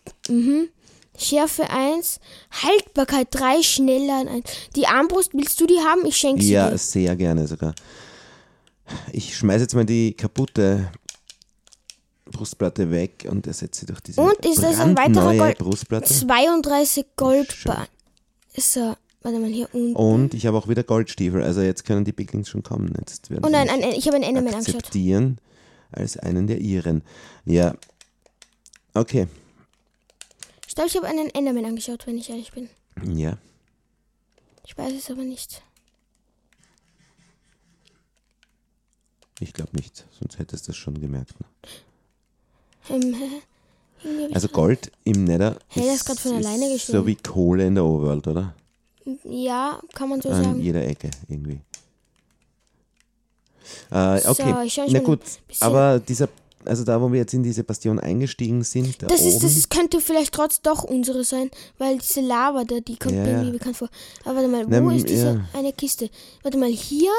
Schärfe 1.18 1.70
1, 1.70 2.20
Haltbarkeit 2.64 3.28
3, 3.32 3.62
schneller 3.64 4.26
1. 4.30 4.44
Die 4.76 4.88
Armbrust, 4.88 5.32
willst 5.34 5.60
du 5.62 5.68
die 5.68 5.80
haben? 5.80 6.06
Ich 6.06 6.18
schenke 6.18 6.42
sie 6.44 6.54
Ja, 6.54 6.70
dir. 6.72 6.78
sehr 6.78 7.16
gerne 7.16 7.48
sogar. 7.48 7.74
Ich 9.12 9.38
schmeiße 9.38 9.62
jetzt 9.62 9.76
mal 9.76 9.86
die 9.86 10.14
kaputte 10.14 10.92
Brustplatte 12.26 12.90
weg 12.92 13.28
und 13.30 13.46
ersetze 13.48 13.82
sie 13.82 13.86
durch 13.86 14.00
diese 14.02 14.20
Und 14.22 14.44
ist 14.46 14.62
das 14.64 14.80
ein 14.80 14.98
weiterer 14.98 15.36
Gold- 15.36 15.58
Brustplatte. 15.60 16.12
32 16.14 17.06
Gold. 17.16 17.54
Schön. 17.54 17.74
So, 18.58 18.96
warte 19.22 19.40
mal 19.40 19.50
hier 19.50 19.70
unten. 19.74 19.96
Und 19.96 20.34
ich 20.34 20.46
habe 20.48 20.58
auch 20.58 20.68
wieder 20.68 20.84
Goldstiefel, 20.84 21.44
also 21.44 21.62
jetzt 21.62 21.86
können 21.86 22.06
die 22.06 22.12
Piglings 22.12 22.50
schon 22.50 22.64
kommen. 22.64 22.92
Jetzt 23.00 23.30
werden 23.30 23.46
Oh 23.46 23.50
nein, 23.50 23.70
ein, 23.70 23.82
ich 23.84 24.06
habe 24.08 24.16
einen 24.16 24.24
Enderman 24.26 24.56
angeschaut. 24.56 24.94
Als 25.94 26.18
einen 26.18 26.48
der 26.48 26.60
ihren. 26.60 27.04
Ja, 27.46 27.76
okay, 28.94 29.28
Ich 30.68 30.76
glaube, 30.76 30.90
ich 30.90 30.96
habe 30.98 31.08
einen 31.08 31.30
Enderman 31.30 31.66
angeschaut, 31.66 32.06
wenn 32.08 32.18
ich 32.18 32.30
ehrlich 32.30 32.52
bin. 32.52 32.70
ja. 33.04 33.38
Ich 34.66 34.78
weiß 34.78 34.94
es 34.94 35.12
aber 35.12 35.24
nicht. 35.24 35.62
Ich 39.40 39.54
glaube 39.54 39.76
nicht, 39.76 40.06
sonst 40.20 40.40
hättest 40.40 40.68
du 40.68 40.72
es 40.72 40.78
schon 40.78 41.00
gemerkt. 41.02 41.34
Ne? 41.40 41.46
Ähm, 42.90 43.16
Also 44.34 44.50
Gold 44.50 44.92
im 45.06 45.24
Nether 45.24 45.58
Hey, 45.70 45.86
das 45.86 46.02
ist 46.02 46.26
alleine 46.26 46.78
so 46.78 47.08
wie 47.08 47.16
Kohle 47.16 47.66
in 47.68 47.76
der 47.76 47.86
Overworld, 47.86 48.28
oder? 48.28 48.54
Ja, 49.24 49.80
kann 49.94 50.10
man 50.10 50.22
so 50.22 50.30
An 50.30 50.44
sagen. 50.44 50.60
jeder 50.62 50.86
Ecke 50.86 51.10
irgendwie. 51.30 51.62
Äh, 53.92 54.20
So, 54.22 54.30
okay, 54.32 54.70
schau 54.70 54.86
na 54.90 55.00
gut, 55.00 55.20
aber 55.60 56.00
dieser, 56.00 56.30
also 56.66 56.84
da, 56.84 57.00
wo 57.02 57.12
wir 57.12 57.20
jetzt 57.20 57.34
in 57.34 57.44
diese 57.44 57.64
Bastion 57.64 58.00
eingestiegen 58.00 58.64
sind, 58.64 59.02
da 59.02 59.08
Das, 59.08 59.20
oben, 59.22 59.30
ist, 59.30 59.44
das 59.44 59.58
ist, 59.58 59.70
könnte 59.70 60.00
vielleicht 60.02 60.34
trotz 60.34 60.62
doch 60.62 60.84
unsere 60.84 61.24
sein, 61.24 61.50
weil 61.78 61.98
diese 61.98 62.22
Lava 62.22 62.64
da, 62.64 62.80
die 62.80 62.98
kommt 62.98 63.16
Ja, 63.16 63.22
mir 63.24 63.28
ja. 63.32 63.38
irgendwie 63.40 63.58
bekannt 63.58 63.78
vor. 63.78 63.90
Aber 64.26 64.36
warte 64.36 64.48
mal, 64.48 64.66
wo 64.66 64.90
Na, 64.90 64.96
ist 64.96 65.10
diese 65.10 65.26
ja. 65.54 65.60
eine 65.60 65.74
Kiste? 65.74 66.10
Warte 66.42 66.58
mal, 66.58 66.70
hier? 66.70 67.12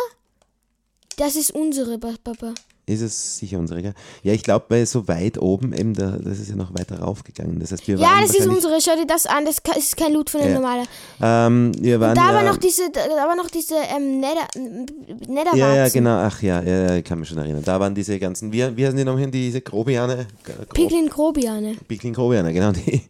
Das 1.16 1.36
ist 1.36 1.52
unsere, 1.54 1.98
Pa- 1.98 2.14
Papa. 2.24 2.54
Ist 2.86 3.00
es 3.00 3.38
sicher 3.38 3.58
unsere, 3.58 3.80
gell? 3.82 3.94
Ja, 4.22 4.32
ich 4.34 4.42
glaube, 4.42 4.66
weil 4.68 4.84
so 4.86 5.08
weit 5.08 5.38
oben 5.38 5.72
eben, 5.72 5.94
da, 5.94 6.18
das 6.22 6.38
ist 6.38 6.50
ja 6.50 6.56
noch 6.56 6.74
weiter 6.74 7.00
raufgegangen. 7.00 7.58
Das 7.60 7.72
heißt, 7.72 7.86
wir 7.88 7.96
Ja, 7.96 8.02
waren 8.08 8.26
das 8.26 8.34
ist 8.36 8.46
unsere. 8.46 8.78
Schau 8.80 8.94
dir 8.96 9.06
das 9.06 9.26
an. 9.26 9.44
Das 9.46 9.58
ist 9.76 9.96
kein 9.96 10.12
Loot 10.12 10.28
von 10.30 10.40
einem 10.42 10.50
Ja. 10.52 10.60
normalen. 10.60 10.86
Ähm, 11.22 11.72
wir 11.80 11.98
waren 12.00 12.14
Da 12.14 12.28
ja, 12.28 12.34
war 12.34 12.44
noch 12.44 12.58
diese, 12.58 12.90
da 12.92 13.00
war 13.26 13.36
noch 13.36 13.48
diese 13.50 13.74
ähm, 13.96 14.20
Nether, 14.20 14.46
Netherwarzen. 15.28 15.58
Ja, 15.58 15.74
ja, 15.74 15.88
genau, 15.88 16.16
ach 16.18 16.42
ja, 16.42 16.62
ja, 16.62 16.96
ich 16.96 17.04
kann 17.04 17.18
mich 17.20 17.28
schon 17.28 17.38
erinnern. 17.38 17.62
Da 17.64 17.80
waren 17.80 17.94
diese 17.94 18.18
ganzen, 18.18 18.52
wie, 18.52 18.76
wie 18.76 18.84
heißen 18.84 18.96
die 18.96 19.04
noch 19.04 19.18
hin, 19.18 19.30
diese 19.30 19.60
Grobiane? 19.60 20.26
Gro 20.44 20.52
Piglin 20.74 21.08
Grobiane. 21.08 21.76
Piglin 21.88 22.12
Grobiane, 22.12 22.52
genau, 22.52 22.72
die, 22.72 23.00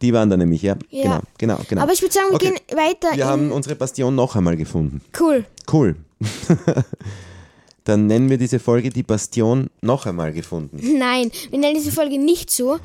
die 0.00 0.12
waren 0.12 0.30
da 0.30 0.36
nämlich, 0.36 0.62
ja. 0.62 0.76
Ja. 0.90 1.02
Genau, 1.02 1.20
genau, 1.36 1.58
genau. 1.68 1.82
Aber 1.82 1.92
ich 1.92 2.00
würde 2.00 2.14
sagen, 2.14 2.28
wir 2.30 2.36
Okay. 2.36 2.54
gehen 2.66 2.78
weiter. 2.78 3.08
wir 3.14 3.26
haben 3.26 3.52
unsere 3.52 3.74
Bastion 3.74 4.14
noch 4.14 4.36
einmal 4.36 4.56
gefunden. 4.56 5.02
cool. 5.20 5.44
Cool. 5.70 5.96
Dann 7.88 8.06
nennen 8.06 8.28
wir 8.28 8.36
diese 8.36 8.58
Folge 8.58 8.90
die 8.90 9.02
Bastion 9.02 9.70
noch 9.80 10.04
einmal 10.04 10.34
gefunden. 10.34 10.78
Nein, 10.98 11.30
wir 11.48 11.58
nennen 11.58 11.74
diese 11.74 11.90
Folge 11.90 12.18
nicht 12.18 12.50
so, 12.50 12.78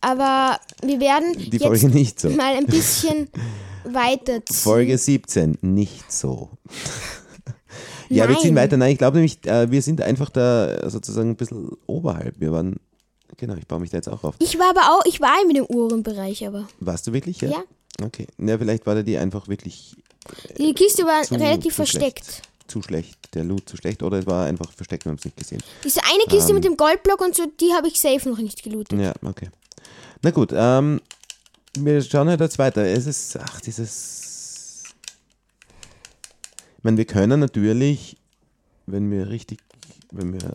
aber 0.00 0.58
wir 0.82 0.98
werden 0.98 1.32
Die 1.38 1.50
jetzt 1.50 1.62
Folge 1.62 1.88
nicht 1.88 2.18
so. 2.18 2.28
mal 2.30 2.56
ein 2.56 2.66
bisschen 2.66 3.28
weiter 3.84 4.44
ziehen. 4.44 4.56
Folge 4.56 4.98
17, 4.98 5.58
nicht 5.62 6.10
so. 6.10 6.48
ja, 8.08 8.24
wir 8.26 8.34
Nein. 8.34 8.42
ziehen 8.42 8.56
weiter. 8.56 8.76
Nein, 8.76 8.90
ich 8.94 8.98
glaube 8.98 9.18
nämlich, 9.18 9.46
äh, 9.46 9.70
wir 9.70 9.80
sind 9.80 10.00
einfach 10.00 10.28
da 10.28 10.90
sozusagen 10.90 11.30
ein 11.30 11.36
bisschen 11.36 11.70
oberhalb. 11.86 12.40
Wir 12.40 12.50
waren, 12.50 12.80
genau, 13.36 13.54
ich 13.54 13.68
baue 13.68 13.78
mich 13.78 13.90
da 13.90 13.98
jetzt 13.98 14.08
auch 14.08 14.24
auf. 14.24 14.34
Ich 14.40 14.58
war 14.58 14.70
aber 14.70 14.92
auch, 14.98 15.06
ich 15.06 15.20
war 15.20 15.36
in 15.48 15.54
dem 15.54 15.66
Uhrenbereich, 15.66 16.44
aber. 16.48 16.66
Warst 16.80 17.06
du 17.06 17.12
wirklich? 17.12 17.40
Ja. 17.42 17.50
Ja. 17.50 17.62
Okay. 18.02 18.26
Ja, 18.38 18.58
vielleicht 18.58 18.86
war 18.86 18.96
da 18.96 19.02
die 19.04 19.18
einfach 19.18 19.46
wirklich 19.46 19.94
Die 20.58 20.74
Kiste 20.74 21.04
war 21.04 21.22
zu, 21.22 21.36
relativ 21.36 21.76
versteckt. 21.76 22.24
Schlecht. 22.24 22.42
Zu 22.68 22.82
schlecht. 22.82 23.34
Der 23.34 23.44
Loot 23.44 23.68
zu 23.68 23.76
schlecht. 23.76 24.02
Oder 24.02 24.18
es 24.18 24.26
war 24.26 24.46
einfach 24.46 24.70
versteckt, 24.72 25.04
wir 25.04 25.10
haben 25.10 25.18
es 25.18 25.24
nicht 25.24 25.36
gesehen. 25.36 25.62
Diese 25.84 26.00
eine 26.04 26.24
Kiste 26.28 26.50
Ähm. 26.50 26.54
mit 26.56 26.64
dem 26.64 26.76
Goldblock 26.76 27.20
und 27.20 27.34
so, 27.34 27.44
die 27.60 27.72
habe 27.74 27.88
ich 27.88 28.00
safe 28.00 28.28
noch 28.28 28.38
nicht 28.38 28.62
gelootet. 28.62 28.98
Ja, 29.00 29.12
okay. 29.22 29.48
Na 30.22 30.30
gut, 30.30 30.52
ähm, 30.54 31.00
wir 31.78 32.02
schauen 32.02 32.28
halt 32.28 32.40
jetzt 32.40 32.58
weiter. 32.58 32.84
Es 32.84 33.06
ist, 33.06 33.36
ach, 33.36 33.60
dieses. 33.60 34.84
Ich 36.76 36.84
meine, 36.84 36.96
wir 36.96 37.04
können 37.06 37.40
natürlich, 37.40 38.16
wenn 38.86 39.10
wir 39.10 39.28
richtig, 39.28 39.60
wenn 40.12 40.32
wir 40.32 40.54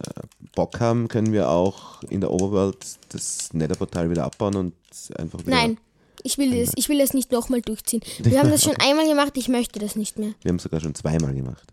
Bock 0.56 0.80
haben, 0.80 1.08
können 1.08 1.32
wir 1.34 1.50
auch 1.50 2.02
in 2.04 2.22
der 2.22 2.32
Overworld 2.32 2.78
das 3.10 3.54
Netherportal 3.54 4.10
wieder 4.10 4.24
abbauen 4.24 4.56
und 4.56 4.74
einfach 5.18 5.40
wieder. 5.40 5.52
Nein, 5.52 5.78
ich 6.24 6.38
will 6.38 6.60
das, 6.64 6.74
ich 6.76 6.90
will 6.90 6.98
das 7.00 7.14
nicht 7.14 7.32
nochmal 7.32 7.62
durchziehen. 7.62 8.02
Wir 8.20 8.40
haben 8.40 8.50
das 8.50 8.64
schon 8.64 8.76
einmal 8.78 9.08
gemacht, 9.08 9.34
ich 9.36 9.50
möchte 9.50 9.80
das 9.80 9.96
nicht 9.96 10.18
mehr. 10.20 10.34
Wir 10.42 10.50
haben 10.50 10.58
es 10.58 10.64
sogar 10.64 10.80
schon 10.80 10.96
zweimal 10.96 11.34
gemacht. 11.34 11.64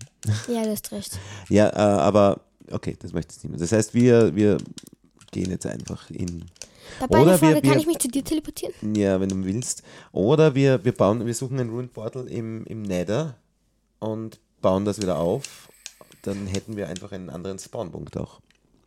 Ja, 0.48 0.62
du 0.64 0.70
hast 0.70 0.92
recht. 0.92 1.18
Ja, 1.48 1.68
äh, 1.70 1.72
aber 2.00 2.40
okay, 2.70 2.96
das 3.00 3.12
möchte 3.12 3.34
ich 3.36 3.42
nicht 3.44 3.50
mehr. 3.50 3.58
Das 3.60 3.72
heißt, 3.72 3.94
wir, 3.94 4.34
wir 4.34 4.58
gehen 5.32 5.50
jetzt 5.50 5.66
einfach 5.66 6.10
in. 6.10 6.44
Papa, 6.98 7.20
Oder 7.20 7.38
Frage, 7.38 7.54
wir- 7.54 7.62
kann 7.62 7.70
wir- 7.72 7.80
ich 7.80 7.86
mich 7.86 7.98
zu 7.98 8.08
dir 8.08 8.24
teleportieren? 8.24 8.74
Ja, 8.96 9.20
wenn 9.20 9.28
du 9.28 9.44
willst. 9.44 9.82
Oder 10.12 10.54
wir, 10.54 10.84
wir 10.84 10.92
bauen, 10.92 11.24
wir 11.24 11.34
suchen 11.34 11.58
ein 11.60 11.70
Ruined 11.70 11.92
Portal 11.92 12.26
im, 12.26 12.64
im 12.66 12.82
Nether 12.82 13.36
und 14.00 14.40
bauen 14.60 14.84
das 14.84 15.00
wieder 15.00 15.18
auf. 15.18 15.68
Dann 16.22 16.46
hätten 16.48 16.76
wir 16.76 16.88
einfach 16.88 17.12
einen 17.12 17.30
anderen 17.30 17.58
Spawnpunkt 17.58 18.16
auch. 18.16 18.40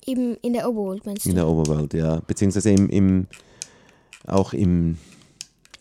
Eben 0.05 0.35
in 0.41 0.51
der 0.53 0.69
Overworld, 0.69 1.05
meinst 1.05 1.25
In 1.25 1.31
du? 1.31 1.35
der 1.37 1.47
Overworld, 1.47 1.93
ja. 1.93 2.21
Beziehungsweise 2.27 2.71
im, 2.71 2.89
im 2.89 3.27
auch 4.27 4.53
im. 4.53 4.97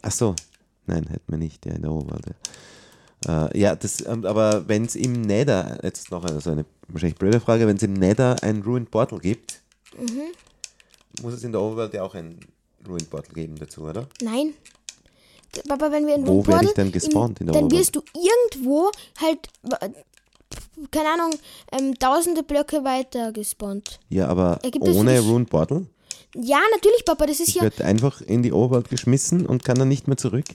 Ach 0.02 0.12
so. 0.12 0.34
Nein, 0.86 1.06
hätten 1.08 1.30
wir 1.30 1.38
nicht, 1.38 1.64
ja, 1.66 1.72
in 1.72 1.82
der 1.82 1.92
Overworld. 1.92 2.26
Ja. 3.26 3.46
Äh, 3.46 3.58
ja, 3.58 3.76
das, 3.76 4.04
ähm, 4.04 4.24
aber 4.26 4.66
wenn 4.68 4.84
es 4.84 4.96
im 4.96 5.20
Nether, 5.22 5.78
jetzt 5.82 6.10
noch 6.10 6.24
eine, 6.24 6.40
so 6.40 6.50
eine 6.50 6.64
wahrscheinlich 6.88 7.18
blöde 7.18 7.40
Frage, 7.40 7.66
wenn 7.66 7.76
es 7.76 7.82
im 7.82 7.92
Nether 7.92 8.36
ein 8.42 8.62
Ruined 8.62 8.90
Portal 8.90 9.20
gibt, 9.20 9.60
Mhm. 9.96 10.22
muss 11.22 11.34
es 11.34 11.44
in 11.44 11.52
der 11.52 11.60
Overworld 11.60 11.92
ja 11.94 12.02
auch 12.02 12.14
ein 12.14 12.40
Ruined 12.88 13.08
Portal 13.10 13.32
geben 13.34 13.56
dazu, 13.56 13.82
oder? 13.82 14.08
Nein. 14.22 14.54
Papa, 15.68 15.92
wenn 15.92 16.06
wir 16.06 16.14
in 16.14 16.26
Wo 16.26 16.44
werde 16.46 16.64
ich 16.64 16.72
dann 16.72 16.90
gespawnt 16.90 17.40
in 17.40 17.46
der 17.46 17.54
dann 17.54 17.70
wirst 17.70 17.94
du 17.94 18.00
irgendwo 18.14 18.90
halt, 19.20 19.48
keine 20.90 21.10
Ahnung, 21.10 21.34
ähm, 21.72 21.94
tausende 21.98 22.42
Blöcke 22.42 22.82
weiter 22.84 23.32
gespawnt. 23.32 24.00
Ja, 24.08 24.28
aber 24.28 24.58
ohne 24.80 25.20
Ruined 25.20 25.50
Portal? 25.50 25.86
Ja, 26.34 26.58
natürlich, 26.72 27.04
Papa, 27.04 27.26
das 27.26 27.40
ist 27.40 27.48
Ich 27.48 27.54
ja. 27.56 27.62
werde 27.62 27.84
einfach 27.84 28.20
in 28.20 28.42
die 28.42 28.52
Overworld 28.52 28.88
geschmissen 28.88 29.46
und 29.46 29.64
kann 29.64 29.76
dann 29.76 29.88
nicht 29.88 30.08
mehr 30.08 30.16
zurück. 30.16 30.46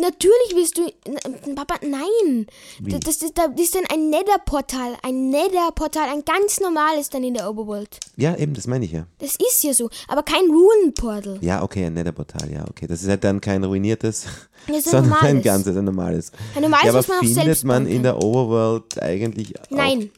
Natürlich 0.00 0.54
wirst 0.54 0.78
du. 0.78 1.54
Papa, 1.54 1.74
nein. 1.82 2.46
Wie? 2.80 2.98
Das, 2.98 3.18
das, 3.18 3.32
das 3.34 3.48
ist 3.58 3.74
dann 3.74 3.84
ein 3.92 4.08
Nether-Portal. 4.08 4.96
Ein 5.02 5.30
Nether-Portal, 5.30 6.08
ein 6.08 6.24
ganz 6.24 6.60
normales 6.60 7.10
dann 7.10 7.22
in 7.22 7.34
der 7.34 7.50
Overworld. 7.50 7.98
Ja, 8.16 8.34
eben, 8.36 8.54
das 8.54 8.66
meine 8.66 8.84
ich 8.84 8.92
ja. 8.92 9.06
Das 9.18 9.36
ist 9.36 9.62
ja 9.64 9.74
so. 9.74 9.90
Aber 10.06 10.22
kein 10.22 10.44
Runen-Portal. 10.48 11.38
Ja, 11.42 11.62
okay, 11.62 11.84
ein 11.84 11.94
Nether-Portal, 11.94 12.50
ja, 12.50 12.64
okay. 12.68 12.86
Das 12.86 13.02
ist 13.02 13.08
halt 13.08 13.24
dann 13.24 13.40
kein 13.40 13.62
ruiniertes, 13.62 14.26
ein 14.66 14.80
sondern 14.80 15.04
ein 15.04 15.10
normales. 15.10 15.44
ganzes, 15.44 15.76
ein 15.76 15.84
normales. 15.84 16.32
Ein 16.54 16.62
normales, 16.62 16.84
ja, 16.84 16.90
aber 16.90 16.98
was 17.00 17.08
man 17.08 17.18
auch 17.18 17.22
findet 17.22 17.44
selbst 17.44 17.64
man 17.64 17.86
in 17.86 18.02
der 18.02 18.16
Overworld 18.16 19.02
eigentlich 19.02 19.54
Nein. 19.70 20.10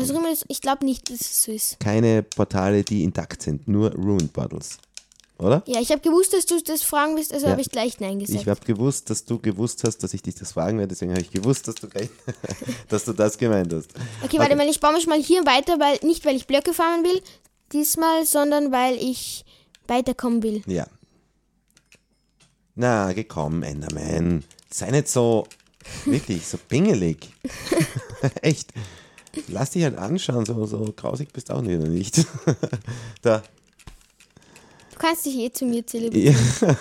Was 0.00 0.10
auch 0.10 0.16
immer 0.18 0.30
das, 0.30 0.44
ich 0.48 0.60
glaube 0.60 0.84
nicht, 0.84 1.10
dass 1.10 1.20
es 1.20 1.42
so 1.42 1.52
ist. 1.52 1.80
keine 1.80 2.22
Portale, 2.22 2.82
die 2.84 3.02
intakt 3.04 3.42
sind, 3.42 3.66
nur 3.68 3.92
Ruined 3.94 4.32
Portals, 4.32 4.78
oder? 5.38 5.62
Ja, 5.66 5.80
ich 5.80 5.90
habe 5.90 6.00
gewusst, 6.00 6.32
dass 6.32 6.46
du 6.46 6.60
das 6.62 6.82
fragen 6.82 7.16
willst, 7.16 7.32
also 7.32 7.46
Ja. 7.46 7.52
habe 7.52 7.60
ich 7.60 7.70
gleich 7.70 8.00
Nein 8.00 8.18
gesagt. 8.18 8.40
Ich 8.42 8.48
habe 8.48 8.60
gewusst, 8.64 9.08
dass 9.10 9.24
du 9.24 9.38
gewusst 9.38 9.84
hast, 9.84 9.98
dass 9.98 10.14
ich 10.14 10.22
dich 10.22 10.34
das 10.34 10.52
fragen 10.52 10.78
werde, 10.78 10.88
deswegen 10.88 11.12
habe 11.12 11.20
ich 11.22 11.30
gewusst, 11.30 11.68
dass 11.68 11.76
du, 11.76 11.88
gleich, 11.88 12.08
dass 12.88 13.04
du 13.04 13.12
das 13.12 13.38
gemeint 13.38 13.72
hast. 13.72 13.90
Okay, 14.24 14.38
warte 14.38 14.56
mal, 14.56 14.68
ich 14.68 14.80
baue 14.80 14.94
mich 14.94 15.06
mal 15.06 15.20
hier 15.22 15.44
weiter, 15.46 15.78
weil 15.78 15.98
nicht 16.02 16.24
weil 16.24 16.36
ich 16.36 16.46
Blöcke 16.46 16.72
farmen 16.74 17.04
will, 17.04 17.22
diesmal, 17.72 18.24
sondern 18.26 18.72
weil 18.72 18.96
ich 18.96 19.44
weiterkommen 19.86 20.42
will. 20.42 20.62
Ja. 20.66 20.86
Na, 22.74 23.12
gekommen, 23.12 23.62
Enderman. 23.62 24.44
Sei 24.70 24.90
nicht 24.90 25.08
so, 25.08 25.46
wirklich, 26.04 26.46
so 26.46 26.58
pingelig. 26.68 27.28
Echt. 28.42 28.72
Lass 29.48 29.70
dich 29.70 29.84
halt 29.84 29.96
anschauen, 29.96 30.44
so, 30.46 30.66
so 30.66 30.92
grausig 30.96 31.32
bist 31.32 31.48
du 31.48 31.54
auch 31.54 31.62
wieder 31.62 31.88
nicht. 31.88 32.24
da. 33.22 33.42
Du 34.92 34.98
kannst 34.98 35.26
dich 35.26 35.36
eh 35.36 35.52
zu 35.52 35.64
mir 35.64 35.86
zelebrieren. 35.86 36.36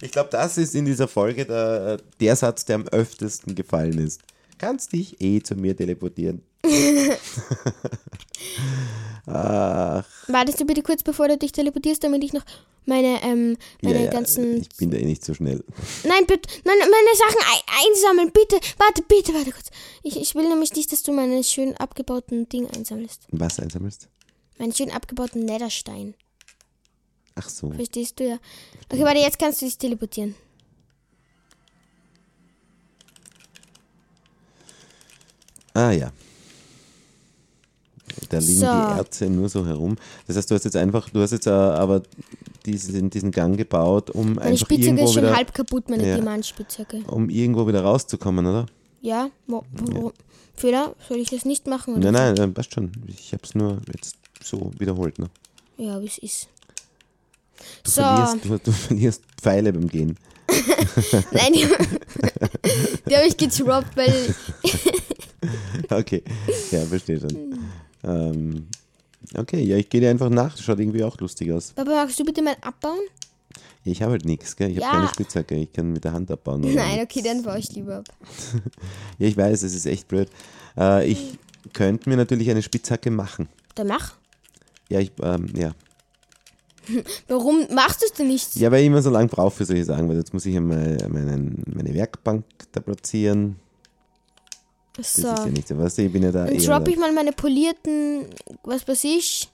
Ich 0.00 0.10
glaube, 0.10 0.30
das 0.30 0.58
ist 0.58 0.74
in 0.74 0.86
dieser 0.86 1.06
Folge 1.06 1.44
der, 1.44 1.98
der 2.18 2.36
Satz, 2.36 2.64
der 2.64 2.76
am 2.76 2.88
öftesten 2.88 3.54
gefallen 3.54 3.98
ist. 3.98 4.22
Kannst 4.60 4.92
dich 4.92 5.18
eh 5.22 5.40
zu 5.40 5.54
mir 5.54 5.74
teleportieren. 5.74 6.42
Ach, 9.26 10.04
Wartest 10.28 10.60
du 10.60 10.66
bitte 10.66 10.82
kurz, 10.82 11.02
bevor 11.02 11.28
du 11.28 11.38
dich 11.38 11.52
teleportierst, 11.52 12.04
damit 12.04 12.22
ich 12.22 12.34
noch 12.34 12.44
meine, 12.84 13.22
ähm, 13.22 13.56
meine 13.80 14.00
ja, 14.00 14.04
ja, 14.04 14.10
ganzen. 14.10 14.60
ich 14.60 14.68
bin 14.76 14.90
da 14.90 14.98
eh 14.98 15.06
nicht 15.06 15.24
so 15.24 15.32
schnell. 15.32 15.64
Nein, 16.04 16.26
bitte, 16.26 16.50
nein, 16.64 16.76
meine 16.78 17.16
Sachen 17.16 17.40
ein 17.40 17.62
einsammeln, 17.86 18.32
bitte. 18.32 18.60
Warte, 18.76 19.00
bitte, 19.08 19.32
warte 19.32 19.50
kurz. 19.50 19.70
Ich, 20.02 20.20
ich 20.20 20.34
will 20.34 20.46
nämlich 20.46 20.74
nicht, 20.74 20.92
dass 20.92 21.02
du 21.02 21.12
meine 21.12 21.42
schön 21.42 21.74
abgebauten 21.78 22.46
Dinge 22.50 22.68
einsammelst. 22.76 23.28
Was 23.30 23.60
einsammelst? 23.60 24.08
Meinen 24.58 24.74
schön 24.74 24.90
abgebauten 24.90 25.46
Netherstein. 25.46 26.12
Ach 27.34 27.48
so. 27.48 27.70
Verstehst 27.70 28.20
du 28.20 28.28
ja? 28.28 28.38
Okay, 28.92 29.04
warte, 29.04 29.20
jetzt 29.20 29.38
kannst 29.38 29.62
du 29.62 29.64
dich 29.64 29.78
teleportieren. 29.78 30.34
Ah 35.74 35.90
ja. 35.92 36.10
Da 38.28 38.38
liegen 38.38 38.60
So. 38.60 38.66
die 38.66 38.98
Erze 38.98 39.26
nur 39.30 39.48
so 39.48 39.64
herum. 39.66 39.96
Das 40.26 40.36
heißt, 40.36 40.50
du 40.50 40.54
hast 40.54 40.64
jetzt 40.64 40.76
einfach, 40.76 41.08
du 41.10 41.20
hast 41.20 41.30
jetzt 41.30 41.46
äh, 41.46 41.50
aber 41.50 42.02
diesen, 42.66 43.08
diesen 43.10 43.30
Gang 43.30 43.56
gebaut, 43.56 44.10
um 44.10 44.34
Meine 44.34 44.42
einfach 44.42 44.66
Spitzhacke 44.66 44.86
irgendwo 44.86 45.04
ist 45.04 45.14
schon 45.14 45.22
wieder, 45.22 45.36
halb 45.36 45.54
kaputt, 45.54 45.88
meine 45.88 46.06
Ja. 46.08 46.16
Diamantspitzhacke. 46.16 46.98
um 47.06 47.30
irgendwo 47.30 47.66
wieder 47.68 47.82
rauszukommen, 47.82 48.44
oder? 48.46 48.66
Ja? 49.00 49.30
Wo, 49.46 49.64
wo, 49.72 50.02
wo? 50.02 50.12
Fehler? 50.54 50.94
Soll 51.08 51.18
ich 51.18 51.30
das 51.30 51.44
nicht 51.44 51.66
machen? 51.66 51.96
Oder 51.96 52.12
Nein, 52.12 52.34
nein, 52.34 52.50
äh, 52.50 52.52
passt 52.52 52.74
schon. 52.74 52.90
Ich 53.06 53.32
habe 53.32 53.42
es 53.44 53.54
nur 53.54 53.80
jetzt 53.94 54.16
so 54.42 54.72
wiederholt. 54.78 55.18
Ne? 55.18 55.28
Ja, 55.78 56.00
wie 56.02 56.06
es 56.06 56.18
ist. 56.18 56.48
Du, 57.84 57.90
So, 57.90 58.02
verlierst, 58.02 58.44
du, 58.44 58.58
du 58.58 58.72
verlierst 58.72 59.22
Pfeile 59.40 59.72
beim 59.72 59.86
Gehen. 59.88 60.16
nein, 61.32 61.52
die, 61.52 61.66
die 63.08 63.16
habe 63.16 63.26
ich 63.26 63.36
getroppt, 63.36 63.96
weil 63.96 64.34
Okay, 65.90 66.22
ja, 66.70 66.80
verstehe 66.86 67.20
schon. 67.20 67.58
Ähm, 68.04 68.66
okay, 69.36 69.62
ja, 69.62 69.76
ich 69.76 69.88
gehe 69.88 70.00
dir 70.00 70.10
einfach 70.10 70.28
nach. 70.30 70.52
Das 70.52 70.62
schaut 70.62 70.78
irgendwie 70.78 71.02
auch 71.04 71.18
lustig 71.18 71.52
aus. 71.52 71.72
Papa, 71.72 71.90
magst 71.90 72.18
du 72.18 72.24
bitte 72.24 72.42
mal 72.42 72.56
abbauen? 72.60 73.00
Ich 73.84 74.02
habe 74.02 74.12
halt 74.12 74.24
nichts, 74.26 74.56
gell? 74.56 74.70
Ich 74.70 74.76
habe 74.76 74.84
Ja. 74.86 74.92
keine 75.00 75.08
Spitzhacke. 75.08 75.54
Ich 75.56 75.72
kann 75.72 75.92
mit 75.92 76.04
der 76.04 76.12
Hand 76.12 76.30
abbauen. 76.30 76.60
Nein, 76.60 77.00
okay, 77.02 77.22
dann 77.22 77.42
baue 77.42 77.58
ich 77.58 77.70
lieber 77.74 77.96
ab. 77.98 78.08
Ja, 79.18 79.26
ich 79.26 79.36
weiß, 79.36 79.62
es 79.62 79.74
ist 79.74 79.86
echt 79.86 80.08
blöd. 80.08 80.28
Äh, 80.76 81.06
ich 81.10 81.38
könnte 81.72 82.08
mir 82.08 82.16
natürlich 82.16 82.50
eine 82.50 82.62
Spitzhacke 82.62 83.10
machen. 83.10 83.48
Dann 83.74 83.86
mach. 83.88 84.14
Ja, 84.88 85.00
ich, 85.00 85.12
ähm, 85.22 85.46
ja. 85.56 85.72
Warum 87.28 87.66
machst 87.74 88.02
du 88.02 88.06
es 88.06 88.12
denn 88.12 88.28
nicht? 88.28 88.56
Ja, 88.56 88.70
weil 88.70 88.80
ich 88.80 88.86
immer 88.86 89.02
so 89.02 89.10
lange 89.10 89.28
brauche 89.28 89.54
für 89.56 89.64
solche 89.64 89.84
Sachen, 89.84 90.08
weil 90.08 90.16
jetzt 90.16 90.32
muss 90.34 90.46
ich 90.46 90.54
ja 90.54 90.60
meine 90.60 91.94
Werkbank 91.94 92.44
da 92.72 92.80
platzieren. 92.80 93.56
Das 95.00 95.14
so. 95.14 95.28
ist 95.28 95.38
ja 95.38 95.46
nicht 95.46 95.68
so. 95.68 95.78
Weißt 95.78 95.98
du, 95.98 96.02
ich 96.02 96.12
bin 96.12 96.22
ja 96.22 96.32
da 96.32 96.44
Dann 96.46 96.54
eher. 96.54 96.60
droppe 96.66 96.90
ich 96.90 96.98
mal 96.98 97.12
meine 97.12 97.32
polierten, 97.32 98.26
was 98.64 98.86
weiß 98.86 99.04
ich. 99.04 99.48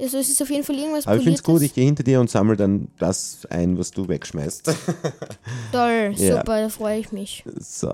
Also 0.00 0.18
es 0.18 0.28
ist 0.30 0.40
auf 0.40 0.50
jeden 0.50 0.62
Fall 0.64 0.76
irgendwas 0.76 1.06
aber 1.06 1.16
ich 1.16 1.24
finde 1.24 1.36
es 1.38 1.42
gut, 1.42 1.60
ich 1.62 1.74
gehe 1.74 1.84
hinter 1.84 2.02
dir 2.04 2.20
und 2.20 2.30
sammle 2.30 2.56
dann 2.56 2.88
das 2.98 3.40
ein, 3.50 3.76
was 3.78 3.90
du 3.90 4.06
wegschmeißt. 4.08 4.66
Toll, 5.72 6.12
Ja. 6.16 6.36
super, 6.38 6.60
da 6.62 6.68
freue 6.68 7.00
ich 7.00 7.10
mich. 7.12 7.44
so. 7.58 7.92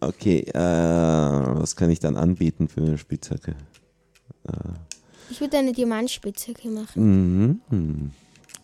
Okay, 0.00 0.40
äh, 0.52 0.54
was 0.54 1.76
kann 1.76 1.90
ich 1.90 2.00
dann 2.00 2.16
anbieten 2.16 2.68
für 2.68 2.80
eine 2.80 2.98
Spitzhacke? 2.98 3.54
Ich 5.30 5.40
würde 5.40 5.58
eine 5.58 5.72
Diamantspitzhacke 5.72 6.68
machen. 6.68 7.60
Mhm. 7.70 8.10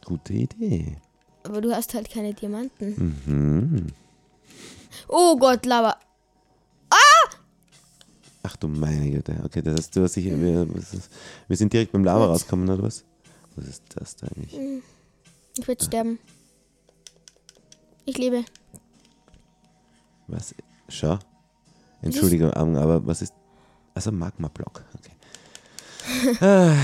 Gute 0.04 0.32
Idee. 0.32 0.96
Aber 1.44 1.60
du 1.60 1.72
hast 1.74 1.94
halt 1.94 2.10
keine 2.10 2.34
Diamanten. 2.34 3.20
Mhm. 3.26 3.86
Oh 5.08 5.36
Gott, 5.36 5.64
Lava. 5.66 5.96
Ach 8.46 8.56
du 8.56 8.68
meine 8.68 9.10
Güte. 9.10 9.40
Okay, 9.44 9.60
das 9.60 9.74
heißt, 9.74 9.96
du 9.96 10.04
hast 10.04 10.14
dich, 10.14 10.26
wir, 10.26 10.68
wir 11.48 11.56
sind 11.56 11.72
direkt 11.72 11.90
beim 11.90 12.04
Lava 12.04 12.26
rausgekommen, 12.26 12.68
oder 12.68 12.80
was? 12.84 13.04
Was 13.56 13.66
ist 13.66 13.82
das 13.94 14.14
da 14.14 14.28
eigentlich? 14.28 14.56
Ich 15.58 15.66
werde 15.66 15.84
sterben. 15.84 16.18
Ich 18.04 18.18
lebe. 18.18 18.44
Was? 20.28 20.54
Schau. 20.88 21.18
Entschuldigung, 22.02 22.52
aber 22.52 23.04
was 23.04 23.22
ist. 23.22 23.34
Also 23.94 24.12
Magma-Block. 24.12 24.84
Okay. 24.98 26.36
ah, 26.40 26.76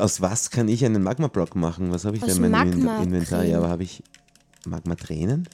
aus 0.00 0.20
was 0.20 0.50
kann 0.50 0.68
ich 0.68 0.84
einen 0.84 1.02
Magma-Block 1.02 1.56
machen? 1.56 1.90
Was 1.90 2.04
habe 2.04 2.18
ich 2.18 2.22
Aus 2.22 2.34
denn 2.34 2.44
in 2.44 2.50
meinem 2.52 2.70
Magma-Creme. 2.70 3.02
Inventar? 3.02 3.42
Ja, 3.42 3.58
aber 3.58 3.68
habe 3.68 3.82
ich 3.82 4.04
Magma-Tränen? 4.64 5.48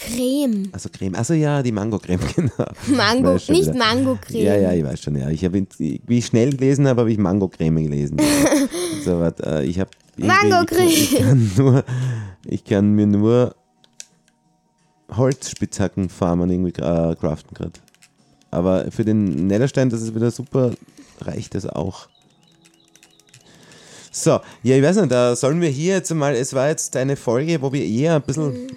Creme. 0.00 0.70
Also 0.72 0.88
Creme. 0.88 1.14
Also 1.14 1.34
ja, 1.34 1.62
die 1.62 1.72
Mango-Creme, 1.72 2.20
genau. 2.34 2.64
Mango, 2.86 3.34
nicht 3.34 3.48
wieder. 3.48 3.74
Mango-Creme. 3.74 4.44
Ja, 4.44 4.56
ja, 4.56 4.72
ich 4.72 4.84
weiß 4.84 5.00
schon, 5.00 5.16
ja. 5.16 5.28
Ich 5.28 5.44
habe, 5.44 5.66
wie 5.78 6.18
ich 6.18 6.26
schnell 6.26 6.50
gelesen 6.50 6.88
habe, 6.88 7.02
habe 7.02 7.12
ich 7.12 7.18
Mango-Creme 7.18 7.84
gelesen. 7.84 8.16
so, 9.04 9.20
warte, 9.20 9.44
äh, 9.44 9.64
ich 9.64 9.78
habe. 9.78 9.90
Mango-Creme. 10.16 10.88
Ich, 10.88 11.12
ich, 11.12 11.18
kann 11.18 11.52
nur, 11.56 11.84
ich 12.46 12.64
kann 12.64 12.92
mir 12.94 13.06
nur 13.06 13.54
Holzspitzhacken 15.14 16.08
farmen 16.08 16.50
irgendwie 16.50 16.80
äh, 16.80 17.14
craften 17.16 17.54
gerade. 17.54 17.72
Aber 18.50 18.90
für 18.90 19.04
den 19.04 19.46
Netherstein, 19.46 19.90
das 19.90 20.02
ist 20.02 20.14
wieder 20.14 20.30
super, 20.30 20.72
reicht 21.20 21.54
das 21.54 21.66
auch. 21.66 22.08
So, 24.12 24.40
ja, 24.62 24.76
ich 24.76 24.82
weiß 24.82 24.96
nicht, 24.96 25.12
da 25.12 25.36
sollen 25.36 25.60
wir 25.60 25.68
hier 25.68 25.94
jetzt 25.94 26.12
mal, 26.12 26.34
es 26.34 26.52
war 26.52 26.68
jetzt 26.68 26.96
eine 26.96 27.16
Folge, 27.16 27.62
wo 27.62 27.72
wir 27.72 27.84
eher 27.84 28.16
ein 28.16 28.22
bisschen, 28.22 28.72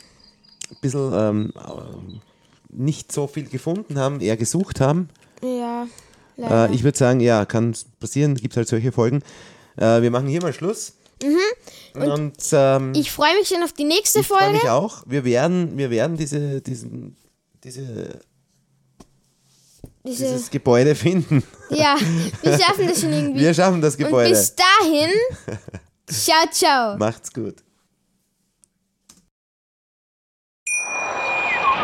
bisschen 0.82 1.12
ähm, 1.14 1.54
äh, 1.56 2.74
nicht 2.76 3.12
so 3.12 3.28
viel 3.28 3.46
gefunden 3.50 3.98
haben, 4.00 4.20
eher 4.22 4.38
gesucht 4.38 4.80
haben. 4.82 5.10
Ja. 5.42 5.88
Äh, 6.38 6.74
ich 6.74 6.84
würde 6.84 6.98
sagen, 6.98 7.20
ja, 7.20 7.46
kann 7.46 7.76
passieren, 8.00 8.36
gibt 8.36 8.56
halt 8.58 8.68
solche 8.68 8.92
Folgen. 8.92 9.22
Äh, 9.78 10.02
wir 10.02 10.10
machen 10.12 10.28
hier 10.28 10.42
mal 10.42 10.54
Schluss. 10.54 10.94
Und, 11.94 12.34
ähm, 12.52 12.88
Mhm. 12.90 12.96
ich 12.96 13.12
freue 13.12 13.34
mich 13.40 13.48
schon 13.48 13.64
auf 13.64 13.72
die 13.74 13.84
nächste 13.86 14.20
ich 14.20 14.28
freue 14.28 14.40
Folge. 14.40 14.54
mich 14.56 14.70
auch. 14.70 15.04
Wir 15.06 15.24
werden, 15.24 15.78
wir 15.78 15.90
werden 15.90 16.18
diese, 16.18 16.60
diesen, 16.62 17.16
diese, 17.64 18.20
Diese, 20.06 20.26
dieses 20.26 20.50
Gebäude 20.52 20.96
finden. 20.96 21.44
ja, 21.70 21.96
wir 22.42 22.60
schaffen 22.60 22.88
das 22.90 23.00
schon 23.00 23.14
irgendwie. 23.14 23.40
Wir 23.40 23.54
schaffen 23.54 23.80
das 23.82 23.96
Und 23.96 24.04
Gebäude. 24.06 24.32
bis 24.32 24.54
dahin, 24.56 25.12
ciao, 26.10 26.46
ciao. 26.52 26.98
Macht's 26.98 27.32
gut. 27.32 27.56